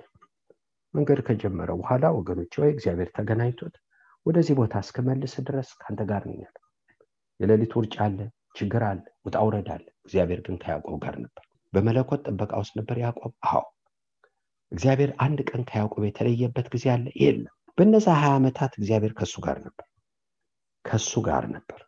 መንገድ 0.94 1.20
ከጀመረ 1.26 1.70
በኋላ 1.80 2.04
ወገኖች 2.16 2.54
ወይ 2.60 2.70
እግዚአብሔር 2.74 3.08
ተገናኝቶት 3.16 3.74
ወደዚህ 4.26 4.54
ቦታ 4.60 4.74
እስከመልስ 4.84 5.34
ድረስ 5.48 5.70
ከአንተ 5.80 6.02
ጋር 6.10 6.22
ነኛል 6.28 6.54
የሌሊት 7.40 7.72
ውርጭ 7.78 7.94
አለ 8.04 8.18
ችግር 8.58 8.82
አለ 8.88 8.98
ውጣ 9.26 9.36
ውረድ 9.46 9.68
አለ። 9.74 9.86
እግዚአብሔር 10.06 10.40
ግን 10.46 10.56
ከያዕቆብ 10.62 10.96
ጋር 11.04 11.14
ነበር። 11.24 11.44
በመለኮት 11.72 12.20
ጥበቃ 12.28 12.52
ውስጥ 12.62 12.74
ነበር 12.78 12.96
ያዕቆብ? 13.02 13.32
አዎ። 13.48 13.62
እግዚአብሔር 14.72 15.10
አንድ 15.24 15.38
ቀን 15.50 15.62
ከያዕቆብ 15.70 16.02
የተለየበት 16.06 16.66
ጊዜ 16.74 16.84
አለ? 16.94 17.06
የለም። 17.22 17.54
በነዛ 17.78 18.06
ሀያ 18.20 18.32
ዓመታት 18.38 18.72
እግዚአብሔር 18.80 19.12
ከሱ 19.18 19.34
ጋር 19.46 19.58
ነበር። 19.66 19.86
ከሱ 20.84 21.12
ጋር 21.28 21.44
ነበር። 21.54 21.80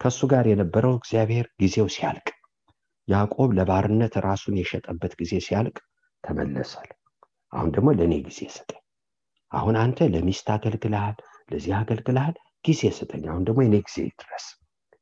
ከሱ 0.00 0.20
ጋር 0.32 0.44
የነበረው 0.50 0.94
እግዚአብሔር 1.00 1.46
ጊዜው 1.62 1.88
ሲያልቅ 1.94 2.28
ያዕቆብ 3.08 3.50
ለባርነት 3.58 4.14
ራሱን 4.26 4.54
የሸጠበት 4.60 5.12
ጊዜ 5.20 5.32
ሲያልቅ 5.46 5.76
ተመለሳል 6.24 6.90
አሁን 7.54 7.70
ደግሞ 7.74 7.88
ለእኔ 7.98 8.14
ጊዜ 8.26 8.40
ስጠኝ 8.54 8.80
አሁን 9.52 9.74
አንተ 9.82 10.08
ለሚስት 10.12 10.46
አገልግልሃል 10.54 11.16
ለዚህ 11.50 11.72
አገልግልሃል 11.80 12.34
ጊዜ 12.64 12.82
ስጠኝ 12.98 13.24
አሁን 13.30 13.42
ደግሞ 13.48 13.60
የኔ 13.64 13.76
ጊዜ 13.86 13.98
ድረስ 14.22 14.46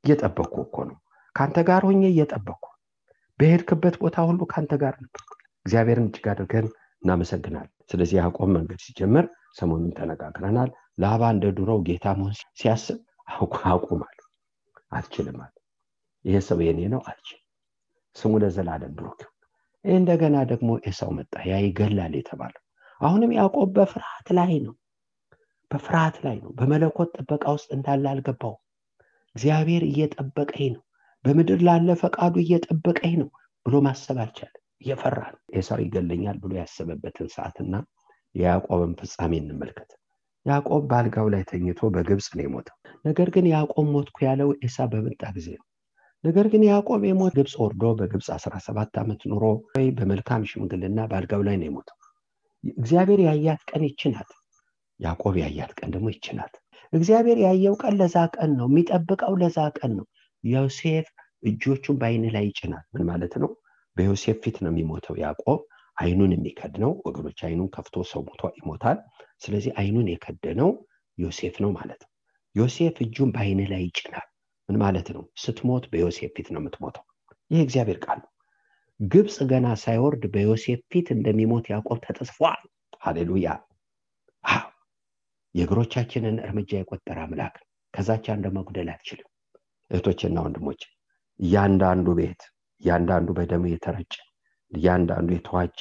እየጠበቅኩ 0.04 0.54
እኮ 0.66 0.76
ነው። 0.88 0.96
ከአንተ 1.34 1.58
ጋር 1.68 1.82
ሆኜ 1.88 2.02
እየጠበቅኩ 2.10 2.64
በሄድክበት 3.40 3.94
ቦታ 4.02 4.16
ሁሉ 4.28 4.40
ከአንተ 4.50 4.72
ጋር 4.82 4.94
እግዚአብሔርን 5.66 6.08
እጅግ 6.08 6.26
አድርገን 6.32 6.66
እናመሰግናል 7.02 7.68
ስለዚህ 7.90 8.16
ያዕቆብ 8.20 8.48
መንገድ 8.56 8.80
ሲጀምር 8.84 9.24
ሰሞኑን 9.58 9.92
ተነጋግረናል። 9.96 10.70
ላባ 11.02 11.22
እንደ 11.34 11.46
ድሮው 11.56 11.78
ጌታ 11.88 12.06
መሆን 12.18 12.34
ሲያስብ 12.60 12.98
አቁማል 13.70 14.16
አልችልም 14.92 15.38
አለ። 15.44 15.54
ይሄ 16.24 16.36
ሰው 16.48 16.58
የኔ 16.66 16.80
ነው 16.92 17.00
አልችልም። 17.08 17.46
ስሙ 18.16 18.32
ለዘላለም 18.42 18.92
ብሩክ 18.98 19.20
እንደገና 19.84 20.36
ደግሞ 20.50 20.70
ኤሳው 20.88 21.10
መጣ። 21.16 21.32
ያ 21.48 21.56
ይገላል 21.64 22.12
የተባለው። 22.18 22.62
አሁንም 23.00 23.30
ያዕቆብ 23.38 23.70
በፍርሃት 23.76 24.28
ላይ 24.38 24.52
ነው። 24.66 24.74
በፍርሃት 25.70 26.16
ላይ 26.24 26.36
ነው። 26.42 26.50
በመለኮት 26.58 27.10
ጥበቃ 27.18 27.44
ውስጥ 27.56 27.68
እንዳለ 27.76 28.04
አልገባው 28.10 28.54
እግዚአብሔር 29.34 29.82
እየጠበቀኝ 29.88 30.68
ነው። 30.74 30.82
በምድር 31.24 31.60
ላለ 31.66 31.90
ፈቃዱ 32.00 32.34
እየጠበቀኝ 32.42 33.14
ነው 33.22 33.28
ብሎ 33.66 33.74
ማሰብ 33.86 34.18
አልቻለ 34.22 34.54
እየፈራ 34.82 35.18
ነው። 35.34 35.40
ኤሳው 35.58 35.80
ይገለኛል 35.84 36.36
ብሎ 36.42 36.52
ያሰበበትን 36.60 37.28
ሰዓትና 37.36 37.74
የያዕቆብን 38.34 38.92
ፍጻሜ 39.00 39.32
እንመልከት። 39.42 39.90
ያዕቆብ 40.46 40.82
በአልጋው 40.90 41.26
ላይ 41.34 41.42
ተኝቶ 41.50 41.90
በግብፅ 41.94 42.28
ነው 42.36 42.44
የሞተው። 42.46 42.76
ነገር 43.04 43.28
ግን 43.34 43.46
ያዕቆብ 43.52 43.86
ሞትኩ 43.94 44.16
ያለው 44.26 44.48
ኤሳ 44.66 44.86
በመጣ 44.92 45.22
ጊዜ 45.36 45.48
ነው 45.58 45.66
ነገር 46.24 46.46
ግን 46.50 46.62
ያዕቆብ 46.66 47.02
የሞት 47.06 47.32
ግብፅ 47.36 47.54
ወርዶ 47.60 47.84
በግብፅ 47.98 48.26
17 48.34 48.98
ዓመት 49.00 49.20
ኑሮ 49.30 49.44
ወይ 49.70 49.86
በመልካም 49.96 50.42
ሽምግልና 50.50 50.98
በአልጋው 51.10 51.42
ላይ 51.46 51.56
ነው 51.60 51.66
የሞተው። 51.68 51.96
እግዚአብሔር 52.64 53.20
ያያት 53.26 53.62
ቀን 53.70 53.82
ይችናት 53.88 54.30
ያዕቆብ 55.00 55.36
ያያት 55.42 55.72
ቀን 55.78 55.90
ደግሞ 55.94 56.08
ይችናት 56.14 56.54
እግዚአብሔር 56.92 57.38
ያየው 57.44 57.74
ቀን 57.82 57.94
ለዛ 58.00 58.16
ቀን 58.36 58.50
ነው። 58.58 58.66
የሚጠብቀው 58.70 59.34
ለዛ 59.42 59.58
ቀን 59.78 59.92
ነው። 59.98 60.06
ዮሴፍ 60.44 61.06
እጆቹን 61.42 61.96
በአይን 62.00 62.24
ላይ 62.34 62.44
ይጭናል። 62.48 62.84
ምን 62.94 63.04
ማለት 63.10 63.34
ነው? 63.42 63.50
በዮሴፍ 63.96 64.38
ፊት 64.44 64.56
ነው 64.64 64.70
የሚሞተው 64.72 65.16
ያዕቆብ። 65.22 65.60
አይኑን 65.96 66.32
የሚከድነው 66.34 66.92
ወገኖች 67.06 67.40
አይኑን 67.46 67.70
ከፍቶ 67.74 68.04
ሰው 68.10 68.20
ሞቶ 68.28 68.42
ይሞታል። 68.58 68.98
ስለዚህ 69.38 69.72
አይኑን 69.80 70.06
የከደነው 70.12 70.70
ዮሴፍ 71.18 71.56
ነው 71.64 71.72
ማለት 71.78 72.00
ነው። 72.04 72.10
ዮሴፍ 72.54 72.96
እጁን 73.04 73.30
በአይንህ 73.34 73.68
ላይ 73.72 73.82
ይጭናል 73.86 74.28
ምን 74.72 74.80
ማለት 74.82 75.08
ነው? 75.14 75.22
ስትሞት 75.36 75.84
በዮሴፍ 75.90 76.30
ፊት 76.36 76.46
ነው 76.52 76.60
የምትሞተው። 76.60 77.02
ይህ 77.50 77.60
እግዚአብሔር 77.64 77.98
ቃል 78.04 78.18
ነው። 78.22 78.28
ግብፅ 79.00 79.36
ገና 79.50 79.66
ሳይወርድ 79.82 80.22
በዮሴፍ 80.34 80.80
ፊት 80.92 81.08
እንደሚሞት 81.14 81.64
ያዕቆብ 81.72 81.98
ተጽፏል። 82.06 82.62
ሃሌሉያ! 83.02 83.48
የእግሮቻችንን 85.54 86.36
እርምጃ 86.44 86.70
የቆጠረ 86.78 87.18
አምላክ 87.24 87.56
ከዛቻ 87.94 88.26
እንደ 88.36 88.46
መጉደል 88.56 88.88
አትችልም። 88.92 89.28
እህቶችና 89.90 90.44
ወንድሞች 90.46 90.82
እያንዳንዱ 91.40 92.06
ቤት 92.18 92.42
እያንዳንዱ 92.82 93.28
በደሙ 93.38 93.64
የተረጨ 93.72 94.14
እያንዳንዱ 94.72 95.28
የተዋጀ 95.36 95.78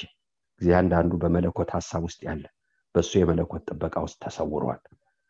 እያንዳንዱ 0.60 1.12
በመለኮት 1.22 1.70
ሀሳብ 1.76 2.02
ውስጥ 2.08 2.20
ያለ 2.28 2.44
በእሱ 2.94 3.12
የመለኮት 3.20 3.64
ጥበቃ 3.70 3.94
ውስጥ 4.06 4.18
ተሰውሯል። 4.24 4.82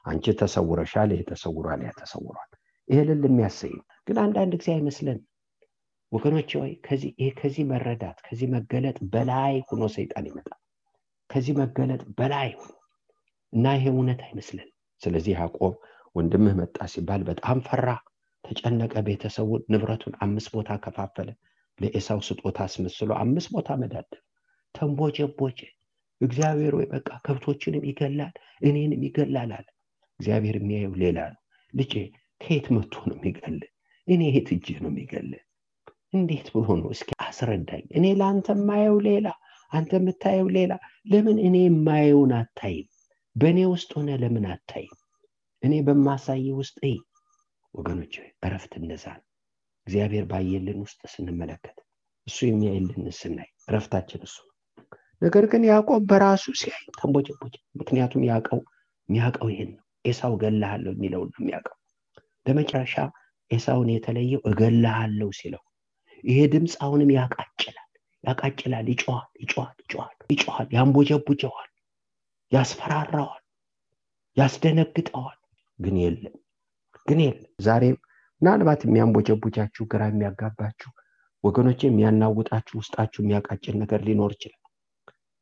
አንቺ 0.05 0.35
ተሰውረሻል 0.41 1.13
ይሄ 1.15 1.23
ተሰውሯል 1.31 1.83
ያ 1.87 1.93
ተሰውሯል 2.01 2.52
ይሄ 2.89 3.01
ልል 3.09 3.23
የሚያሰኝ 3.29 3.75
ግን 4.07 4.17
አንዳንድ 4.23 4.53
ጊዜ 4.61 4.69
አይመስለን 4.75 5.19
ወገኖች 6.13 6.51
ወይ 6.61 6.73
ከዚህ 7.37 7.65
መረዳት 7.71 8.19
ከዚህ 8.27 8.49
መገለጥ 8.55 8.99
በላይ 9.13 9.55
ሆኖ 9.69 9.83
ሰይጣን 9.95 10.25
ይመጣል። 10.31 10.59
ከዚህ 11.31 11.55
መገለጥ 11.61 12.03
በላይ 12.19 12.49
ሆኖ 12.59 12.73
እና 13.53 13.75
ይሄ 13.77 13.85
እውነት 13.93 14.21
አይመስለን 14.27 14.69
ስለዚህ 15.03 15.33
ያዕቆብ 15.37 15.75
ወንድምህ 16.17 16.55
መጣ 16.59 16.87
ሲባል 16.93 17.23
በጣም 17.29 17.59
ፈራ 17.69 17.87
ተጨነቀ 18.45 18.95
ቤተሰቡን 19.07 19.63
ንብረቱን 19.73 20.15
አምስት 20.25 20.49
ቦታ 20.55 20.71
ከፋፈለ 20.85 21.29
ለኤሳው 21.79 22.21
ስጦታ 22.27 22.59
አስመስሎ 22.67 23.11
አምስት 23.23 23.49
ቦታ 23.55 23.71
መዳደር 23.83 24.21
ተንቦጀቦጀ። 24.75 25.61
እግዚአብሔር 26.21 26.73
ወይ 26.79 26.87
በቃ 26.93 27.09
ከብቶችንም 27.25 27.87
ይገላል 27.89 28.35
እኔንም 28.63 29.01
ይገላል 29.07 29.53
አለ። 29.57 29.67
እግዚአብሔር 30.21 30.57
የሚያየው 30.59 30.95
ሌላ 31.03 31.19
ነው። 31.33 31.41
ልጄ 31.75 31.95
ከየት 32.43 32.67
መጥቶ 32.75 32.95
ነው 33.09 33.17
የሚገል 33.19 33.59
እኔ 34.09 34.23
የት 34.31 34.49
እጅ 34.55 34.67
ነው 34.85 34.91
የሚገል 34.93 35.31
እንዴት 36.13 36.47
ብሎ 36.55 36.67
ነው? 36.81 36.89
እስኪ 36.95 37.11
አስረዳኝ። 37.27 37.85
እኔ 37.99 38.07
ለአንተ 38.21 38.47
የማየው 38.57 38.97
ሌላ 39.07 39.27
አንተ 39.73 39.91
የምታየው 39.99 40.49
ሌላ። 40.57 40.73
ለምን 41.13 41.37
እኔ 41.47 41.57
የማየውን 41.65 42.33
አታይም? 42.39 42.89
በእኔ 43.37 43.59
ውስጥ 43.73 43.91
ሆነ 43.97 44.11
ለምን 44.23 44.47
አታይም? 44.53 44.97
እኔ 45.63 45.75
በማሳይ 45.87 46.47
ውስጥ 46.59 46.79
ይ 46.87 46.97
ወገኖች 47.75 48.15
እረፍት 48.45 48.73
እነዛ 48.81 49.05
ነው። 49.19 49.27
እግዚአብሔር 49.87 50.25
ባየልን 50.31 50.79
ውስጥ 50.85 51.01
ስንመለከት 51.13 51.77
እሱ 52.27 52.39
የሚያይልን 52.49 53.07
ስናይ 53.21 53.49
እረፍታችን 53.69 54.25
እሱ 54.27 54.37
ነገር 55.23 55.45
ግን 55.53 55.63
ያዕቆብ 55.71 56.03
በራሱ 56.11 56.45
ሲያይ 56.61 56.85
ተንቦጨቦጭ 56.99 57.55
ምክንያቱም 57.81 58.23
ያቀው 58.31 58.61
የሚያውቀው 59.09 59.49
ይሄን 59.53 59.71
ነው። 59.73 59.83
ኤሳው 60.05 60.33
እገልሃለሁ 60.37 60.93
የሚለውን 60.95 61.31
ነው 61.33 61.41
የሚያውቀው 61.43 61.77
ለመጨረሻ 62.47 62.95
ኤሳውን 63.51 63.89
የተለየው 63.93 64.41
እገልሃለሁ 64.51 65.29
ሲለው 65.39 65.63
ይሄ 66.25 66.39
ድምፅ 66.53 66.75
አሁንም 66.85 67.11
ያቃጭላል 67.17 67.89
ያቃጭላል 68.25 68.87
ይጮኋል 68.93 69.29
ይጮኋል 69.43 69.77
ይጮኋል 69.85 70.17
ይጮኋል 70.33 70.69
ያንቦጀቡጀዋል 70.77 71.71
ያስፈራራዋል 72.53 73.43
ያስደነግጠዋል። 74.37 75.39
ግን 75.79 75.97
የለም 76.03 76.35
ግን 77.07 77.21
የለም። 77.25 77.49
ዛሬም 77.67 77.97
ምናልባት 78.43 78.81
የሚያንቦጀቡጃችሁ 78.85 79.85
ግራ 79.93 80.03
የሚያጋባችሁ 80.11 80.91
ወገኖች 81.45 81.81
የሚያናውጣችሁ 81.85 82.75
ውስጣችሁ 82.81 83.21
የሚያቃጭል 83.23 83.77
ነገር 83.83 84.01
ሊኖር 84.09 84.33
ይችላል። 84.37 84.59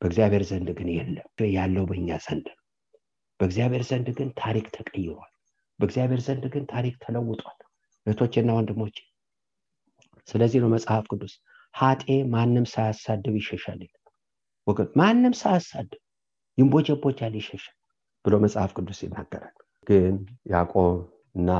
በእግዚአብሔር 0.01 0.45
ዘንድ 0.51 0.69
ግን 0.79 0.89
የለም። 0.95 1.27
ያለው 1.55 1.85
በእኛ 1.91 2.11
ዘንድ 2.27 2.47
ነው። 2.51 2.59
በእግዚአብሔር 3.41 3.83
ዘንድ 3.91 4.09
ግን 4.19 4.29
ታሪክ 4.41 4.67
ተቀይሯል 4.77 5.30
በእግዚአብሔር 5.81 6.21
ዘንድ 6.27 6.45
ግን 6.55 6.65
ታሪክ 6.73 6.95
ተለውጧል። 7.05 7.59
እህቶችና 8.07 8.51
ወንድሞች 8.57 8.97
ስለዚህ 10.29 10.59
ነው 10.63 10.71
መጽሐፍ 10.75 11.05
ቅዱስ 11.13 11.33
ሀጤ 11.75 12.05
ማንም 12.33 12.67
ሳያሳድብ 12.73 13.35
ይሸሻል 13.41 13.81
ወገን 14.67 14.89
ማንም 15.01 15.35
ሳያሳድብ 15.41 16.01
ይንቦጀቦጃል 16.59 17.35
ይሸሻል 17.41 17.77
ብሎ 18.25 18.35
መጽሐፍ 18.45 18.71
ቅዱስ 18.77 18.99
ይናገራል። 19.05 19.55
ግን 19.87 20.17
ያዕቆብ 20.53 20.97
እና 21.35 21.51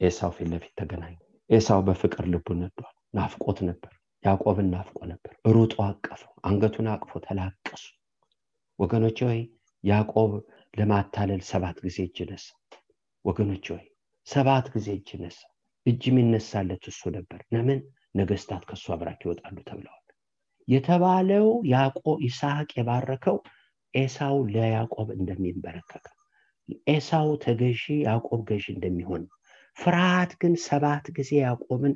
ኤሳው 0.00 0.32
ፊት 0.36 0.48
ለፊት 0.52 0.72
ተገናኙ። 0.80 1.16
ኤሳው 1.50 1.80
በፍቅር 1.86 2.24
ልቡ 2.32 2.46
ነዷል 2.58 2.86
ናፍቆት 3.14 3.58
ነበር። 3.68 3.92
ያዕቆብን 4.24 4.68
ናፍቆ 4.74 4.98
ነበር። 5.10 5.32
ሩጦ 5.54 5.74
አቀፈው 5.86 6.32
አንገቱን 6.48 6.86
አቅፎ 6.92 7.12
ተላቀሱ። 7.26 7.84
ወገኖች 8.78 9.18
ወይ 9.26 9.40
ያዕቆብ 9.84 10.30
ለማታለል 10.74 11.42
ሰባት 11.48 11.76
ጊዜ 11.84 11.98
እጅ 12.06 12.18
ነሳ 12.30 12.46
ወገኖች 13.24 13.66
ወይ 13.74 13.84
ሰባት 14.26 14.66
ጊዜ 14.74 14.88
እጅ 14.98 15.10
ነሳ። 15.22 15.40
እጅ 15.86 16.02
የሚነሳለት 16.08 16.84
እሱ 16.90 17.02
ነበር። 17.16 17.40
ለምን? 17.54 17.80
ነገስታት 18.14 18.62
ከእሱ 18.68 18.86
አብራክ 18.94 19.20
ይወጣሉ 19.24 19.56
ተብለዋል። 19.68 20.00
የተባለው 20.68 21.46
ያዕቆብ 21.72 22.18
ይስሐቅ 22.26 22.70
የባረከው 22.78 23.36
ኤሳው 23.94 24.36
ለያዕቆብ 24.52 25.08
እንደሚንበረከክ 25.16 26.04
ኤሳው 26.88 27.28
ተገዢ 27.44 27.82
ያዕቆብ 28.06 28.40
ገዢ 28.50 28.66
እንደሚሆን 28.74 29.24
ፍርሃት 29.76 30.32
ግን 30.40 30.52
ሰባት 30.64 31.06
ጊዜ 31.16 31.30
ያዕቆብን 31.40 31.94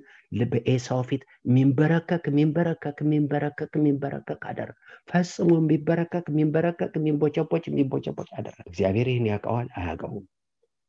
በኤሳው 0.50 1.00
ፊት 1.08 1.22
የሚንበረከክ 1.48 2.24
የሚንበረከክ 2.30 2.96
የሚንበረከክ 3.04 3.72
የሚንበረከክ 3.78 4.42
አደረግ 4.50 4.76
ፈጽሞ 5.08 5.50
የሚበረከክ 5.60 6.26
የሚንበረከክ 6.32 6.92
የሚንቦጨቦጭ 6.98 7.64
የሚንቦጨቦጭ 7.70 8.28
አደረግ 8.38 8.66
እግዚአብሔር 8.66 9.08
ይህን 9.12 9.28
ያውቀዋል? 9.32 9.68
አያውቀውም 9.78 10.26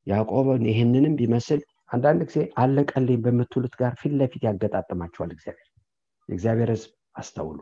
ያዕቆብን 0.10 0.63
ይህንንም 0.69 1.15
ቢመስል 1.19 1.62
አንዳንድ 1.91 2.22
ጊዜ 2.30 2.39
አለቀልኝ 2.62 3.19
በምትሉት 3.26 3.74
ጋር 3.80 3.93
ፊት 4.02 4.13
ለፊት 4.19 4.43
ያገጣጥማቸዋል 4.48 5.32
እግዚአብሔር። 5.36 5.67
የእግዚአብሔር 6.30 6.69
ህዝብ 6.74 6.91
አስተውሉ። 7.15 7.58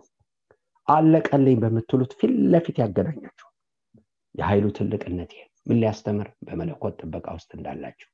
አለቀልኝ 0.88 1.58
በምትሉት 1.64 2.12
ፊት 2.20 2.34
ለፊት 2.54 2.78
ያገናኛቸዋል 2.84 3.54
የኃይሉ 4.36 4.66
ትልቅነት 4.78 5.32
ይሄ 5.36 5.44
ምን 5.68 5.80
ሊያስተምር? 5.82 6.28
በመለኮት 6.48 6.96
ጥበቃ 7.02 7.28
ውስጥ 7.38 7.50
እንዳላችሁ 7.58 8.10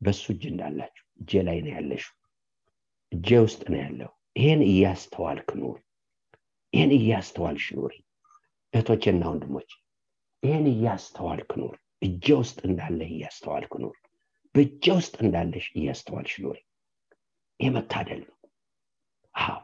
በሱ 0.00 0.24
እጅ 0.34 0.42
እንዳላችሁ። 0.50 1.04
እጄ 1.20 1.42
ላይ 1.48 1.58
ነው 1.64 1.72
ያለሹ 1.76 2.04
እጄ 3.12 3.38
ውስጥ 3.44 3.62
ነው 3.72 3.80
ያለው። 3.84 4.10
ይሄን 4.36 4.62
እያስተዋልክ 4.68 5.50
ኑር። 5.60 5.78
ይህን 6.72 6.92
እያስተዋልሽ 6.98 7.66
ኑሪ 7.76 7.94
እህቶቼና 8.74 9.22
ወንድሞች 9.30 9.70
ይህን 10.42 10.66
እያስተዋልክ 10.72 11.50
ኑር 11.60 11.74
እጄ 12.02 12.26
ውስጥ 12.40 12.58
እንዳለህ 12.68 13.10
እያስተዋልክ 13.12 13.72
ኑር። 13.82 13.96
በእጄ 14.54 14.84
ውስጥ 14.96 15.14
እንዳለሽ 15.24 15.66
እያስተዋልሽ 15.78 16.34
ኑሪ 16.44 16.58
ይህ 17.60 17.70
መታደል 17.76 18.20
ነው። 18.22 18.36
አዎ 19.34 19.58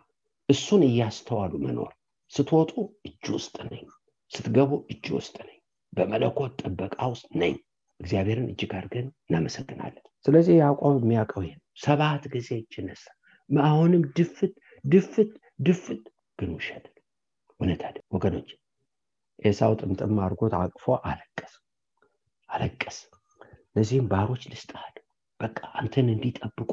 እሱን 0.48 0.82
እያስተዋሉ 0.88 1.52
መኖር። 1.64 1.92
ስትወጡ 2.32 2.72
እጅ 3.08 3.24
ውስጥ 3.34 3.56
ነኝ። 3.70 3.84
ስትገቡ 4.32 4.70
እጅ 4.92 5.06
ውስጥ 5.16 5.36
ነኝ። 5.42 5.58
በመለኮት 5.92 6.52
ጥበቃ 6.62 6.98
ውስጥ 7.12 7.28
ነኝ። 7.42 7.54
እግዚአብሔርን 8.00 8.48
እጅግ 8.50 8.72
አድርገን 8.78 9.06
እናመሰግናለን። 9.24 10.04
ስለዚህ 10.26 10.54
ያዕቆብ 10.60 10.96
የሚያውቀው 11.00 11.42
ይሄን 11.46 11.60
ሰባት 11.84 12.24
ጊዜ 12.34 12.48
እጅ 12.60 12.74
ነሳ። 12.86 13.04
አሁንም 13.50 14.02
ድፍት 14.16 14.52
ድፍት 14.84 15.30
ድፍት 15.60 16.02
ግን 16.38 16.50
ውሸት 16.56 16.84
እውነት 17.60 17.80
አለ 17.88 17.96
ወገኖች 18.14 18.50
ኤሳው 19.38 19.72
ጥምጥም 19.80 20.18
አድርጎት 20.24 20.52
አቅፎ 20.58 20.84
አለቀስ 21.08 21.52
አለቀስ 22.50 22.98
እነዚህም 23.68 24.08
ባሮች 24.12 24.42
ልስጥሃል 24.52 24.94
በቃ 25.40 25.58
አንተን 25.80 26.06
እንዲጠብቁ 26.14 26.70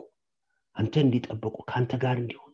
አንተ 0.76 0.94
እንዲጠብቁ 1.04 1.56
ከአንተ 1.68 1.94
ጋር 2.04 2.18
እንዲሆን 2.22 2.52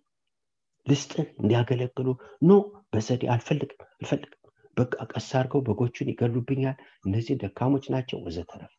ልስጥህ 0.87 1.27
እንዲያገለግሉ። 1.41 2.07
no 2.41 2.51
በዘዴ 2.93 3.23
አልፈልግም 3.33 3.81
አልፈልግም። 3.93 4.37
በቃ 4.77 4.95
ቀስ 5.11 5.29
አድርገው 5.37 5.61
በጎቹን 5.67 6.09
ይገሉብኛል። 6.11 6.77
እነዚህ 7.05 7.35
ደካሞች 7.41 7.85
ናቸው። 7.93 8.19
ወዘተረፈ። 8.25 8.73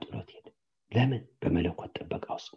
ጥሎት 0.00 0.28
ሄደ። 0.34 0.46
ለምን? 0.92 1.22
በመለኮት 1.40 1.90
ጥበቃ 1.98 2.26
ውስጥ። 2.36 2.50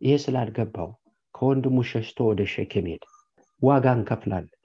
ይሄ 0.00 0.14
ስላልገባው 0.24 0.90
ከወንድሙ 1.34 1.78
ሸሽቶ 1.90 2.18
ወደ 2.30 2.42
ሸኬም 2.52 2.86
ሄደ። 2.92 3.04
ዋጋ 3.62 3.86
እንከፍላለን። 3.96 4.56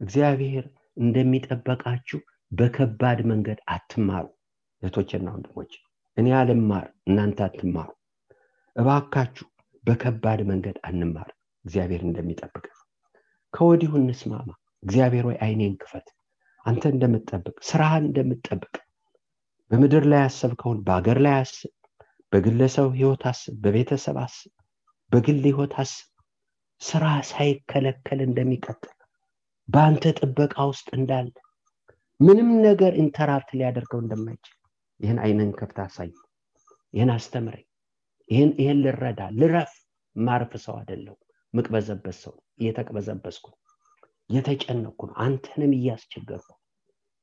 እግዚአብሔር 0.00 0.64
እንደሚጠበቃችሁ 0.96 2.18
በከባድ 2.52 3.18
መንገድ 3.30 3.58
አትማሩ 3.74 4.26
እህቶችና 4.82 5.28
ወንድሞች 5.34 5.72
እኔ 6.16 6.28
አልማር 6.38 6.86
እናንተ 7.08 7.38
አትማሩ። 7.46 7.88
እባካችሁ 8.76 9.46
በከባድ 9.84 10.40
መንገድ 10.50 10.76
አንማር 10.88 11.28
እግዚአብሔር 11.64 12.02
እንደሚጠብቅ 12.06 12.64
ከወዲሁ 13.54 13.92
እንስማማ 14.00 14.50
እግዚአብሔር 14.82 15.24
ወይ 15.28 15.36
አይኔን 15.44 15.74
ክፈት 15.82 16.08
አንተ 16.66 16.82
እንደምትጠብቅ 16.92 17.56
ስራህን 17.68 18.04
እንደምትጠብቅ። 18.08 18.74
በምድር 19.70 20.04
ላይ 20.10 20.22
ያሰብከውን 20.24 20.78
በአገር 20.86 21.18
ላይ 21.24 21.34
አስብ 21.40 21.72
በግለሰብ 22.32 22.88
ህይወት 22.96 23.22
አስብ 23.30 23.54
በቤተሰብ 23.64 24.16
አስብ 24.24 24.52
በግል 25.12 25.40
ህይወት 25.46 25.74
አስብ። 25.82 26.06
ስራ 26.80 27.04
ሳይከለከል 27.30 28.20
እንደሚቀጥል 28.26 28.94
በአንተ 29.68 30.12
ጥበቃ 30.18 30.56
ውስጥ 30.70 30.88
እንዳለ 30.98 31.28
ምንም 32.20 32.48
ነገር 32.66 32.92
interrupt 33.02 33.50
ሊያደርገው 33.58 34.00
እንደማይችል 34.02 34.54
ይህን 35.00 35.18
አይንን 35.24 35.50
ከፍታ 35.58 35.80
አሳይ 35.86 36.10
ይህን 36.94 37.10
አስተምረኝ 37.14 37.66
ይህን 38.28 38.50
ይህን 38.60 38.78
ልረዳ 38.84 39.20
ልረፍ። 39.38 39.72
ማርፍ 40.16 40.52
ሰው 40.64 40.74
አይደለሁ 40.78 41.14
ምቅበዘበዝ 41.54 42.16
ሰው 42.24 42.32
እየተቅበዘበዝኩ 42.60 43.46
እየተጨነኩ 44.30 45.00
ነው 45.08 45.16
አንተንም 45.24 45.72
እያስቸገርኩ። 45.76 46.48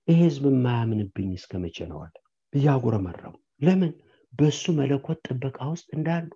ይህ 0.07 0.17
ህዝብ 0.23 0.43
የማያምንብኝ 0.49 1.29
እስከ 1.37 1.53
መቼ 1.63 1.77
ነዋል 1.91 2.13
እያጉረመረሙ 2.53 3.33
ለምን? 3.61 3.91
በሱ 4.33 4.63
መለኮት 4.79 5.19
ጥበቃ 5.27 5.57
ውስጥ 5.73 5.87
እንዳሉ። 5.97 6.29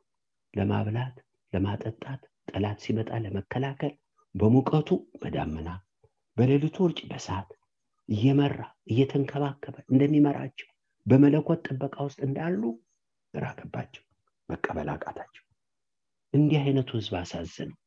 ለማብላት 0.53 1.15
ለማጠጣት 1.53 2.21
ጠላት 2.47 2.77
ሲመጣ 2.83 3.09
ለመከላከል 3.23 3.93
በሙቀቱ 4.35 4.89
በዳመና 5.21 5.69
በሌሊቱ 6.37 6.77
ውርጭ 6.85 6.99
በሰዓት 7.09 7.49
እየመራ 8.09 8.59
እየተንከባከበ 8.91 9.75
እንደሚመራቸው 9.91 10.69
በመለኮት 11.09 11.59
ጥበቃ 11.67 11.95
ውስጥ 12.07 12.19
እንዳሉ 12.27 12.61
ግራ 13.33 13.45
ገባቸው 13.59 14.03
መቀበል 14.49 14.89
አቃታቸው። 14.93 15.43
እንዲህ 16.33 16.59
አይነቱ 16.61 16.89
ህዝብ 16.97 17.13
አሳዝነው 17.19 17.77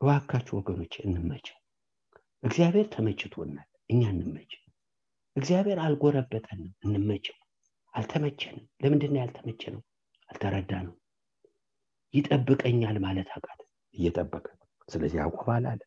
እባካችሁ 0.00 0.54
ወገኖች 0.58 0.94
እንመቸው 1.04 1.56
እግዚአብሔር 2.42 2.86
ተመችቶናል 2.94 3.68
እኛ 3.90 4.02
እንመች። 4.14 4.52
እግዚአብሔር 5.36 5.78
አልጎረበጠንም 5.84 6.70
እንመቸው 6.86 7.36
አልተመቸንም። 7.94 8.66
ለምንድን 8.82 9.18
ያልተመቸ 9.20 9.62
ነው 9.74 9.82
አልተረዳ 10.28 10.72
ነው 10.86 10.94
ይጠብቀኛል 12.14 12.96
ማለት 13.04 13.28
አቃት 13.36 13.60
እየጠበቀ 13.94 14.46
ስለዚህ 14.88 15.18
ያዕቆብ 15.20 15.48
አላለ 15.54 15.80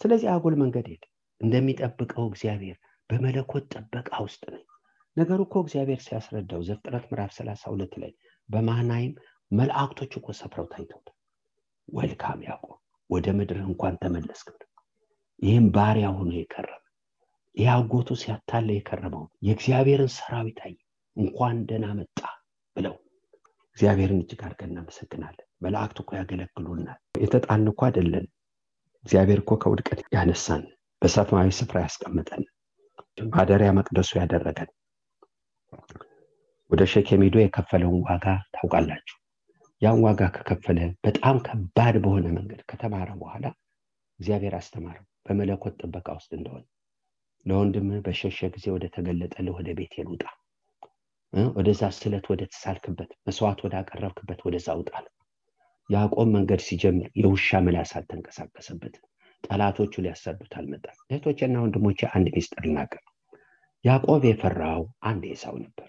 ስለዚህ 0.00 0.28
አጉል 0.34 0.54
መንገድ 0.62 0.86
ሄደ 0.92 1.04
እንደሚጠብቀው 1.40 2.24
እግዚአብሔር 2.30 2.76
በመለኮት 3.10 3.64
ጥበቃ 3.74 4.10
ውስጥ 4.26 4.42
ነኝ 4.54 4.64
ነገሩ 5.16 5.40
እኮ 5.46 5.56
እግዚአብሔር 5.64 6.00
ሲያስረዳው 6.04 6.60
ዘፍጥረት 6.68 7.04
ምዕራፍ 7.10 7.30
32 7.36 7.96
ላይ 8.02 8.12
በማናይም 8.48 9.12
መላእክቶች 9.50 10.12
እኮ 10.18 10.28
ሰፍረው 10.38 10.66
ታይተውታል 10.72 11.16
ወልካም 11.88 12.40
ያዕቆብ 12.46 12.78
ወደ 13.10 13.26
ምድር 13.38 13.58
እንኳን 13.64 13.94
ተመለስክ 14.02 14.48
ይህም 15.42 15.66
ባሪያ 15.74 16.08
ሆኖ 16.16 16.30
የከረመ 16.36 16.78
ይህ 17.54 17.68
አጎቱ 17.72 18.10
ሲያታለ 18.20 18.68
የከረመው 18.74 19.24
የእግዚአብሔርን 19.46 20.10
ሰራዊት 20.16 20.58
አየ 20.66 20.76
እንኳን 21.16 21.56
ደህና 21.68 21.86
መጣ 21.98 22.20
ብለው። 22.76 22.94
እግዚአብሔርን 23.76 24.20
እጅግ 24.22 24.40
አድርገን 24.46 24.70
እናመሰግናለን። 24.72 25.46
መላእክት 25.64 25.98
እኮ 26.02 26.10
ያገለግሉናል። 26.18 26.98
የተጣልን 27.22 27.68
እኮ 27.72 27.80
አይደለን። 27.88 28.26
እግዚአብሔር 29.04 29.40
እኮ 29.42 29.52
ከውድቀት 29.62 30.00
ያነሳን 30.16 30.62
በሰማያዊ 31.02 31.50
ስፍራ 31.58 31.78
ያስቀምጠን 31.84 32.44
ማደሪያ 33.32 33.70
መቅደሱ 33.78 34.10
ያደረገን 34.20 34.70
ወደ 36.70 36.82
ሸኬም 36.92 37.22
ሄዶ 37.24 37.36
የከፈለውን 37.40 38.02
ዋጋ 38.06 38.26
ታውቃላችሁ። 38.54 39.16
ያን 39.82 39.98
ዋጋ 40.04 40.22
ከከፈለ 40.36 40.78
በጣም 41.06 41.36
ከባድ 41.46 41.94
በሆነ 42.02 42.26
መንገድ 42.36 42.60
ከተማረ 42.70 43.10
በኋላ 43.20 43.44
እግዚአብሔር 44.20 44.54
አስተማረው 44.58 45.04
በመለኮት 45.26 45.74
ጥበቃ 45.80 46.08
ውስጥ 46.18 46.30
እንደሆነ። 46.38 46.64
ለወንድም 47.46 47.88
በሸሸ 48.04 48.48
ጊዜ 48.54 48.66
ወደ 48.74 48.84
ተገለጠልህ 48.94 49.54
ወደ 49.58 49.68
ቤቴል 49.78 50.08
ውጣ 50.12 50.24
ወደዛ 51.56 51.82
ስለት 51.96 52.24
ወደ 52.32 52.42
ተሳልክበት 52.52 53.10
መስዋዕት 53.26 53.60
ወደ 53.66 53.74
አቀረብክበት 53.80 54.40
ወደዛ 54.46 54.68
ውጣል 54.80 55.06
ያዕቆብ 55.90 56.28
መንገድ 56.34 56.60
ሲጀምር 56.66 57.08
የውሻ 57.20 57.60
ምላስ 57.64 57.92
አልተንቀሳቀሰበትም። 57.98 59.04
ጠላቶቹ 59.44 59.94
ሊያሳዱት 60.04 60.52
አልመጣም። 60.58 60.98
እህቶችና 61.08 61.62
ወንድሞቼ 61.64 62.00
አንድ 62.12 62.28
ሚስጥር 62.36 62.62
ልናገር 62.66 63.02
ያዕቆብ 63.84 64.22
የፈራው 64.26 64.80
አንድ 65.02 65.22
ኤሳው 65.30 65.54
ነበር። 65.62 65.88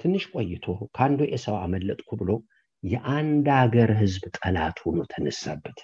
ትንሽ 0.00 0.24
ቆይቶ 0.32 0.64
ከአንዱ 0.96 1.20
ኤሳው 1.34 1.56
አመለጥኩ 1.62 2.08
ብሎ 2.20 2.30
የአንድ 2.82 3.46
አገር 3.60 3.90
ህዝብ 4.00 4.24
ጠላት 4.38 4.76
ሆኖ 4.84 4.98
ተነሳበት። 5.12 5.78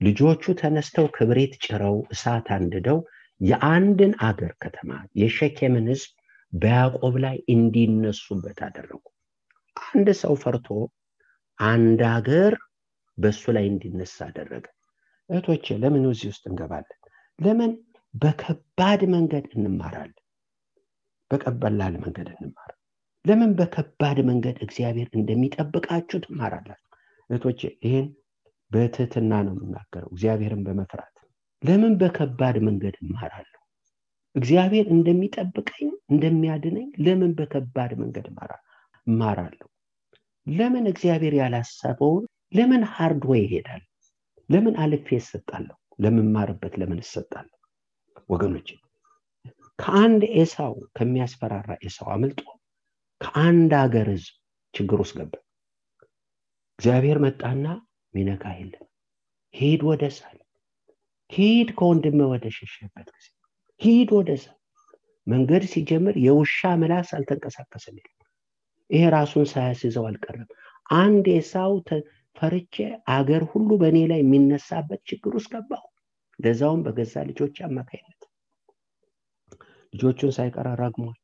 ልጆቹ 0.00 0.52
ተነስተው 0.60 1.06
ክብሪት 1.16 1.54
ጭረው 1.64 1.96
እሳት 2.14 2.46
አንድደው 2.56 2.98
የአንድን 3.40 4.12
አገር 4.28 4.52
ከተማ 4.62 4.90
የሸኬምን 5.20 5.86
ህዝብ 5.92 6.10
በያዕቆብ 6.52 7.14
ላይ 7.24 7.36
እንዲነሱበት 7.54 8.58
አደረጉ። 8.66 9.02
አንድ 9.76 10.08
ሰው 10.22 10.34
ፈርቶ 10.42 10.68
አንድ 11.58 12.00
አገር 12.14 12.54
በእሱ 13.18 13.44
ላይ 13.56 13.64
እንዲነሳ 13.72 14.16
አደረገ። 14.28 14.66
እህቶቼ 15.30 15.76
ለምን 15.82 16.04
እዚህ 16.10 16.28
ውስጥ 16.32 16.44
እንገባለን? 16.50 16.98
ለምን 17.38 17.72
በከባድ 18.14 19.00
መንገድ 19.14 19.44
እንማራለን 19.56 20.16
በቀበላል 21.30 21.94
መንገድ 22.04 22.28
እንማር። 22.34 22.70
ለምን 23.24 23.50
በከባድ 23.58 24.18
መንገድ 24.28 24.56
እግዚአብሔር 24.66 25.08
እንደሚጠብቃችሁ 25.14 26.18
ትማራላችሁ? 26.24 26.86
እህቶቼ 27.30 27.60
ይህን 27.84 28.06
በትህትና 28.70 29.32
ነው 29.46 29.54
የምናገረው 29.56 30.10
እግዚአብሔርን 30.14 30.62
በመፍራት። 30.66 31.14
ለምን 31.62 31.94
በከባድ 32.00 32.56
መንገድ 32.66 32.94
እማራለሁ? 33.04 33.56
እግዚአብሔር 34.34 34.86
እንደሚጠብቀኝ 34.94 35.88
እንደሚያድነኝ 36.10 36.88
ለምን 37.06 37.32
በከባድ 37.38 37.92
መንገድ 38.02 38.26
እማራለሁ። 39.06 39.66
ለምን 40.46 40.84
እግዚአብሔር 40.92 41.34
ያላሰበውን 41.40 42.24
ለምን 42.52 42.82
hard 42.92 43.22
ወይ 43.30 43.40
ይሄዳል? 43.44 43.82
ለምን 44.48 44.74
አልፌ 44.82 45.08
እሰጣለሁ? 45.18 45.76
ለምማርበት 45.98 46.74
ለምን 46.80 47.00
እሰጣለሁ? 47.04 47.56
ወገኖች 48.28 48.68
ከአንድ 49.80 50.22
ኤሳው 50.36 50.74
ከሚያስፈራራ 50.96 51.70
ኤሳው 51.86 52.08
አምልጦ 52.14 52.40
ከአንድ 53.20 53.72
ሀገር 53.80 54.08
ህዝብ 54.12 54.34
ችግር 54.74 54.98
ውስጥ 55.02 55.14
ገባ። 55.20 55.32
እግዚአብሔር 56.78 57.18
መጣና 57.24 57.64
ሚነካ 58.14 58.44
የለም 58.56 58.84
ሂድ 59.54 59.80
ወደ 59.88 60.04
ሳል 60.16 60.38
ሂድ 61.30 61.68
ከወንድም 61.78 62.18
ወደ 62.32 62.46
ሸሸበት 62.56 63.08
ጊዜ 63.16 63.26
ሂድ 63.80 64.08
ወደ 64.16 64.30
ሳል። 64.42 64.56
መንገድ 65.26 65.64
ሲጀምር 65.72 66.14
የውሻ 66.24 66.70
ምላስ 66.80 67.10
አልተንቀሳቀሰም። 67.16 67.96
ይሄ 68.90 69.02
ራሱን 69.14 69.44
ሳያስይዘው 69.50 70.06
አልቀረም። 70.08 70.48
አንድ 70.96 71.26
ኤሳው 71.34 71.72
ፈርቼ 72.36 72.74
አገር 73.14 73.42
ሁሉ 73.50 73.70
በእኔ 73.80 73.98
ላይ 74.10 74.20
የሚነሳበት 74.22 75.00
ችግር 75.10 75.32
ውስጥ 75.38 75.50
ገባሁ። 75.54 75.84
ለዛውም 76.38 76.80
በገዛ 76.86 77.14
ልጆች 77.28 77.56
አማካይነት 77.66 78.20
ልጆቹን 79.92 80.32
ሳይቀራ 80.36 80.68
ረግሟል 80.80 81.16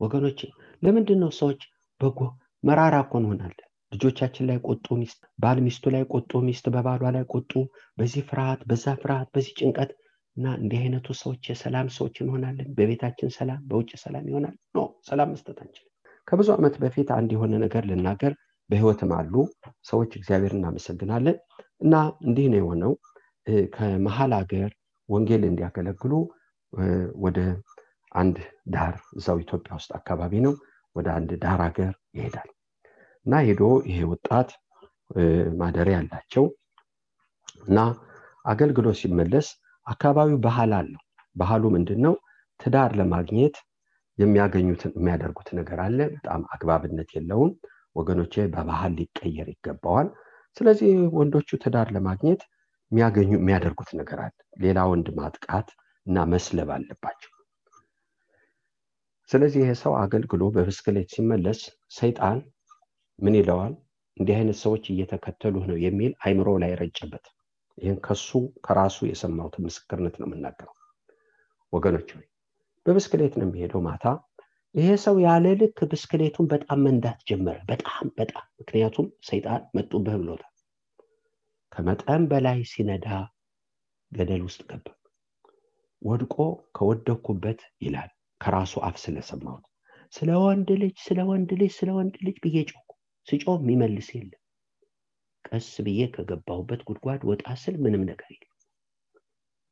ወገኖች 0.00 0.40
ለምንድን 0.82 1.20
ነው 1.22 1.30
ሰዎች 1.38 1.60
በጎ 2.00 2.20
መራራ 2.64 2.94
እኮ 3.04 3.14
እንሆናለን? 3.20 3.66
ልጆቻችን 3.92 4.46
ላይ 4.48 4.58
ቁጡ 4.66 4.86
ሚስት 5.00 5.20
ባል 5.42 5.58
ሚስቱ 5.64 5.84
ላይ 5.94 6.02
ቁጡ 6.14 6.40
ሚስት 6.46 6.66
በባሏ 6.74 7.02
ላይ 7.16 7.24
ቁጡ። 7.34 7.52
በዚህ 7.98 8.22
ፍርሃት 8.28 8.60
በዛ 8.68 8.94
ፍርሃት 9.02 9.28
በዚህ 9.34 9.52
ጭንቀት 9.58 9.90
እና 10.36 10.46
እንዲህ 10.60 10.78
አይነቱ 10.82 11.08
ሰዎች 11.20 11.42
የሰላም 11.50 11.88
ሰዎች 11.96 12.14
እንሆናለን? 12.22 12.68
በቤታችን 12.76 13.30
ሰላም 13.36 13.60
በውጭ 13.70 13.90
ሰላም 14.04 14.24
ይሆናል? 14.30 14.54
no 14.74 14.78
ሰላም 15.08 15.30
መስጠት 15.34 15.58
አንችልም። 15.62 15.90
ከብዙ 16.28 16.48
ዓመት 16.56 16.74
በፊት 16.82 17.08
አንድ 17.18 17.30
የሆነ 17.34 17.54
ነገር 17.64 17.82
ልናገር 17.90 18.32
በህይወትም 18.70 19.10
አሉ 19.16 19.34
ሰዎች 19.84 20.10
እግዚአብሔር 20.18 20.52
እናመሰግናለን። 20.58 21.36
እና 21.80 21.94
እንዲህ 22.26 22.46
ነው 22.52 22.60
የሆነው። 22.60 22.92
ከመሀል 23.74 24.32
ሀገር 24.38 24.70
ወንጌል 25.08 25.42
እንዲያገለግሉ 25.48 26.12
ወደ 27.24 27.38
አንድ 28.12 28.36
ዳር 28.74 28.94
እዛው 29.16 29.38
ኢትዮጵያ 29.44 29.72
ውስጥ 29.78 29.90
አካባቢ 29.98 30.32
ነው። 30.46 30.54
ወደ 30.96 31.08
አንድ 31.16 31.30
ዳር 31.44 31.60
ሀገር 31.66 31.92
ይሄዳል። 32.16 32.48
እና 33.26 33.34
ሄዶ 33.46 33.62
ይሄ 33.88 33.98
ወጣት 34.12 34.50
ማደሪያ 35.60 35.96
አላቸው። 36.02 36.44
እና 37.66 37.78
አገልግሎ 38.44 38.86
ሲመለስ 39.00 39.48
አካባቢው 39.86 40.38
ባህል 40.46 40.72
አለው 40.78 41.02
ባህሉ 41.36 41.64
ምንድን 41.74 42.00
ነው 42.06 42.14
ትዳር 42.60 42.90
ለማግኘት 42.98 43.56
የሚያገኙትን 44.18 44.92
የሚያደርጉት 44.98 45.48
ነገር 45.58 45.78
አለ። 45.84 45.98
በጣም 46.14 46.42
አግባብነት 46.54 47.10
የለውም። 47.16 47.52
ወገኖቼ 47.96 48.34
በባህል 48.52 48.92
ሊቀየር 48.98 49.48
ይገባዋል። 49.52 50.08
ስለዚህ 50.56 50.90
ወንዶቹ 51.18 51.48
ትዳር 51.64 51.88
ለማግኘት 51.96 52.42
የሚያገኙ 52.92 53.30
የሚያደርጉት 53.38 53.90
ነገር 54.00 54.18
አለ። 54.24 54.34
ሌላ 54.64 54.78
ወንድ 54.90 55.08
ማጥቃት 55.18 55.68
እና 56.06 56.24
መስለብ 56.30 56.70
አለባቸው። 56.74 57.30
ስለዚህ 59.30 59.60
ይሄ 59.62 59.72
ሰው 59.82 59.92
አገልግሎ 60.00 60.42
በብስክሌት 60.54 61.08
ሲመለስ 61.14 61.60
ሰይጣን 61.90 62.38
ምን 63.18 63.34
ይለዋል? 63.38 63.74
እንዲህ 64.16 64.34
አይነት 64.38 64.58
ሰዎች 64.62 64.84
እየተከተሉህ 64.90 65.64
ነው 65.70 65.78
የሚል 65.84 66.12
አይምሮ 66.24 66.48
ላይ 66.62 66.72
ረጨበት። 66.80 67.26
ይህን 67.78 67.98
ከሱ 68.06 68.28
ከራሱ 68.64 68.98
የሰማሁትን 69.08 69.64
ምስክርነት 69.66 70.16
ነው 70.20 70.26
የምናገረው። 70.28 70.74
ወገኖች 71.72 72.08
ሆይ 72.16 72.26
በብስክሌት 72.86 73.34
ነው 73.38 73.46
የሚሄደው 73.46 73.82
ማታ። 73.86 74.04
ይሄ 74.74 74.88
ሰው 75.02 75.16
ያለ 75.24 75.46
ልክ 75.60 75.78
ብስክሌቱን 75.90 76.46
በጣም 76.52 76.80
መንዳት 76.86 77.20
ጀመረ። 77.28 77.58
በጣም 77.68 78.06
በጣም 78.18 78.46
ምክንያቱም 78.60 79.06
ሰይጣን 79.24 79.62
መጡብህ 79.74 80.16
ብሎታል። 80.22 80.48
ከመጠን 81.72 82.22
በላይ 82.30 82.58
ሲነዳ 82.70 83.08
ገደል 84.12 84.42
ውስጥ 84.44 84.62
ገባ 84.70 84.86
ወድቆ 86.02 86.34
ከወደኩበት 86.76 87.60
ይላል። 87.84 88.10
ከራሱ 88.40 88.72
አፍ 88.86 88.96
ስለሰማሁት 89.02 89.64
ስለ 90.12 90.30
ወንድ 90.44 90.68
ልጅ 90.82 90.96
ስለ 91.04 91.18
ወንድ 91.28 91.50
ልጅ 91.60 91.72
ስለ 91.76 91.90
ወንድ 91.98 92.14
ልጅ 92.26 92.36
ብዬ 92.44 92.56
ጮኩ። 92.70 92.88
ስጮህ 93.28 93.58
የሚመልስ 93.60 94.08
የለም። 94.14 94.40
ቀስ 95.44 95.68
ብዬ 95.86 96.00
ከገባሁበት 96.14 96.80
ጉድጓድ 96.88 97.22
ወጣ 97.30 97.46
ስል 97.62 97.76
ምንም 97.84 98.02
ነገር 98.10 98.28
የለም። 98.34 98.48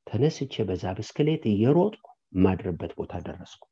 ተነስቼ 0.07 0.65
በዛ 0.69 0.85
ብስክሌት 0.99 1.43
እየሮጥኩ 1.51 2.07
የማድርበት 2.33 2.93
ቦታ 2.99 3.13
ደረስኩ። 3.27 3.63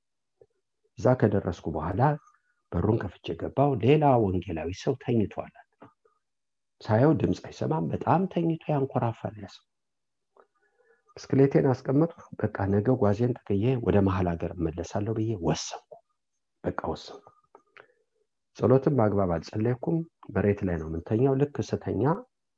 እዛ 0.98 1.06
ከደረስኩ 1.20 1.66
በኋላ 1.74 2.02
በሩን 2.72 2.98
ከፍቼ 3.02 3.26
ገባው 3.40 3.70
ሌላ 3.84 4.04
ወንጌላዊ 4.24 4.70
ሰው 4.82 4.94
ተኝቷል 5.04 5.54
ሳየው 6.80 7.12
ድምፅ 7.20 7.40
አይሰማም። 7.48 7.86
በጣም 7.92 8.22
ተኝቶ 8.32 8.64
ያንኮራፋል 8.72 9.36
ያሰው 9.42 9.64
ብስክሌቴን 11.18 11.66
አስቀመጥኩ። 11.70 12.20
በቃ 12.40 12.56
ነገ 12.72 12.88
ጓዜን 13.00 13.32
ተከየ 13.36 13.64
ወደ 13.86 13.96
መሀል 14.06 14.26
ሀገር 14.30 14.50
እመለሳለሁ 14.56 15.12
ብዬ 15.16 15.30
ወሰንኩ። 15.46 15.90
በቃ 16.64 16.80
ወሰንኩ። 16.90 17.24
ጸሎትም 18.56 18.94
በአግባብ 18.98 19.30
አልጸለይኩም። 19.36 19.96
መሬት 20.34 20.60
ላይ 20.68 20.76
ነው 20.80 20.88
ምንተኛው 20.92 21.34
ልክ 21.40 21.56
ስተኛ 21.68 22.02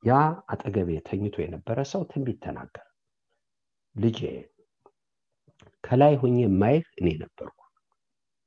ያ 0.03 0.19
አጠገቤ 0.53 0.91
ተኝቶ 1.09 1.37
የነበረ 1.43 1.79
ሰው 1.93 2.03
ትንቢት 2.11 2.39
ተናገረ። 2.45 2.85
ልጄ 3.97 4.21
ከላይ 5.85 6.15
ሆኜ 6.21 6.37
የማይህ 6.43 6.85
እኔ 7.01 7.09
ነበርኩ። 7.23 7.59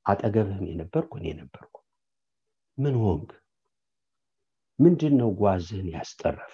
አጠገብህም 0.05 0.67
የነበርኩ 0.71 1.11
እኔ 1.21 1.27
ነበርኩ። 1.41 1.75
ምን 2.77 2.97
ሆንግ 3.03 3.29
ምንድን 4.79 5.15
ነው 5.21 5.31
ጓዝህን 5.41 5.89
ያስጠረፈ? 5.95 6.53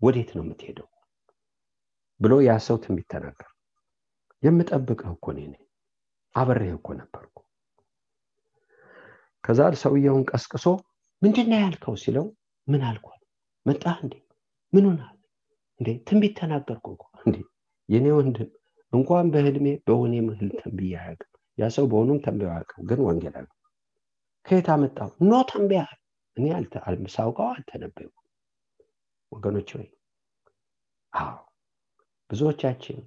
ወዴት 0.00 0.32
ነው 0.36 0.44
የምትሄደው 0.44 0.88
ብሎ 2.22 2.32
ያ 2.44 2.52
ሰው 2.66 2.76
ትንቢት 2.82 3.06
ተናገር 3.12 3.48
የምጠብቅህ 4.42 5.08
እኮ 5.14 5.26
እኔ 5.34 5.40
ነኝ። 5.46 5.62
አብሬህ 6.34 6.72
እኮ 6.76 6.88
ነበርኩ። 6.98 7.36
ከዛ 9.44 9.60
ሰውየውን 9.82 10.24
ቀስቅሶ 10.30 10.66
ምንድን 11.22 11.52
ያልከው 11.56 11.94
ሲለው 12.02 12.26
ምን 12.68 12.82
አልኳል 12.88 13.20
መጣህ 13.66 13.96
እንዴ? 14.04 14.14
ምን 14.72 14.84
ሆናል 14.88 15.16
እንዴ 15.80 15.88
ትንቢት 16.06 16.34
ተናገርኩ 16.38 16.86
እንዴ 17.24 17.36
የኔ 17.88 18.06
ወንድም 18.18 18.50
እንኳን 18.92 19.26
በህልሜ 19.34 19.66
በሆኔ 19.86 20.14
ምህል 20.26 20.50
ተንብያ 20.60 20.94
አያውቅም። 21.02 21.28
ያ 21.58 21.68
ሰው 21.76 21.84
በሆኑም 21.90 22.18
ተንብያ 22.24 22.50
አያውቅም 22.52 22.86
ግን 22.90 23.00
ወንጌል 23.06 23.34
አለ 23.40 23.48
ከየት 24.46 24.68
አመጣው? 24.74 25.10
ኖ 25.22 25.42
ተንብያ 25.50 25.82
እኔ 26.36 26.46
ሳውቀው 27.14 27.48
አልተነበዩ 27.52 28.08
ወገኖች 29.32 29.70
ወይ 29.76 29.86
ብዙዎቻችን 32.32 32.98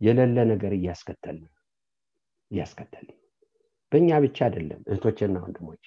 የሌለ 0.00 0.38
ነገር 0.50 0.72
እያስከተልን 0.76 1.50
እያስከተልን 2.50 3.16
በእኛ 3.92 4.18
ብቻ 4.24 4.38
አይደለም 4.46 4.80
እህቶችና 4.88 5.36
ወንድሞች 5.44 5.82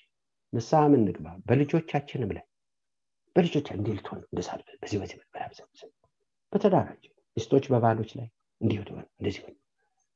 ንስሐ 0.54 0.82
ምን 0.92 1.02
ንግባ 1.08 1.28
በልጆቻችንም 1.48 2.32
ላይ 2.38 2.46
በልጆቻ 3.36 3.68
እንዲህ 3.78 3.96
ልትሆን 3.98 4.22
እንደሳል 4.28 4.62
በዚህ 4.82 4.98
በዚህ 5.02 5.18
በተዳራቸው 6.54 7.14
ሚስቶች 7.38 7.66
በባሎች 7.72 8.12
ላይ 8.20 8.28
እንዲህ 8.62 8.78
ሆን 8.90 9.06
እንደዚህ 9.20 9.42
ሆን 9.46 9.56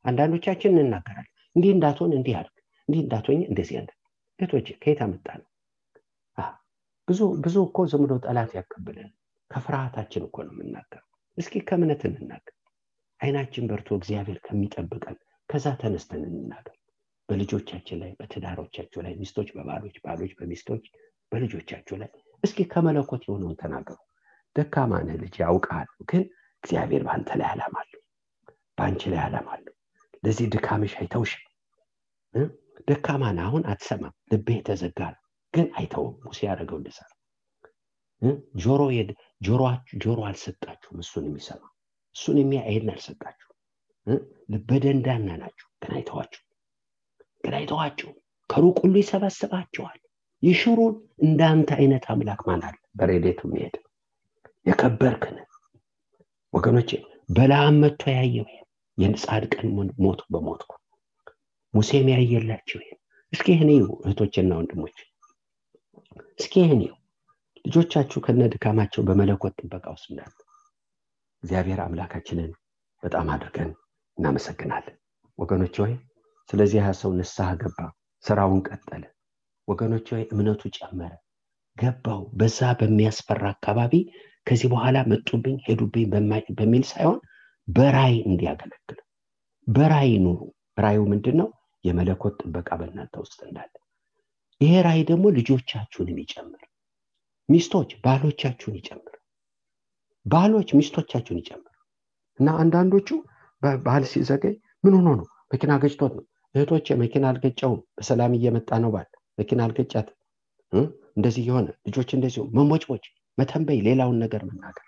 አንዳንዶቻችን 0.05 0.77
እንናገራለን 0.77 1.33
እንዲህ 1.55 1.71
እንዳትሆን 1.75 2.13
እንዲህ 2.19 2.35
አድርግ 2.39 2.57
እንዲህ 2.89 3.01
እንዳትሆኝ 3.03 3.41
እንደዚህ 3.49 3.75
ያለ 3.77 3.89
እህቶች 4.39 4.67
ከየት 4.83 5.01
አመጣ 5.05 5.27
ነው 5.39 5.47
ብዙ 7.07 7.21
ብዙ 7.45 7.57
እኮ 7.67 7.79
ዝም 7.91 8.03
ጠላት 8.25 8.51
ያቀብለን 8.57 9.09
ከፍርሃታችን 9.51 10.23
እኮ 10.27 10.37
ነው 10.47 10.53
የምናገር 10.55 11.01
እስኪ 11.37 11.53
ከእምነት 11.67 12.01
እንናገር። 12.07 12.55
አይናችን 13.19 13.67
በርቶ 13.69 13.89
እግዚአብሔር 13.99 14.39
ከሚጠብቀን 14.45 15.17
ከዛ 15.49 15.67
ተነስተን 15.81 16.23
እንናገር። 16.29 16.75
በልጆቻችን 17.29 17.99
ላይ 18.01 18.11
በትዳሮቻቸው 18.19 19.01
ላይ 19.05 19.13
ሚስቶች 19.19 19.49
በባሎች 19.55 19.95
ባሎች 20.05 20.31
በሚስቶች 20.39 20.83
በልጆቻቸው 21.31 21.95
ላይ 22.01 22.09
እስኪ 22.43 22.59
ከመለኮት 22.71 23.23
የሆነውን 23.27 23.59
ተናገሩ። 23.61 23.99
ደካማ 24.55 24.93
ነህ 25.07 25.17
ልጅ 25.21 25.35
ያውቃሉ 25.43 25.89
ግን 26.11 26.23
እግዚአብሔር 26.63 27.03
በአንተ 27.05 27.31
ላይ 27.39 27.47
አላማ 27.51 27.75
አለው 27.83 28.01
በአንቺ 28.77 29.01
ላይ 29.13 29.21
አለው። 29.53 29.73
ለዚህ 30.23 30.45
ድካምሽ 30.53 30.93
አይተውሽም። 30.99 31.45
ደካማ 32.87 33.23
ነህ 33.37 33.45
አሁን 33.47 33.63
አትሰማም። 33.71 34.15
ልብህ 34.31 34.57
የተዘጋ 34.59 34.99
ግን 35.53 35.67
አይተውም። 35.77 36.15
ሙሴ 36.25 36.39
ያደረገው 36.47 36.77
እንደዛ 36.81 36.99
ጆሮ 38.63 38.81
ጆሮ 39.41 39.61
አልሰጣችሁም። 40.27 40.99
እሱን 41.03 41.25
የሚሰማ 41.27 41.63
እሱን 42.15 42.37
የሚያ 42.41 42.61
አልሰጣችሁ 42.93 43.47
ልበደንዳና 44.49 45.27
ናችሁ። 45.41 45.67
ግን 45.81 45.93
አይተዋችሁ 45.97 46.41
ግን 47.43 47.53
አይተዋችሁ 47.59 48.09
ከሩቅ 48.49 48.77
ሁሉ 48.83 48.95
ይሰበስባቸዋል 49.01 49.99
ይሽሩን። 50.43 50.95
እንዳንተ 51.25 51.69
አይነት 51.77 52.05
አምላክ 52.11 52.41
ማን 52.47 52.61
አለ? 52.67 52.75
በሬዴቱ 52.97 53.39
የሚሄድ 53.47 53.75
የከበርክን 54.65 55.37
ወገኖቼ 56.53 56.89
በላም 57.29 57.75
መጥቶ 57.83 58.03
ያየው 58.17 58.47
የጻድቀን 58.97 59.67
ሞቱ 60.03 60.21
በሞትኩ 60.33 60.71
ሙሴም 61.73 62.07
ያየላቸው 62.13 62.79
እስኪ 63.33 63.47
ይህን 63.53 63.69
እህቶችና 64.01 64.51
ወንድሞች 64.59 64.97
እስኪ 66.39 66.53
ይህን 66.63 66.81
ልጆቻችሁ 67.65 68.19
ከነ 68.25 68.41
ድካማቸው 68.53 69.01
በመለኮት 69.07 69.53
ጥበቃ 69.59 69.85
ውስጥ 69.95 70.07
እንዳሉ 70.11 70.33
እግዚአብሔር 71.43 71.79
አምላካችንን 71.83 72.51
በጣም 73.03 73.27
አድርገን 73.35 73.69
እናመሰግናለን። 74.17 74.95
ወገኖች 75.39 75.75
ሆይ 75.81 75.93
ስለዚህ 76.49 76.79
ያ 76.81 76.91
ሰው 76.99 77.11
ንስሐ 77.17 77.49
ገባ 77.61 77.79
ስራውን 78.23 78.61
ቀጠለ። 78.67 79.03
ወገኖች 79.67 80.07
ሆይ 80.13 80.23
እምነቱ 80.33 80.61
ጨመረ 80.77 81.13
ገባው። 81.77 82.21
በዛ 82.39 82.59
በሚያስፈራ 82.79 83.43
አካባቢ 83.55 83.93
ከዚህ 84.47 84.67
በኋላ 84.73 84.97
መጡብኝ 85.11 85.57
ሄዱብኝ 85.67 86.05
በሚል 86.57 86.83
ሳይሆን 86.91 87.19
በራይ 87.67 88.15
እንዲያገለግል 88.27 88.99
በራይ 89.67 90.11
ኑሩ። 90.23 90.39
ራዩ 90.83 90.99
ምንድን 91.11 91.35
ነው 91.41 91.49
የመለኮት 91.83 92.35
ጥበቃ 92.41 92.69
በእናንተ 92.79 93.15
ውስጥ 93.23 93.39
እንዳለ። 93.47 93.73
ይሄ 94.61 94.73
ራይ 94.87 94.99
ደግሞ 95.09 95.25
ልጆቻችሁንም 95.37 96.19
ይጨምር 96.23 96.61
ሚስቶች 97.51 97.89
ባሎቻችሁን 98.03 98.75
ይጨምር 98.79 99.15
ባሎች 100.25 100.69
ሚስቶቻችሁን 100.77 101.39
ይጨምር 101.41 101.73
እና 102.39 102.49
አንዳንዶቹ 102.61 103.09
ባህል 103.85 104.03
ሲዘገይ 104.11 104.53
ምን 104.83 104.93
ሆኖ 104.97 105.09
ነው? 105.19 105.25
መኪና 105.51 105.71
ገጭቶት 105.81 106.13
ነው። 106.17 106.25
እህቶች 106.55 106.87
መኪና 107.01 107.23
አልገጨውም። 107.31 107.81
በሰላም 107.97 108.33
እየመጣ 108.37 108.79
ነው 108.83 108.91
ባል። 108.95 109.07
መኪና 109.37 109.59
አልገጫት 109.65 110.07
እንደዚህ 111.17 111.43
የሆነ 111.47 111.67
ልጆች 111.87 112.09
እንደዚሁ 112.17 112.43
መሞጭሞጭ 112.57 113.03
መተንበይ 113.37 113.79
ሌላውን 113.87 114.17
ነገር 114.23 114.41
መናገር። 114.49 114.87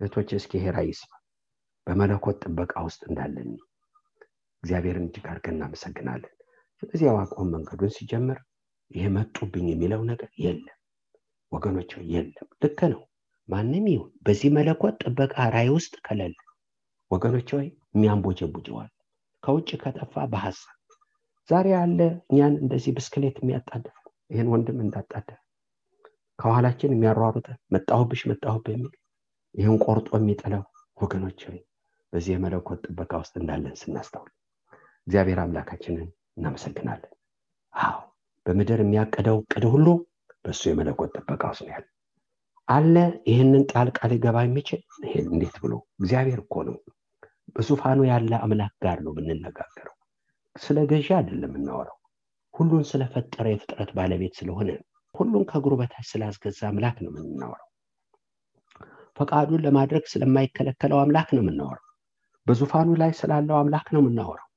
እህቶች 0.00 0.28
እስኪ 0.38 0.52
ሄራ 0.64 0.78
ይስማ። 0.86 1.12
በመለኮት 1.86 2.38
ጥበቃ 2.44 2.72
ውስጥ 2.86 3.02
እንዳለን 3.10 3.50
እግዚአብሔርን 4.62 5.06
እጅግ 5.08 5.26
አድርገን 5.30 5.56
እናመሰግናለን። 5.56 6.32
ስለዚህ 6.82 7.06
አዋቆም 7.12 7.48
መንገዱን 7.54 7.94
ሲጀምር 7.96 8.38
ይሄ 8.90 9.06
መጡብኝ 9.16 9.66
የሚለው 9.70 10.02
ነገር 10.10 10.30
የለም 10.44 10.76
ወገኖች 11.52 11.90
የለም። 12.12 12.48
ልክ 12.62 12.80
ነው። 12.92 13.02
ማንም 13.48 13.86
ይሁን። 13.92 14.10
በዚህ 14.26 14.50
መለኮት 14.56 14.96
ጥበቃ 15.04 15.36
ራይ 15.54 15.68
ውስጥ 15.76 15.94
ከሌለ 16.06 16.34
ወገኖች 17.10 17.48
ወይ 17.56 17.66
የሚያንቦጀቡጀዋል። 17.94 18.90
ከውጭ 19.42 19.70
ከጠፋ 19.82 20.14
በሀሳብ 20.32 20.76
ዛሬ 21.48 21.66
ያለ 21.74 22.00
እኛን 22.30 22.54
እንደዚህ 22.62 22.92
ብስክሌት 22.96 23.36
የሚያጣድፍ 23.40 23.96
ይህን 24.30 24.50
ወንድም 24.52 24.78
እንዳጣደፍ 24.84 25.38
ከኋላችን 26.38 26.94
የሚያሯሩጠ 26.94 27.46
መጣሁብሽ 27.74 28.20
መጣሁብ 28.30 28.66
የሚል 28.70 28.92
ይህን 29.54 29.78
ቆርጦ 29.84 30.10
የሚጥለው 30.18 30.62
ወገኖች 30.98 31.40
ወይ 31.48 31.58
በዚህ 32.12 32.32
የመለኮት 32.34 32.80
ጥበቃ 32.86 33.12
ውስጥ 33.22 33.34
እንዳለን 33.40 33.74
ስናስተውል 33.80 34.30
እግዚአብሔር 35.06 35.38
አምላካችንን 35.42 36.08
እናመሰግናለን። 36.36 37.12
አዎ 37.74 37.98
በምድር 38.46 38.80
የሚያቀደው 38.82 39.38
ቅድ 39.52 39.64
ሁሉ 39.72 39.86
በእሱ 40.44 40.62
የመለኮት 40.68 41.10
ጥበቃ 41.16 41.42
ውስጥ 41.52 41.66
ያለ 41.70 41.84
አለ 42.68 42.96
ይህንን 43.28 43.62
ቃል 43.72 43.88
ቃል 43.96 44.10
ሊገባ 44.12 44.36
የሚችል 44.44 44.80
እንዴት 45.24 45.56
ብሎ? 45.62 45.72
እግዚአብሔር 46.00 46.40
እኮ 46.44 46.54
ነው። 46.68 46.76
በዙፋኑ 47.56 48.00
ያለ 48.10 48.32
አምላክ 48.44 48.74
ጋር 48.84 48.98
ነው 49.04 49.12
የምንነጋገረው። 49.14 49.96
ስለ 50.56 50.78
ገዢ 50.90 51.08
አይደለም 51.16 51.50
የምናወራው። 51.50 51.96
ሁሉን 52.54 52.84
ስለፈጠረ 52.90 53.46
የፍጥረት 53.50 53.90
ባለቤት 53.96 54.34
ስለሆነ 54.40 54.68
ሁሉን 55.14 55.44
ከእግሩ 55.50 55.74
በታች 55.80 56.06
ስላስገዛ 56.10 56.60
አምላክ 56.68 56.96
ነው 57.04 57.10
የምናወራው። 57.12 57.68
ፈቃዱን 59.16 59.64
ለማድረግ 59.66 60.04
ስለማይከለከለው 60.12 60.98
አምላክ 61.02 61.28
ነው 61.36 61.42
የምናወራው። 61.44 61.86
በዙፋኑ 62.46 62.90
ላይ 63.02 63.12
ስላለው 63.18 63.56
አምላክ 63.58 63.88
ነው 63.94 64.02
የምናወራው። 64.02 64.48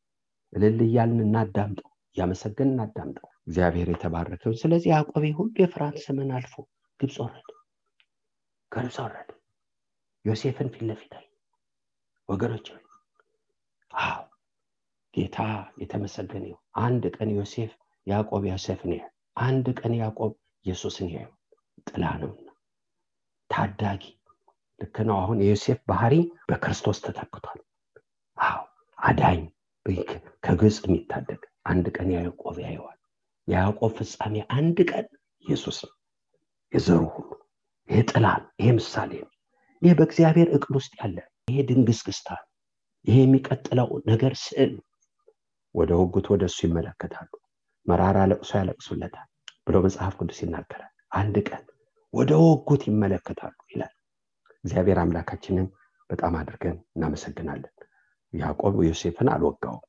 እልል 0.53 0.79
እያልን 0.85 1.21
እናዳምጠው 1.25 1.89
እያመሰገን 2.15 2.71
እናዳምጠው 2.73 3.29
እግዚአብሔር 3.47 3.87
የተባረከውን። 3.91 4.59
ስለዚህ 4.61 4.89
ያዕቆብ 4.93 5.23
ሁሉ 5.39 5.53
የፍርሃት 5.61 5.97
ዘመን 6.05 6.29
አልፎ 6.37 6.53
ግብፅ 6.99 7.17
ወረደ 7.23 7.49
ከግብፅ 8.71 8.97
ወረደ። 9.05 9.29
ዮሴፍን 10.25 10.69
ፊት 10.73 10.83
ለፊት 10.89 11.13
ወገኖች 12.29 12.67
አዎ 13.91 14.21
ጌታ 15.13 15.37
የተመሰገነ 15.81 16.45
አንድ 16.83 17.03
ቀን 17.15 17.29
ዮሴፍ 17.37 17.71
ያዕቆብ 18.07 18.43
ዮሴፍን 18.51 18.91
ያዩ 18.93 19.09
አንድ 19.39 19.67
ቀን 19.79 19.93
ያዕቆብ 19.99 20.31
ኢየሱስን 20.65 21.07
ያዩ 21.15 21.27
ጥላ 21.87 22.03
ነውና 22.21 22.47
ታዳጊ። 23.49 24.03
ልክ 24.79 24.97
ነው። 25.07 25.17
አሁን 25.19 25.37
የዮሴፍ 25.43 25.79
ባህሪ 25.89 26.15
በክርስቶስ 26.49 26.97
ተተክቷል። 27.05 27.59
አዎ 28.37 28.61
አዳኝ 28.97 29.41
ከግብፅ 30.43 30.77
የሚታደግ። 30.85 31.41
አንድ 31.65 31.85
ቀን 31.95 32.09
ያዕቆብ 32.15 32.57
ያየዋል 32.63 32.97
የያዕቆብ 33.47 33.91
ፍጻሜ 33.99 34.35
አንድ 34.57 34.77
ቀን 34.91 35.05
ኢየሱስ 35.45 35.77
ነው። 35.83 35.93
የዘሩ 36.73 37.01
ሁሉ 37.15 37.29
ይሄ 37.89 37.99
ጥላ 38.11 38.27
ይሄ 38.59 38.67
ምሳሌ 38.77 39.11
ነው 39.23 39.31
ይሄ 39.81 39.91
በእግዚአብሔር 39.99 40.49
እቅድ 40.57 40.75
ውስጥ 40.79 40.93
ያለ 40.99 41.17
ይሄ 41.47 41.57
ድንግስግስታ 41.69 42.29
ይሄ 43.05 43.15
የሚቀጥለው 43.21 43.89
ነገር 44.11 44.33
ስዕል 44.43 44.73
ወደ 45.75 45.91
ውጉት 46.01 46.25
ወደ 46.33 46.43
እሱ 46.49 46.59
ይመለከታሉ። 46.67 47.29
መራራ 47.85 48.17
ለቅሶ 48.31 48.51
ያለቅሱለታል 48.59 49.27
ብሎ 49.67 49.75
መጽሐፍ 49.85 50.13
ቅዱስ 50.19 50.39
ይናገራል። 50.43 50.91
አንድ 51.19 51.35
ቀን 51.49 51.63
ወደ 52.13 52.31
ወጉት 52.43 52.81
ይመለከታሉ 52.89 53.55
ይላል። 53.71 53.93
እግዚአብሔር 54.63 54.97
አምላካችንን 55.03 55.67
በጣም 56.09 56.33
አድርገን 56.39 56.77
እናመሰግናለን። 56.95 57.73
ያዕቆብ 58.33 58.75
ዮሴፍን 58.87 59.27
አልወጋውም። 59.33 59.83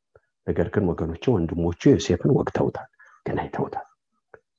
ነገር 0.47 0.69
ግን 0.75 0.85
ወገኖቹ 0.91 1.25
ወንድሞቹ 1.35 1.83
ዮሴፍን 1.95 2.33
ወግተውታል 2.39 2.89
ግን 3.27 3.39
አይተውታል 3.43 3.87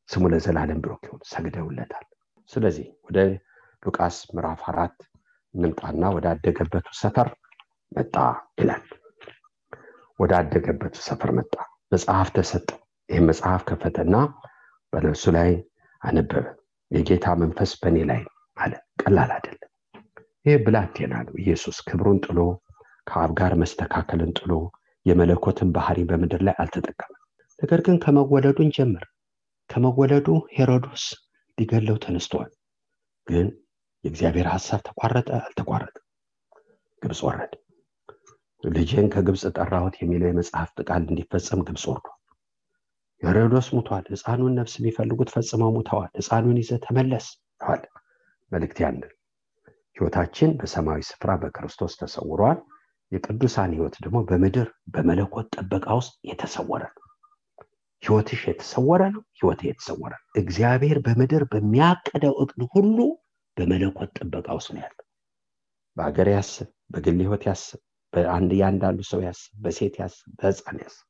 ስሙ 0.09 0.23
ለዘላለም 0.31 0.79
ብሩክ 0.83 1.03
ይሁን 1.07 1.21
ሰግደውለታል። 1.29 2.05
ስለዚህ 2.51 2.87
ወደ 3.07 3.19
ሉቃስ 3.83 4.17
ምዕራፍ 4.35 4.61
አራት 4.71 4.97
እንምጣና 5.53 6.03
ወዳደገበቱ 6.15 6.87
ሰፈር 7.01 7.29
መጣ 7.91 8.15
ይላል። 8.59 8.83
ወዳደገበቱ 10.19 10.95
ሰፈር 11.07 11.31
መጣ። 11.37 11.53
መጽሐፍ 11.91 12.29
ተሰጠው 12.35 12.79
ይህም 13.09 13.25
መጽሐፍ 13.29 13.61
ከፈተና 13.69 14.15
በነፍሱ 14.93 15.25
ላይ 15.37 15.51
አነበበ። 16.01 16.45
የጌታ 16.91 17.27
መንፈስ 17.41 17.71
በእኔ 17.81 17.97
ላይ 18.09 18.21
አለ። 18.57 18.73
ቀላል 19.01 19.31
አይደለም። 19.35 19.71
ይህ 20.45 20.57
ብላቴና 20.65 21.13
ነው። 21.25 21.35
ኢየሱስ 21.43 21.77
ክብሩን 21.87 22.19
ጥሎ 22.25 22.39
ከአብ 23.07 23.31
ጋር 23.39 23.53
መስተካከልን 23.61 24.31
ጥሎ 24.39 24.51
የመለኮትን 25.05 25.69
ባህሪ 25.75 25.99
በምድር 26.09 26.41
ላይ 26.47 26.55
አልተጠቀመም 26.61 27.21
ነገር 27.59 27.81
ግን 27.81 27.97
ከመወለዱን 28.03 28.69
ጀምር 28.77 29.03
ከመወለዱ 29.69 30.27
ሄሮዶስ 30.55 31.03
ሊገለው 31.57 31.97
ተነስተዋል 32.03 32.51
ግን 33.27 33.47
የእግዚአብሔር 34.03 34.47
ሀሳብ 34.53 34.81
ተቋረጠ 34.87 35.29
አልተቋረጠ 35.39 35.95
ግብፅ 37.01 37.21
ወረድ 37.27 37.53
ልጅን 38.63 39.07
ከግብፅ 39.13 39.43
ጠራሁት 39.57 39.95
የሚለው 39.99 40.29
የመጽሐፍት 40.29 40.77
ቃል 40.89 41.03
እንዲፈጸም 41.05 41.63
ግብፅ 41.67 41.83
ወርዷል። 41.89 42.11
ሄሮዶስ 43.21 43.67
ሙቷል 43.75 44.05
ህፃኑን 44.13 44.55
ነፍስ 44.59 44.73
የሚፈልጉት 44.79 45.29
ፈጽመው 45.35 45.71
ሙተዋል 45.75 46.11
ህፃኑን 46.19 46.57
ይዘ 46.61 46.71
ተመለስ 46.85 47.27
ተዋል 47.61 47.83
መልእክት 48.51 48.79
ያን 48.83 48.97
ህይወታችን 49.95 50.49
በሰማያዊ 50.59 51.01
ስፍራ 51.09 51.31
በክርስቶስ 51.41 51.93
ተሰውሯል። 52.01 52.59
የቅዱሳን 53.11 53.73
ህይወት 53.75 53.95
ደግሞ 54.03 54.19
በምድር 54.29 54.67
በመለኮት 54.93 55.47
ጥበቃ 55.55 55.87
ውስጥ 55.99 56.13
የተሰወረ 56.29 56.83
ነው 56.93 57.04
ህይወትሽ 58.05 58.41
የተሰወረ 58.49 59.01
ነው 59.13 59.21
ህይወት 59.39 59.61
የተሰወረ 59.67 60.13
ነው። 60.17 60.27
እግዚአብሔር 60.41 60.97
በምድር 61.05 61.43
በሚያቀደው 61.51 62.33
እቅድ 62.43 62.61
ሁሉ 62.73 62.97
በመለኮት 63.57 64.09
ጥበቃ 64.17 64.47
ውስጥ 64.57 64.69
ነው 64.75 64.81
ያለው። 64.85 65.05
በሀገር 65.97 66.29
ያስብ 66.33 66.69
በግል 66.93 67.19
ህይወት 67.23 67.43
ያስብ 67.49 67.79
በአንድ 68.13 68.51
ያንዳንዱ 68.59 68.99
ሰው 69.11 69.21
ያስብ 69.27 69.53
በሴት 69.63 69.95
ያስብ 70.01 70.27
በህፃን 70.39 70.77
ያስብ። 70.83 71.05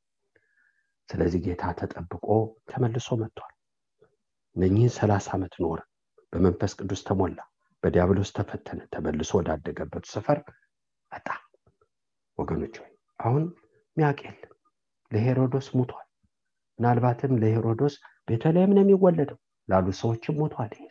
ስለዚህ 1.10 1.40
ጌታ 1.46 1.64
ተጠብቆ 1.80 2.28
ተመልሶ 2.70 3.18
መጥቷል። 3.22 3.52
እነኚህን 4.56 4.94
ሰላሳ 4.98 5.28
ዓመት 5.36 5.56
ኖረ 5.64 5.80
በመንፈስ 6.34 6.74
ቅዱስ 6.80 7.02
ተሞላ 7.08 7.40
በዲያብሎስ 7.84 8.30
ተፈተነ 8.38 8.82
ተመልሶ 8.94 9.32
ወዳደገበት 9.40 10.06
ሰፈር 10.14 10.40
መጣ። 11.12 11.28
ወገኖች 12.38 12.76
ሆይ 12.82 12.92
አሁን 13.20 13.44
ሚያቅ 13.98 14.18
የለም። 14.26 14.52
ለሄሮዶስ 15.12 15.68
ሙቷል 15.78 16.05
ምናልባትም 16.80 17.34
ለሄሮዶስ 17.42 17.94
ቤተልሔም 18.28 18.72
ነው 18.76 18.84
የሚወለደው 18.84 19.38
ላሉ 19.68 19.88
ሰዎችም 20.00 20.38
ሞቷል 20.40 20.72
ይሄ 20.78 20.88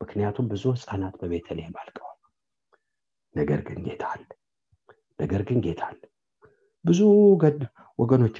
ምክንያቱም 0.00 0.46
ብዙ 0.50 0.64
ህፃናት 0.74 1.14
በቤተልሔም 1.20 1.76
አልቀዋል። 1.82 2.18
ነገር 3.34 3.60
ግን 3.66 3.78
ጌታ 3.86 4.04
አለ። 4.14 4.26
ነገር 5.18 5.42
ግን 5.48 5.58
ጌታ 5.64 5.82
አለ። 5.90 6.00
ብዙ 6.84 7.00
ወገኖች 7.98 8.38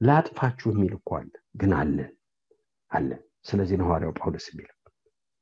ላጥፋችሁ 0.00 0.68
የሚል 0.72 0.92
እኮ 0.98 1.10
አለ 1.18 1.30
ግን 1.60 1.72
አለን 1.80 2.10
አለን 2.90 3.20
ስለዚህ 3.44 3.76
ነው 3.80 3.86
ሐዋርያው 3.88 4.12
ጳውሎስ 4.18 4.46
የሚለው 4.50 4.76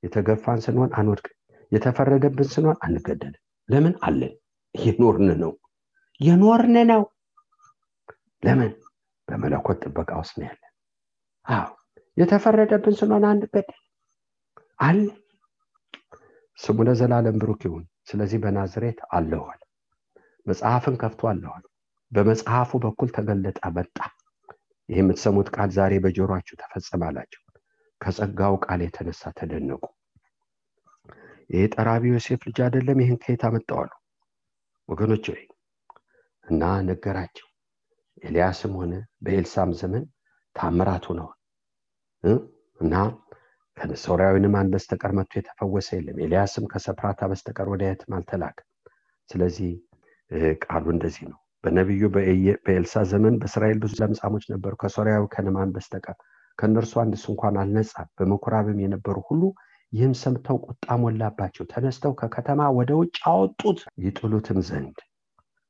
የተገፋን 0.02 0.62
ስንሆን 0.64 0.90
አንወድቅም 0.98 1.36
የተፈረደብን 1.72 2.48
ስንሆን 2.54 2.78
አንገደልም። 2.86 3.42
ለምን 3.68 3.94
አለን 4.02 4.32
እየኖርን 4.74 5.30
ነው። 5.42 5.52
የኖርን 6.20 6.76
ነው። 6.90 7.02
ለምን 8.42 8.70
በመለኮት 9.32 9.78
ጥበቃ 9.84 10.10
ውስጥ 10.20 10.34
ነው 10.38 10.46
ያለን 10.48 10.72
አዎ 11.46 11.68
የተፈረደብን 12.16 12.96
ስንሆን 12.98 13.24
አንገደል 13.28 13.78
አለ። 14.78 15.04
ስሙ 16.58 16.78
ለዘላለም 16.86 17.36
ብሩክ 17.42 17.62
ይሁን። 17.66 17.84
ስለዚህ 18.08 18.38
በናዝሬት 18.42 18.98
አለዋል 19.16 19.60
መጽሐፍን 20.46 20.96
ከፍቶ 21.02 21.22
አለዋል 21.30 21.64
በመጽሐፉ 22.12 22.70
በኩል 22.84 23.08
ተገለጠ 23.16 23.60
መጣ። 23.76 23.96
ይህ 24.88 24.98
የምትሰሙት 24.98 25.48
ቃል 25.54 25.70
ዛሬ 25.76 25.92
በጆሮችሁ 26.04 26.54
ተፈጸመ 26.62 27.02
አላቸው። 27.08 27.42
ከጸጋው 28.00 28.54
ቃል 28.64 28.80
የተነሳ 28.84 29.30
ተደነቁ። 29.38 29.82
ይህ 31.50 31.64
ጠራቢ 31.74 32.04
ዮሴፍ 32.12 32.40
ልጅ 32.48 32.58
አይደለም? 32.66 33.00
ይህን 33.02 33.18
ከየት 33.22 33.42
አመጣዋሉ 33.48 33.90
ወገኖች 34.88 35.24
ወይ 35.32 35.42
እና 36.46 36.62
ነገራቸው 36.88 37.46
ኤልያስም 38.22 38.72
ሆነ 38.78 38.92
በኤልሳም 39.24 39.70
ዘመን 39.80 40.04
ታምራት 40.56 41.04
ሆነዋል። 41.10 41.38
እና 42.80 42.94
ከሶርያዊንም 43.76 44.54
አንድ 44.60 44.70
በስተቀር 44.74 45.12
መጥቶ 45.18 45.32
የተፈወሰ 45.38 45.88
የለም። 45.96 46.18
ኤልያስም 46.24 46.64
ከሰፕራታ 46.72 47.28
በስተቀር 47.30 47.68
ወደ 47.72 47.82
የትም 47.88 48.14
ስለዚህ 49.28 49.70
ቃሉ 50.64 50.84
እንደዚህ 50.94 51.24
ነው። 51.30 51.38
በነቢዩ 51.64 52.04
በኤልሳ 52.14 53.02
ዘመን 53.10 53.34
በእስራኤል 53.40 53.78
ብዙ 53.82 53.92
ለምጻሞች 54.00 54.44
ነበሩ። 54.52 54.72
ከሶርያዊ 54.82 55.24
ከነማን 55.34 55.72
በስተቀር 55.74 56.16
ከእነርሱ 56.58 56.92
አንድስ 57.02 57.22
እንኳን 57.32 57.54
አልነጻ 57.62 57.92
በምኩራብም 58.18 58.80
የነበሩ 58.82 59.16
ሁሉ 59.28 59.42
ይህም 59.92 60.12
ሰምተው 60.20 60.58
ቁጣ 60.66 60.86
ሞላባቸው። 61.02 61.64
ተነስተው 61.72 62.12
ከከተማ 62.20 62.68
ወደ 62.78 62.90
ውጭ 63.00 63.16
አወጡት። 63.30 63.80
ይጥሉትም 64.04 64.60
ዘንድ 64.68 64.98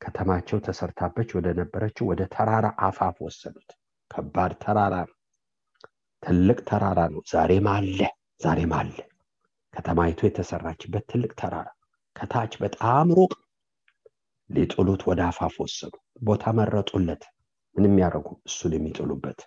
ከተማቸው 0.02 0.58
ተሰርታበች 0.66 1.30
ወደ 1.36 1.48
ነበረችው 1.58 2.04
ወደ 2.10 2.22
ተራራ 2.34 2.66
አፋፍ 2.86 3.16
ወሰዱት። 3.26 3.70
ከባድ 4.10 4.52
ተራራ 4.62 4.94
ነው። 5.08 5.16
ትልቅ 6.22 6.58
ተራራ 6.68 7.00
ነው። 7.12 7.22
ዛሬም 7.32 7.66
አለ 7.74 8.00
ዛሬም 8.40 8.72
አለ። 8.78 8.96
ከተማይቱ 9.74 10.20
የተሰራችበት 10.24 11.04
ትልቅ 11.10 11.32
ተራራ። 11.38 11.68
ከታች 12.16 12.52
በጣም 12.62 13.08
ሩቅ 13.18 13.32
ሊጥሉት 14.50 15.02
ወደ 15.08 15.20
አፋፍ 15.28 15.54
ወሰዱ። 15.62 15.94
ቦታ 16.22 16.44
መረጡለት። 16.58 17.22
ምንም 17.76 17.94
ያደረጉ 18.02 18.28
እሱን 18.48 18.72
የሚጥሉበት። 18.76 19.40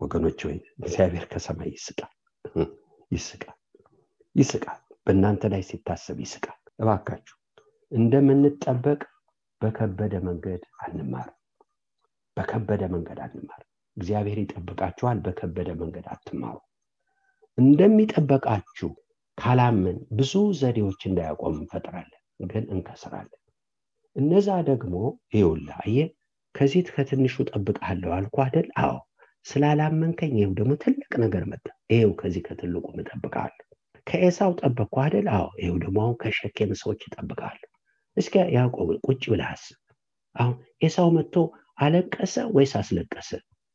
ወገኖች 0.00 0.40
ወይ 0.46 0.56
እግዚአብሔር 0.80 1.24
ከሰማይ 1.32 1.70
ይስቃል። 1.76 2.12
ይስቃል 3.10 3.56
ይስቃል። 4.36 4.80
በእናንተ 5.06 5.42
ላይ 5.52 5.62
ሲታሰብ 5.68 6.18
ይስቃል። 6.24 6.58
እባካችሁ 6.78 7.36
እንደምንጠበቅ 7.92 9.00
በከበደ 9.60 10.14
መንገድ 10.26 10.62
አንማር 10.84 11.28
በከበደ 12.36 12.82
መንገድ 12.92 13.18
አንማር 13.24 13.62
እግዚአብሔር 13.96 14.38
ይጠብቃችኋል። 14.42 15.18
በከበደ 15.24 15.70
መንገድ 15.80 16.06
አትማሩ። 16.12 16.56
እንደሚጠበቃችሁ 17.58 18.90
ካላምን 19.38 19.98
ብዙ 20.12 20.32
ዘዴዎች 20.58 21.00
እንዳያቆም 21.08 21.54
እንፈጥራለን 21.58 22.20
ግን 22.46 22.64
እንከስራለን። 22.74 23.40
እነዛ 24.16 24.48
ደግሞ 24.68 24.94
ይውላ 25.34 25.70
አየ 25.82 25.98
ከዚህ 26.54 26.88
ከትንሹ 26.88 27.44
ጠብቃለሁ 27.50 28.10
አልኩ 28.16 28.36
አደል 28.44 28.68
አዎ። 28.82 28.96
ስላላመንከኝ 29.46 30.32
ይው 30.40 30.50
ደግሞ 30.58 30.72
ትልቅ 30.82 31.12
ነገር 31.22 31.44
መጣ። 31.50 31.66
ይው 31.94 32.10
ከዚህ 32.20 32.42
ከትልቁ 32.46 32.86
እጠብቃለሁ 32.96 33.66
ከኤሳው 34.06 34.52
ጠበቅኩ 34.60 34.94
አደል 35.04 35.26
አዎ። 35.36 35.46
ይው 35.64 35.76
ደግሞ 35.84 35.98
አሁን 36.04 36.16
ከሸኬም 36.22 36.72
ሰዎች 36.80 37.00
ይጠብቃሉ 37.06 37.60
እስኪ 38.16 38.34
ያዕቆብ 38.54 38.88
ቁጭ 39.06 39.22
ብለህ 39.32 39.48
አስብ። 39.52 39.78
አሁን 40.36 40.54
ኤሳው 40.82 41.08
መጥቶ 41.16 41.34
አለቀሰ 41.78 42.34
ወይስ 42.56 42.72
አስለቀሰ? 42.80 43.30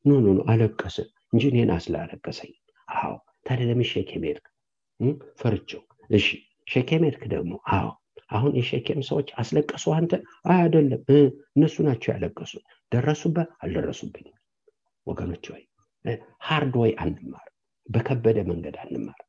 no 0.05 0.19
no 0.19 0.33
no 0.33 0.41
አለቀሰ 0.51 0.97
እንጂ 1.33 1.43
እኔን 1.51 1.71
አስላለቀሰኝ 1.75 2.51
አዎ። 2.87 3.13
ታዲያ 3.45 3.65
ለምን 3.69 3.87
ሸኬም 3.91 4.23
ሄድክ? 4.27 4.45
ፈርቼው 5.39 5.81
እሺ። 6.09 6.27
ሸኬም 6.67 7.03
ሄድክ 7.07 7.23
ደግሞ? 7.33 7.51
አዎ። 7.73 7.87
አሁን 8.29 8.51
የሸኬም 8.59 9.01
ሰዎች 9.09 9.27
አስለቀሱ 9.41 9.85
አንተ? 9.97 10.11
አይደለም። 10.53 11.01
እነሱ 11.55 11.75
ናቸው 11.87 12.09
ያለቀሱ 12.13 12.53
ደረሱበት 12.91 13.49
አልደረሱብኝ 13.63 14.27
ወገኖች 15.07 15.45
በ 15.53 15.63
hard 16.47 16.73
way 16.81 16.91
አንማር 17.03 17.47
በከበደ 17.89 18.37
መንገድ 18.49 18.75
አንማር። 18.83 19.19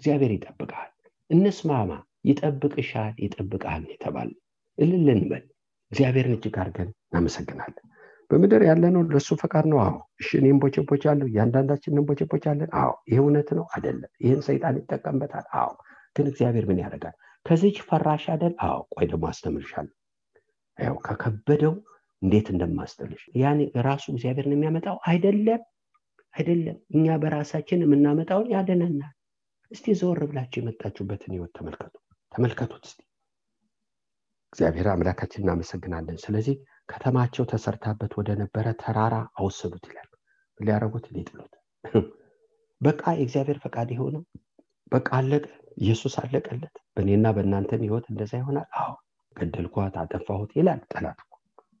እግዚአብሔር 0.00 0.32
ይጠብቀሃል 0.36 0.92
እንስማማ። 1.30 1.90
ይጠብቅሻል 2.28 3.14
ይጠብቀሃል 3.24 3.84
የተባለ 3.92 4.30
እልል 4.78 5.06
እንበል 5.14 5.44
እግዚአብሔርን 5.92 6.34
እጅግ 6.36 6.56
አድርገን 6.60 6.88
እናመሰግናለን። 7.06 7.84
በምድር 8.30 8.62
ያለነው 8.68 9.02
ለእሱ 9.10 9.28
ፈቃድ 9.42 9.64
ነው? 9.72 9.78
አዎ። 9.82 9.92
እሺ 10.20 10.28
እኔ 10.38 10.46
እንቦጨቦጫለሁ 10.54 11.26
እያንዳንዳችን 11.28 11.94
እንቦጨቦጫለን 11.94 12.70
አዎ። 12.80 12.92
ይህ 13.10 13.18
እውነት 13.22 13.48
ነው? 13.58 13.66
አይደለም። 13.74 14.10
ይህን 14.24 14.40
ሰይጣን 14.48 14.78
ይጠቀምበታል? 14.80 15.46
አዎ። 15.60 15.70
ግን 16.16 16.26
እግዚአብሔር 16.32 16.64
ምን 16.68 16.80
ያደርጋል? 16.82 17.14
ከዚች 17.46 17.76
ፈራሽ 17.88 18.24
አይደል? 18.32 18.54
አዎ። 18.66 18.80
ቆይ 18.94 19.06
ደግሞ 19.12 19.24
አስተምርሻለሁ። 19.30 19.94
ያው 20.78 20.96
ከከበደው 21.06 21.74
እንዴት 22.22 22.46
እንደማስጥልሽ። 22.52 23.22
ያን 23.40 23.58
ራሱ 23.86 24.04
እግዚአብሔርን 24.12 24.54
የሚያመጣው 24.54 24.96
አይደለም? 25.08 25.62
አይደለም። 26.34 26.78
እኛ 26.94 27.06
በራሳችን 27.22 27.84
የምናመጣውን 27.84 28.48
ያደነናል 28.54 29.12
እስቲ 29.70 29.94
ዘወር 30.00 30.20
ብላችሁ 30.30 30.58
የመጣችሁበትን 30.60 31.32
ህይወት 31.34 31.52
ተመልከቱ። 31.56 31.94
ተመልከቱት 32.32 32.84
እስቲ 32.88 33.00
እግዚአብሔር 34.56 34.86
አምላካችን 34.90 35.42
እናመሰግናለን። 35.42 36.18
ስለዚህ 36.22 36.54
ከተማቸው 36.88 37.44
ተሰርታበት 37.50 38.12
ወደ 38.18 38.30
ነበረ 38.38 38.66
ተራራ 38.82 39.14
አወሰዱት 39.38 39.84
ይላል። 39.90 40.08
ሊያረጉት 40.60 41.06
ሊጥሉት። 41.14 41.52
በቃ 42.80 43.02
የእግዚአብሔር 43.16 43.58
ፈቃድ 43.64 43.90
የሆነው 43.94 44.22
በቃ 44.92 45.08
አለቀ። 45.18 45.44
ኢየሱስ 45.78 46.14
አለቀለት። 46.22 46.74
በእኔና 46.94 47.26
በእናንተም 47.36 47.84
ህይወት 47.84 48.06
እንደዛ 48.12 48.32
ይሆናል? 48.40 48.68
አዎ። 48.80 48.94
ገደልኳት 49.36 49.94
አጠፋሁት 50.02 50.50
ይላል 50.58 50.80
ጠላት 50.92 51.20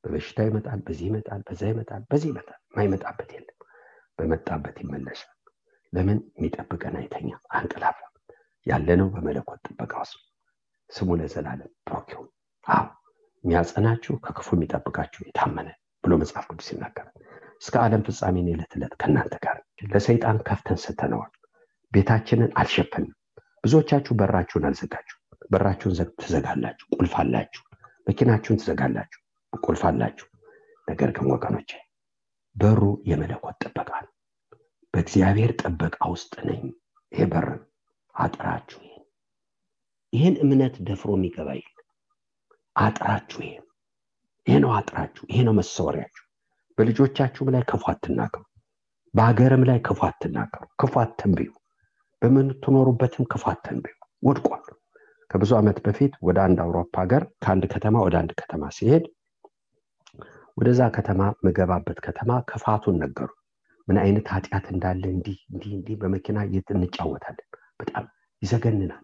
በበሽታ 0.02 0.38
ይመጣል 0.48 0.80
በዚህ 0.86 1.06
ይመጣል 1.10 1.42
በዛ 1.48 1.62
ይመጣል 1.72 2.04
በዚህ 2.10 2.30
ይመጣል። 2.32 2.60
ማይመጣበት 2.76 3.30
የለም። 3.36 3.56
በመጣበት 4.18 4.78
ይመለሳል። 4.84 5.32
ለምን? 5.92 6.18
የሚጠብቀን 6.36 6.96
አይተኛ 7.00 7.30
አንቀላፋ 7.56 7.98
ያለነው 8.66 9.10
በመለኮት 9.14 9.60
ጥበቃ 9.68 9.94
ውስጥ 10.04 10.16
ስሙ 10.90 11.10
ለዘላለም 11.18 11.70
ብሩክ 11.86 12.10
የሚያጸናችሁ 13.44 14.14
ከክፉ 14.24 14.48
የሚጠብቃችሁ 14.56 15.20
የታመነ 15.26 15.68
ብሎ 16.04 16.14
መጽሐፍ 16.22 16.44
ቅዱስ 16.50 16.68
ይናገራል 16.72 17.14
እስከ 17.62 17.74
ዓለም 17.82 18.02
ፍጻሜን 18.06 18.48
የዕለት 18.50 18.72
ዕለት 18.78 18.94
ከእናንተ 19.00 19.34
ጋር 19.44 19.58
ለሰይጣን 19.92 20.38
ከፍተን 20.48 20.78
ስተነዋል። 20.82 21.32
ቤታችንን 21.92 22.50
አልሸፈንም። 22.60 23.12
ብዙዎቻችሁ 23.64 24.12
በራችሁን 24.20 24.66
አልዘጋችሁ። 24.68 25.16
በራችሁን 25.50 25.94
ትዘጋላችሁ 26.20 26.86
ቁልፍ 26.96 27.14
አላችሁ። 27.22 27.62
መኪናችሁን 28.06 28.58
ትዘጋላችሁ 28.62 29.20
ቁልፍ 29.52 29.82
አላችሁ። 29.90 30.26
ነገር 30.88 31.10
ግን 31.16 31.26
ወገኖቼ 31.32 31.70
በሩ 32.56 32.82
የመለኮት 33.10 33.56
ጥበቃ 33.64 33.90
ነው። 34.04 34.12
በእግዚአብሔር 34.94 35.52
ጥበቃ 35.62 35.98
ውስጥ 36.12 36.34
ነኝ። 36.48 36.62
ይሄ 37.12 37.24
በር 37.32 37.48
አጥራችሁ 38.14 38.80
ይህን 40.12 40.36
እምነት 40.44 40.74
ደፍሮ 40.88 41.10
የሚገባ 41.16 41.48
አጥራችሁ 42.76 43.38
ይሄ 43.42 43.54
ይሄ 44.46 44.56
ነው 44.62 44.70
አጥራችሁ 44.74 45.22
ይሄ 45.30 45.38
ነው 45.46 45.54
መሰወሪያችሁ። 45.58 46.24
በልጆቻችሁም 46.78 47.48
ላይ 47.54 47.62
ክፉ 47.70 47.84
አትናገሩ። 47.92 48.42
በሀገርም 49.14 49.62
ላይ 49.68 49.78
ክፉ 49.86 50.00
አትናገሩ። 50.08 50.64
ክፉ 50.80 50.94
አትንብዩ። 51.02 51.50
በምትኖሩበትም 52.22 53.24
ክፉ 53.32 53.44
አትንብዩ። 53.52 53.94
ወድቋል። 54.22 54.64
ከብዙ 55.30 55.50
ዓመት 55.58 55.78
በፊት 55.86 56.12
ወደ 56.26 56.38
አንድ 56.46 56.58
አውሮፓ 56.64 56.94
ሀገር 57.02 57.22
ከአንድ 57.42 57.64
ከተማ 57.72 57.96
ወደ 58.06 58.14
አንድ 58.20 58.32
ከተማ 58.40 58.62
ሲሄድ 58.76 59.04
ወደዛ 60.56 60.82
ከተማ 60.96 61.22
ምገባበት 61.44 61.98
ከተማ 62.06 62.30
ክፋቱን 62.50 62.96
ነገሩ። 63.02 63.30
ምን 63.88 63.98
አይነት 64.02 64.26
ኃጢአት 64.34 64.66
እንዳለ 64.74 65.02
እንዲህ 65.14 65.38
እንዲህ 65.50 65.72
እንዲህ 65.78 65.96
በመኪና 66.00 66.38
እንጫወታለን? 66.74 67.48
በጣም 67.80 68.04
ይዘገንናል። 68.42 69.02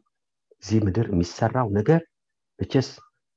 እዚህ 0.63 0.79
ምድር 0.87 1.07
የሚሰራው 1.13 1.69
ነገር 1.79 2.01
መቼስ 2.59 2.89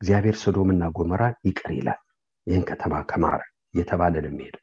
እግዚአብሔር 0.05 0.35
ሶዶምና 0.39 0.83
ጎመራን 0.95 1.35
ይቅር 1.45 1.69
ይላል። 1.75 1.99
ይህን 2.47 2.63
ከተማ 2.67 2.93
ከማረ 3.09 3.39
እየተባለ 3.73 4.13
ነው 4.23 4.29
የሚሄድ 4.31 4.55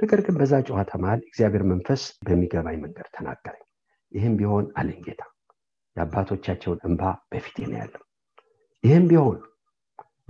ነገር 0.00 0.20
ግን 0.26 0.34
በዛ 0.40 0.52
ጨዋታ 0.66 0.90
መሃል 1.02 1.20
እግዚአብሔር 1.28 1.62
መንፈስ 1.70 2.02
በሚገባኝ 2.26 2.76
መንገድ 2.84 3.06
ተናገረኝ። 3.16 3.64
ይህም 4.12 4.34
ቢሆን 4.40 4.66
አለኝ 4.78 5.00
ጌታ 5.06 5.22
የአባቶቻቸውን 5.96 6.78
እንባ 6.88 7.02
በፊቴ 7.30 7.56
ነው 7.66 7.76
ያለው። 7.80 8.02
ይህም 8.84 9.06
ቢሆን 9.10 9.38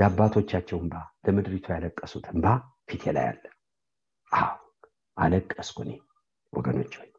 የአባቶቻቸው 0.00 0.78
እንባ 0.82 0.94
ለምድሪቱ 1.26 1.66
ያለቀሱት 1.74 2.26
እንባ 2.32 2.46
ፊቴ 2.90 3.12
ላይ 3.16 3.26
አለ። 3.28 3.44
አዎ 4.32 4.50
አለቀስኩ 5.16 5.78
እኔ። 5.86 5.92
ወገኖች 6.52 6.94
ሆይ 7.00 7.10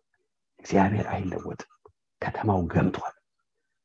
እግዚአብሔር 0.59 1.09
አይለወጥም። 1.13 1.71
ከተማው 2.21 2.63
ገምቷል 2.73 3.15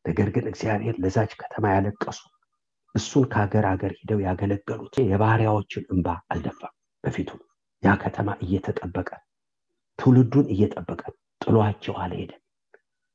ነገር 0.05 0.31
ግን 0.35 0.47
እግዚአብሔር 0.51 0.97
ለዛች 1.03 1.35
ከተማ 1.43 1.67
ያለቀሱ 1.75 2.21
እሱን 2.95 3.25
ከሀገር 3.33 3.65
ሀገር 3.71 3.93
ሂደው 3.99 4.21
ያገለገሉት 4.25 4.97
የባሪያዎችን 5.05 5.85
እንባ 5.95 6.09
አልደፋም። 6.33 6.75
በፊቱ 7.05 7.31
ያ 7.83 7.95
ከተማ 8.03 8.29
እየተጠበቀ 8.45 9.11
ትውልዱን 9.99 10.47
እየጠበቀ 10.55 11.03
ጥሏቸው 11.41 11.95
አልሄደም። 12.03 12.41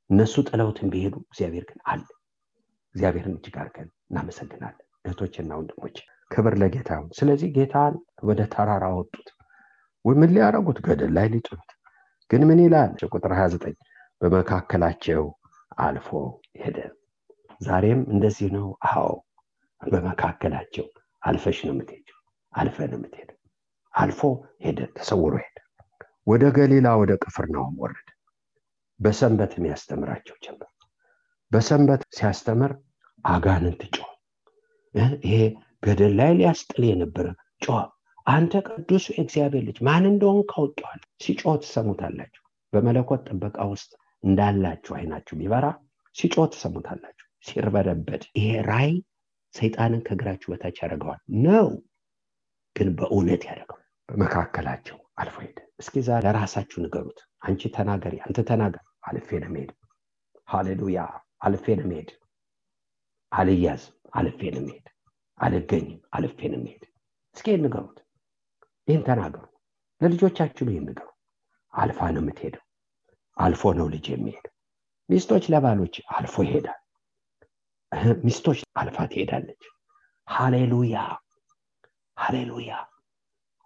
እነሱ 0.10 0.36
ጥለውትን 0.50 0.92
ቢሄዱ 0.94 1.16
እግዚአብሔር 1.26 1.66
ግን 1.70 1.80
አለ። 1.92 2.04
እግዚአብሔርን 2.96 3.36
እጅግ 3.38 3.56
አድርገን 3.62 3.90
እናመሰግናለን። 4.10 4.86
እህቶችና 5.06 5.52
ወንድሞች 5.60 5.98
ክብር 6.32 6.54
ለጌታ 6.62 6.90
ይሁን። 6.98 7.12
ስለዚህ 7.20 7.50
ጌታን 7.56 7.94
ወደ 8.30 8.42
ተራራ 8.54 8.86
ወጡት 8.98 9.28
ምን 10.06 10.32
ሊያደረጉት 10.34 10.78
ገደል 10.86 11.12
ላይ 11.18 11.28
ሊጥሉት። 11.34 11.70
ግን 12.30 12.42
ምን 12.50 12.60
ይላል? 12.64 12.92
ቁጥር 13.14 13.32
29 13.36 13.78
በመካከላቸው 14.22 15.24
አልፎ 15.78 16.10
ሄደ። 16.62 16.78
ዛሬም 17.62 18.00
እንደዚህ 18.14 18.48
ነው? 18.56 18.68
አዎ 18.90 19.08
በመካከላቸው 19.82 20.86
አልፈሽ 21.22 21.58
ነው 21.66 21.74
የምትሄጀው 21.74 22.18
አልፈ 22.54 22.78
ነው 22.92 22.98
የምትሄደው። 23.00 23.38
አልፎ 23.94 24.22
ሄደ 24.66 24.80
ተሰውሮ 24.98 25.34
ሄደ። 25.44 25.56
ወደ 26.28 26.44
ገሊላ 26.58 26.88
ወደ 27.02 27.12
ቅፍርናሆም 27.24 27.76
ወረደ። 27.84 28.08
በሰንበትም 29.00 29.66
ያስተምራቸው 29.70 30.36
ጀመር። 30.46 30.72
በሰንበት 31.52 32.02
ሲያስተምር 32.18 32.72
አጋንንት 33.26 33.82
ጮ 33.96 34.00
ይሄ 35.24 35.36
ገደል 35.84 36.14
ላይ 36.20 36.32
ሊያስጥል 36.40 36.84
የነበረ 36.90 37.28
ጮ 37.62 37.78
አንተ 38.28 38.54
ቅዱሱ 38.68 39.06
የእግዚአብሔር 39.12 39.64
ልጅ 39.68 39.78
ማን 39.88 40.04
እንደሆን 40.10 40.42
ካውቀዋል 40.52 41.00
ሲጮህ 41.24 41.56
ትሰሙታላችሁ። 41.64 42.44
በመለኮት 42.74 43.22
ጥበቃ 43.30 43.58
ውስጥ 43.72 43.92
እንዳላችሁ 44.24 44.94
አይናችሁ 44.98 45.36
ቢበራ 45.40 45.66
ሲጮህ 46.16 46.48
ትሰሙታላችሁ። 46.54 47.16
ሲርበረበድ 47.46 48.24
ይሄ 48.38 48.50
ራይ 48.70 48.92
ሰይጣንን 49.54 50.02
ከእግራችሁ 50.08 50.50
በታች 50.52 50.78
ያደርገዋል። 50.84 51.20
ነው 51.46 51.68
ግን 52.76 52.90
በእውነት 52.98 53.44
ያደርገዋል። 53.50 53.86
በመካከላቸው 54.10 54.98
አልፎ 55.22 55.36
ሄደ። 55.44 55.58
እስኪ 55.82 55.96
ዛ 56.08 56.20
ለራሳችሁ 56.26 56.78
ንገሩት። 56.84 57.20
አንቺ 57.48 57.62
ተናገሪ 57.76 58.16
አንተ 58.26 58.40
ተናገር። 58.50 58.84
አልፌ 59.10 59.30
ነው 59.44 59.52
መሄድ 59.56 59.72
ሃሌሉያ 60.48 61.00
አልፌ 61.46 61.66
ነው 61.80 61.88
መሄድ 61.92 62.10
አልያዝም 63.32 63.96
አልፌ 64.20 64.40
ነው 64.56 64.64
አልገኝም 65.40 66.00
አልፌ 66.16 66.40
ነው 66.54 66.60
መሄድ 66.64 66.84
እስኪ 67.36 67.48
ንገሩት። 67.64 68.00
ይህን 68.88 69.04
ተናገሩ። 69.08 69.44
ለልጆቻችሁም 70.02 70.70
ይህን 70.72 70.86
ንገሩ። 70.90 71.08
አልፋ 71.74 72.00
ነው 72.16 72.22
የምትሄደው። 72.24 72.64
አልፎ 73.38 73.72
ነው 73.78 73.88
ልጅ 73.94 74.06
የሚሄደው። 74.12 74.54
ሚስቶች 75.10 75.44
ለባሎች 75.52 75.96
አልፎ 76.16 76.36
ይሄዳል 76.46 76.80
ሚስቶች 78.26 78.60
አልፋ 78.76 78.98
ትሄዳለች። 79.12 79.64
ሃሌሉያ 80.28 80.96
ሃሌሉያ። 82.18 82.72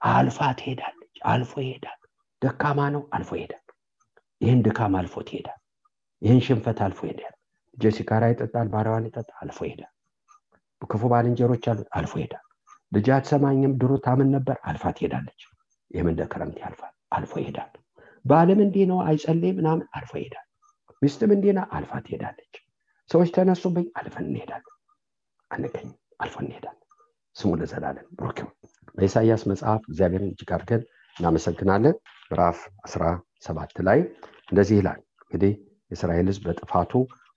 አልፋ 0.01 0.39
ትሄዳለች 0.59 1.15
አልፎ 1.31 1.53
ይሄዳል። 1.63 1.99
ደካማ 2.41 2.79
ነው 2.95 3.03
አልፎ 3.15 3.31
ይሄዳል። 3.37 3.63
ይህን 4.41 4.61
ድካም 4.65 4.95
አልፎ 4.99 5.15
ትሄዳል። 5.27 5.59
ይህን 6.21 6.39
ሽንፈት 6.45 6.79
አልፎ 6.85 6.99
ይሄዳል። 7.07 7.35
እጀ 7.77 7.91
ሲጋራ 7.97 8.23
ይጠጣል 8.31 8.67
ባሪያዋን 8.73 9.07
ይጠጣ 9.09 9.29
አልፎ 9.41 9.59
ይሄዳል። 9.67 9.91
ክፉ 10.81 11.03
ባልንጀሮች 11.11 11.65
አሉት 11.71 11.89
አልፎ 11.97 12.13
ይሄዳል። 12.19 12.45
ልጅ 12.91 13.07
አትሰማኝም 13.15 13.73
ድሮ 13.81 13.91
ታምን 14.05 14.29
ነበር 14.35 14.57
አልፋ 14.69 14.83
ትሄዳለች። 14.97 15.41
ይህም 15.91 16.09
እንደ 16.11 16.21
ክረምት 16.31 16.57
ያልፋል 16.63 16.93
አልፎ 17.17 17.33
ይሄዳል። 17.41 17.71
በአለም 18.25 18.59
እንዲህ 18.65 18.85
ነው 18.91 18.99
አይጸልይም 19.05 19.57
ምናምን 19.59 19.85
አልፎ 19.97 20.13
ይሄዳል። 20.21 20.47
ሚስትም 21.01 21.31
እንዲህ 21.35 21.53
ነው 21.57 21.65
አልፋ 21.77 21.93
ትሄዳለች 22.05 22.53
ሰዎች 23.09 23.29
ተነሱብኝ 23.35 23.85
አልፈን 23.99 24.27
እንሄዳለን። 24.29 24.69
አንገኝም 25.51 25.91
አልፎ 26.19 26.35
እንሄዳለን። 26.43 26.79
ስሙ 27.35 27.51
ለዘላለም 27.59 28.07
ብሩክ 28.19 28.39
በኢሳያስ 28.97 29.43
መጽሐፍ 29.51 29.81
እግዚአብሔርን 29.89 30.31
እጅግ 30.31 30.49
አድርገን 30.55 30.81
እናመሰግናለን። 31.15 31.95
ምዕራፍ 32.25 32.59
17 32.87 33.83
ላይ 33.87 33.99
እንደዚህ 34.49 34.77
ይላል። 34.79 34.99
እንግዲህ 35.23 35.53
የእስራኤል 35.91 36.27
ህዝብ 36.31 36.43
በጥፋቱ 36.47 36.91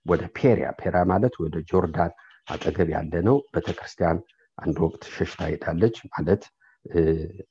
ወደ 0.05 0.23
ፔሪያ 0.37 0.67
ፔሪያ 0.79 1.01
ማለት 1.11 1.33
ወደ 1.43 1.55
ጆርዳን 1.69 2.11
አጠገብ 2.47 2.89
ያለ 2.95 3.13
ነው። 3.27 3.37
ቤተክርስቲያን 3.55 4.19
አንድ 4.57 4.77
ወቅት 4.85 5.03
ሸሽታ 5.15 5.41
ሄዳለች 5.49 5.97
ማለት 6.07 6.43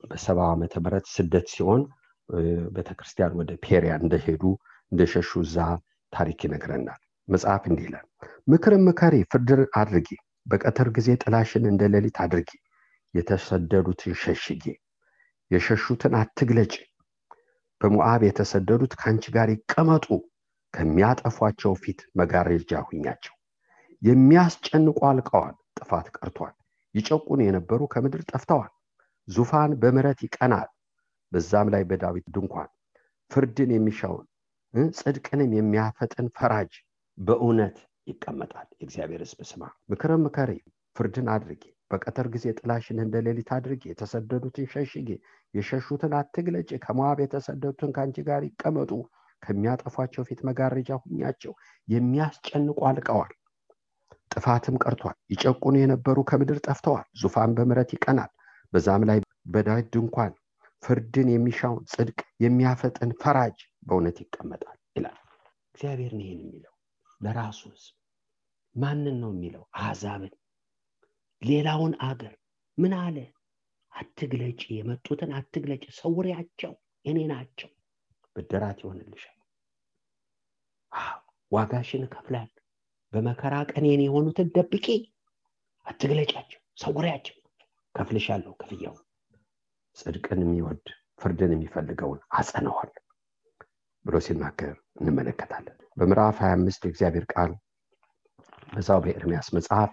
በሰባ 0.05 0.39
ዓመተ 0.53 0.75
ምህረት 0.85 1.07
ስደት 1.14 1.49
ሲሆን 1.55 1.83
ቤተክርስቲያን 2.77 3.37
ወደ 3.41 3.51
ፔሪያ 3.64 3.93
እንደሄዱ 4.03 4.43
እንደሸሹ 4.93 5.31
እዛ 5.45 5.59
ታሪክ 6.12 6.41
ይነግረናል። 6.47 7.01
መጽሐፍ 7.29 7.62
እንዲህ 7.68 7.87
ይላል፣ 7.89 8.07
ምክርም 8.49 8.83
ምከሪ፣ 8.89 9.14
ፍርድን 9.31 9.62
አድርጊ፣ 9.81 10.09
በቀትር 10.47 10.89
ጊዜ 10.97 11.09
ጥላሽን 11.22 11.64
እንደ 11.70 11.83
ሌሊት 11.95 12.18
አድርጊ፣ 12.24 12.51
የተሰደዱትን 13.14 14.14
ሸሽጊ፣ 14.22 14.64
የሸሹትን 15.51 16.14
አትግለጭ። 16.20 16.74
በሞዓብ 17.81 18.20
የተሰደዱት 18.27 18.93
ከአንቺ 19.01 19.24
ጋር 19.37 19.49
ይቀመጡ፣ 19.55 20.07
ከሚያጠፏቸው 20.74 21.72
ፊት 21.83 22.01
መጋረጃ 22.20 22.81
ሁኛቸው። 22.89 23.35
የሚያስጨንቁ 24.03 24.99
አልቀዋል፣ 25.11 25.55
ጥፋት 25.79 26.07
ቀርቷል። 26.16 26.55
ይጨቁን 26.95 27.41
የነበሩ 27.45 27.81
ከምድር 27.93 28.22
ጠፍተዋል። 28.31 28.72
ዙፋን 29.29 29.72
በምሕረት 29.81 30.20
ይቀናል፣ 30.27 30.68
በዛም 31.33 31.68
ላይ 31.74 31.83
በዳዊት 31.91 32.27
ድንኳን 32.35 32.68
ፍርድን 33.31 33.70
የሚሻውን 33.74 34.27
ጽድቅንም 34.95 35.51
የሚያፈጥን 35.57 36.27
ፈራጅ 36.37 36.72
በእውነት 37.19 37.77
ይቀመጣል። 38.07 38.69
የእግዚአብሔር 38.75 39.23
ሕዝብ 39.25 39.41
ስማ፣ 39.51 39.62
ምክርም 39.91 40.23
ምከሪ፣ 40.27 40.51
ፍርድን 40.97 41.29
አድርጊ፣ 41.35 41.62
በቀትር 41.91 42.27
ጊዜ 42.35 42.47
ጥላሽን 42.59 42.99
እንደ 43.03 43.17
ሌሊት 43.27 43.51
አድርጊ፣ 43.57 43.83
የተሰደዱትን 43.91 44.67
ሸሽጊ፣ 44.73 45.09
የሸሹትን 45.55 46.12
አትግለጭ፣ 46.21 46.71
ከሞዓብ 46.85 47.19
የተሰደዱትን 47.23 47.93
ከአንቺ 47.97 48.25
ጋር 48.29 48.43
ይቀመጡ፣ 48.49 48.91
ከሚያጠፏቸው 49.43 50.23
ፊት 50.29 50.41
መጋረጃ 50.49 50.91
ሁኛቸው። 51.03 51.53
የሚያስጨንቁ 51.89 52.79
አልቀዋል፣ 52.91 53.33
ጥፋትም 54.31 54.77
ቀርቷል። 54.83 55.17
ይጨቁኑ 55.33 55.75
የነበሩ 55.81 56.19
ከምድር 56.31 56.59
ጠፍተዋል። 56.67 57.07
ዙፋን 57.21 57.55
በምሕረት 57.57 57.93
ይቀናል፣ 57.97 58.31
በዛም 58.73 59.05
ላይ 59.11 59.19
በዳዊት 59.49 59.89
ድንኳን 59.95 60.33
ፍርድን 60.83 61.29
የሚሻውን 61.33 61.85
ጽድቅ 61.93 62.19
የሚያፈጥን 62.45 63.12
ፈራጅ 63.23 63.59
በእውነት 63.87 64.19
ይቀመጣል 64.25 64.79
ይላል። 64.97 65.17
እግዚአብሔርን 65.75 66.21
ይህን 66.25 66.41
የሚለው 66.45 66.73
ለራሱ 67.21 67.61
ህዝብ። 67.71 67.95
ማንን 68.75 69.17
ነው 69.23 69.31
የሚለው? 69.35 69.62
አሕዛብን፣ 69.79 70.33
ሌላውን 71.43 71.95
አገር 72.09 72.35
ምን 72.79 72.93
አለ? 72.99 73.17
አትግለጭ፣ 73.93 74.61
የመጡትን 74.77 75.31
አትግለጭ፣ 75.39 75.85
ሰውሪያቸው፣ 75.99 76.73
እኔ 77.05 77.19
ናቸው፣ 77.33 77.71
ብድራት 78.37 78.79
ይሆንልሻል፣ 78.83 79.33
ዋጋሽን 81.53 82.05
እከፍላለሁ፣ 82.07 82.53
በመከራ 83.12 83.55
የኔ 83.85 84.03
የሆኑትን 84.07 84.49
ደብቂ፣ 84.57 84.87
አትግለጫቸው፣ 85.87 86.61
ሰውሪያቸው፣ 86.83 87.37
ከፍልሻለሁ 87.95 88.53
ክፍያው 88.61 88.95
ጽድቅን 89.97 90.41
የሚወድ 90.45 90.87
ፍርድን 91.21 91.53
የሚፈልገውን 91.55 92.21
አጸነዋል 92.39 92.91
ብሎ 94.07 94.16
ሲናገር 94.24 94.74
እንመለከታለን። 95.00 95.76
በምዕራፍ 95.96 96.36
25 96.44 96.86
የእግዚአብሔር 96.86 97.24
ቃል 97.32 97.52
በዛው 98.72 99.00
በኤርሚያስ 99.04 99.48
መጽሐፍ 99.57 99.90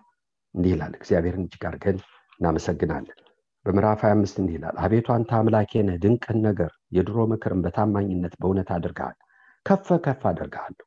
እንዲህ 0.56 0.72
ይላል። 0.74 0.94
እግዚአብሔርን 1.00 1.46
እጅግ 1.46 1.64
አድርገን 1.70 1.98
እናመሰግናለን። 2.40 3.18
በምዕራፍ 3.66 4.02
25 4.06 4.40
እንዲህ 4.42 4.56
ይላል፣ 4.58 4.76
አቤቱ 4.84 5.08
አንተ 5.16 5.32
አምላኬ 5.38 5.82
ነህ፣ 5.88 5.98
ድንቅን 6.04 6.40
ነገር 6.48 6.72
የድሮ 6.96 7.18
ምክርን 7.32 7.62
በታማኝነት 7.66 8.34
በእውነት 8.40 8.70
አድርገሃል። 8.76 9.18
ከፍ 9.66 9.88
ከፍ 10.06 10.24
አደርግሃለሁ፣ 10.32 10.86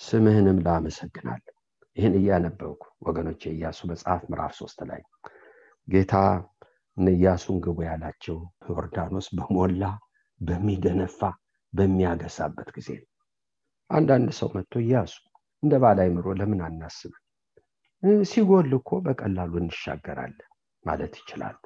ስምህንም 0.00 0.58
ላመሰግናለሁ። 0.66 1.54
ይህን 1.96 2.14
እያነበብኩ 2.18 2.82
ወገኖቼ 3.06 3.42
ኢያሱ 3.52 3.78
መጽሐፍ 3.90 4.20
ምዕራፍ 4.30 4.52
ሶስት 4.58 4.78
ላይ 4.90 5.00
ጌታ 5.88 6.14
እነ 6.96 7.08
ግቡ 7.64 7.78
ያላቸው 7.86 8.36
ዮርዳኖስ 8.68 9.26
በሞላ 9.36 9.82
በሚደነፋ 10.40 11.20
በሚያገሳበት 11.72 12.68
ጊዜ 12.76 12.88
ነው። 12.98 13.08
አንዳንድ 13.90 14.28
ሰው 14.38 14.48
መጥቶ 14.54 14.74
ኢያሱ 14.84 15.12
እንደ 15.62 15.74
ባለ 15.82 15.98
አእምሮ 16.04 16.26
ለምን 16.40 16.60
አናስብም? 16.66 17.22
ሲጎል 18.26 18.70
እኮ 18.78 18.90
በቀላሉ 19.06 19.52
እንሻገራለን 19.60 20.48
ማለት 20.84 21.14
ይችላሉ። 21.20 21.56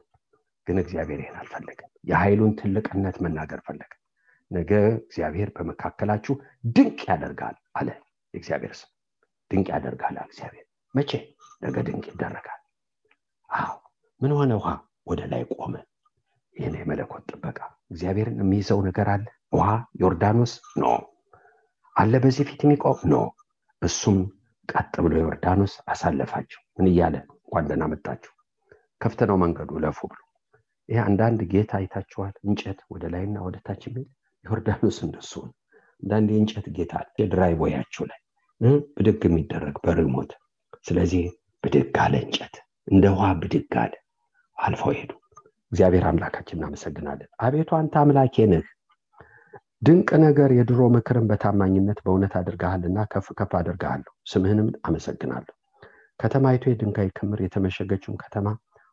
ግን 0.66 0.76
እግዚአብሔር 0.82 1.20
ይህን 1.22 1.36
አልፈለገም። 1.40 1.90
የኃይሉን 2.11 2.53
ትልቅነት 2.61 3.16
መናገር 3.24 3.61
ፈለገ። 3.66 3.92
ነገ 4.50 4.70
እግዚአብሔር 5.03 5.48
በመካከላችሁ 5.57 6.34
ድንቅ 6.74 7.00
ያደርጋል 7.11 7.57
አለ 7.78 7.88
የእግዚአብሔር 8.34 8.74
ስም። 8.80 8.90
ድንቅ 9.50 9.68
ያደርጋል 9.74 10.16
እግዚአብሔር። 10.24 10.66
መቼ? 10.94 11.11
ነገ 11.62 11.76
ድንቅ 11.86 12.05
ይደረጋል። 12.11 12.61
አዎ 13.50 13.72
ምን 14.20 14.32
ሆነ? 14.38 14.53
ውሃ 14.61 14.68
ወደ 15.07 15.20
ላይ 15.32 15.42
ቆመ። 15.55 15.74
ይህን 16.57 16.74
የመለኮት 16.78 17.22
ጥበቃ 17.30 17.59
እግዚአብሔርን 17.92 18.40
የሚይዘው 18.42 18.80
ነገር 18.88 19.09
አለ። 19.14 19.26
ውሃ 19.53 19.68
ዮርዳኖስ? 20.03 20.53
no። 20.76 20.84
አለ 21.96 22.12
በዚህ 22.22 22.44
ፊት 22.48 22.61
የሚቆም? 22.64 22.98
no። 23.06 23.16
እሱም 23.82 24.18
ቀጥ 24.68 24.94
ብሎ 25.05 25.14
ዮርዳኖስ 25.22 25.72
አሳለፋቸው። 25.92 26.61
ምን 26.76 26.86
እያለ 26.90 27.14
እንኳን 27.36 27.66
ደህና 27.70 27.84
መጣችሁ፣ 27.92 28.32
ክፍት 29.00 29.20
ነው 29.30 29.36
መንገዱ 29.42 29.70
እለፉ 29.84 29.98
ብሎ። 30.11 30.20
ይህ 30.88 31.00
አንዳንድ 31.07 31.40
ጌታ 31.53 31.72
አይታችኋል፣ 31.78 32.34
እንጨት 32.46 32.80
ወደ 32.92 33.05
ላይና 33.12 33.36
ወደ 33.46 33.57
ታች 33.66 33.82
የሚል 33.88 34.07
ዮርዳኖስ 34.44 34.98
እንደሱ 35.07 35.32
አንዳንድ 36.03 36.28
የእንጨት 36.32 36.66
ጌታ 36.76 36.92
የድራይ 37.20 37.55
ቦያችሁ 37.61 38.05
ላይ። 38.11 38.20
ብድግ 38.96 39.22
የሚደረግ 39.26 39.76
በሪሞት 39.84 40.32
ስለዚህ 40.86 41.24
ብድግ 41.64 41.96
አለ 42.05 42.14
እንጨት 42.24 42.55
እንደ 42.88 43.05
ውሃ 43.14 43.26
ብድግ 43.40 43.74
አለ። 43.82 43.92
አልፈው 44.57 44.92
ሄዱ። 44.96 45.11
እግዚአብሔር 45.72 46.05
አምላካችን 46.09 46.59
እናመሰግናለን። 46.59 47.30
አቤቱ 47.44 47.70
አንተ 47.78 47.94
አምላኬ 48.03 48.46
ነህ 48.53 48.66
ድንቅ 49.82 50.10
ነገር 50.22 50.50
የድሮ 50.56 50.80
ምክርን 50.94 51.24
በታማኝነት 51.30 51.98
በእውነት 52.02 52.34
አድርገሃልና 52.40 52.98
ከፍ 53.12 53.28
ከፍ 53.38 53.52
አድርገሃለሁ 53.60 54.12
ስምህንም 54.32 54.68
አመሰግናለሁ። 54.88 55.54
ከተማይቱ 56.20 56.64
የድንጋይ 56.70 57.08
ክምር 57.16 57.40
የተመሸገችውን 57.44 58.18
ከተማ 58.22 58.48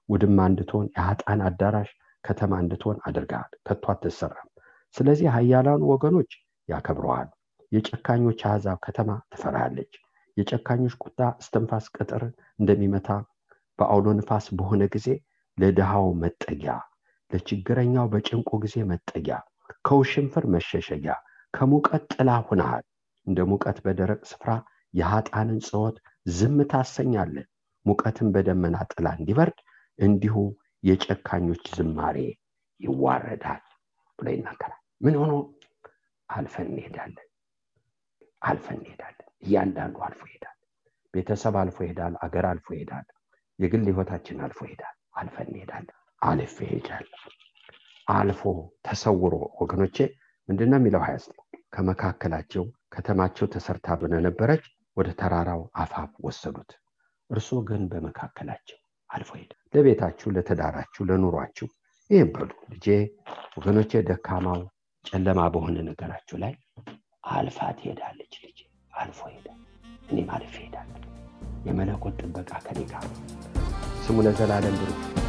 ውድማ 0.09 0.47
እንድትሆን 0.51 0.87
የሀጣን 0.95 1.41
አዳራሽ 1.47 1.89
ከተማ 2.23 2.53
እንድትሆን 2.63 2.97
አድርገሃል። 3.07 3.51
ከቶ 3.67 3.85
አትሰራም። 3.93 4.47
ስለዚህ 4.95 5.27
ሀያላኑ 5.35 5.81
ወገኖች 5.91 6.31
ያከብረዋል። 6.69 7.29
የጨካኞች 7.71 8.41
አሕዛብ 8.49 8.79
ከተማ 8.85 9.19
ትፈራለች 9.33 9.91
የጨካኞች 10.37 10.95
ቁጣ 11.03 11.19
እስትንፋስ 11.41 11.85
ቅጥር 11.95 12.23
እንደሚመታ 12.59 13.09
በአውሎ 13.79 14.07
ንፋስ 14.17 14.47
በሆነ 14.57 14.83
ጊዜ 14.93 15.07
ለድሃው 15.57 16.07
መጠጊያ 16.21 16.73
ለችግረኛው 17.31 18.05
በጭንቁ 18.13 18.49
ጊዜ 18.63 18.75
መጠጊያ 18.91 19.37
ከውሽንፍር 19.87 20.45
መሸሸጊያ 20.53 21.13
ከሙቀት 21.53 22.03
ጥላ 22.13 22.31
ሁነሃል። 22.47 22.85
እንደ 23.27 23.39
ሙቀት 23.51 23.77
በደረቅ 23.85 24.21
ስፍራ 24.31 24.51
የሀጣንን 24.93 25.59
ጸወት 25.67 25.97
ዝም 26.31 26.57
ታሰኛለን 26.71 27.47
ሙቀትን 27.85 28.27
በደመና 28.35 28.77
ጥላ 28.93 29.07
እንዲበርድ 29.19 29.57
እንዲሁ 29.99 30.35
የጨካኞች 30.83 31.63
ዝማሬ 31.77 32.17
ይዋረዳል 32.79 33.63
ብሎ 34.19 34.27
ይናገራል። 34.35 34.75
ምን 35.01 35.15
ሆኖ? 35.21 35.33
አልፈን 36.29 36.67
እንሄዳለን። 36.71 37.27
አልፈን 38.41 38.79
እንሄዳለን። 38.79 39.27
እያንዳንዱ 39.43 39.97
አልፎ 40.07 40.21
ይሄዳል። 40.29 40.57
ቤተሰብ 41.13 41.55
አልፎ 41.61 41.77
ይሄዳል። 41.85 42.15
አገር 42.25 42.45
አልፎ 42.51 42.67
ይሄዳል። 42.75 43.07
የግል 43.59 43.85
ህይወታችን 43.89 44.43
አልፎ 44.45 44.59
ይሄዳል። 44.67 44.95
አልፈን 45.13 45.47
እንሄዳለን። 45.51 45.95
አልፌ 46.21 46.57
ሄጃለሁ 46.71 47.21
አልፎ 48.09 48.41
ተሰውሮ 48.85 49.33
ወገኖቼ 49.61 49.97
ምንድነው 50.49 50.79
የሚለው 50.79 51.01
ሀያስ 51.05 51.25
ከመካከላቸው 51.75 52.63
ከተማቸው 52.93 53.47
ተሰርታ 53.53 53.97
በነበረች 54.01 54.63
ወደ 54.97 55.09
ተራራው 55.19 55.61
አፋፍ 55.81 56.11
ወሰዱት። 56.25 56.71
እርሱ 57.29 57.49
ግን 57.67 57.81
በመካከላቸው 57.91 58.79
አልፎ 59.09 59.31
ሄደ። 59.39 59.51
ለቤታችሁ 59.73 60.27
ለተዳራችሁ 60.35 61.03
ለኑሯችሁ 61.09 61.67
ይህም 62.09 62.29
በሉ። 62.35 62.51
ልጄ 62.73 62.87
ወገኖቼ 63.57 64.01
ደካማው 64.09 64.61
ጨለማ 65.05 65.41
በሆነ 65.53 65.77
ነገራችሁ 65.89 66.37
ላይ 66.43 66.53
አልፋ 67.33 67.59
ትሄዳለች። 67.77 68.33
ልጅ 68.45 68.59
አልፎ 68.93 69.21
ሄደ። 69.33 69.47
እኔም 70.09 70.29
አልፌ 70.35 70.55
ሄዳለሁ 70.63 70.95
የመለኮት 71.67 72.15
ጥበቃ 72.21 72.51
ከኔ 72.65 72.79
ጋር 72.91 73.05
ስሙ 74.03 74.17
ለዘላለም 74.27 74.77
ብሩክ 74.81 75.28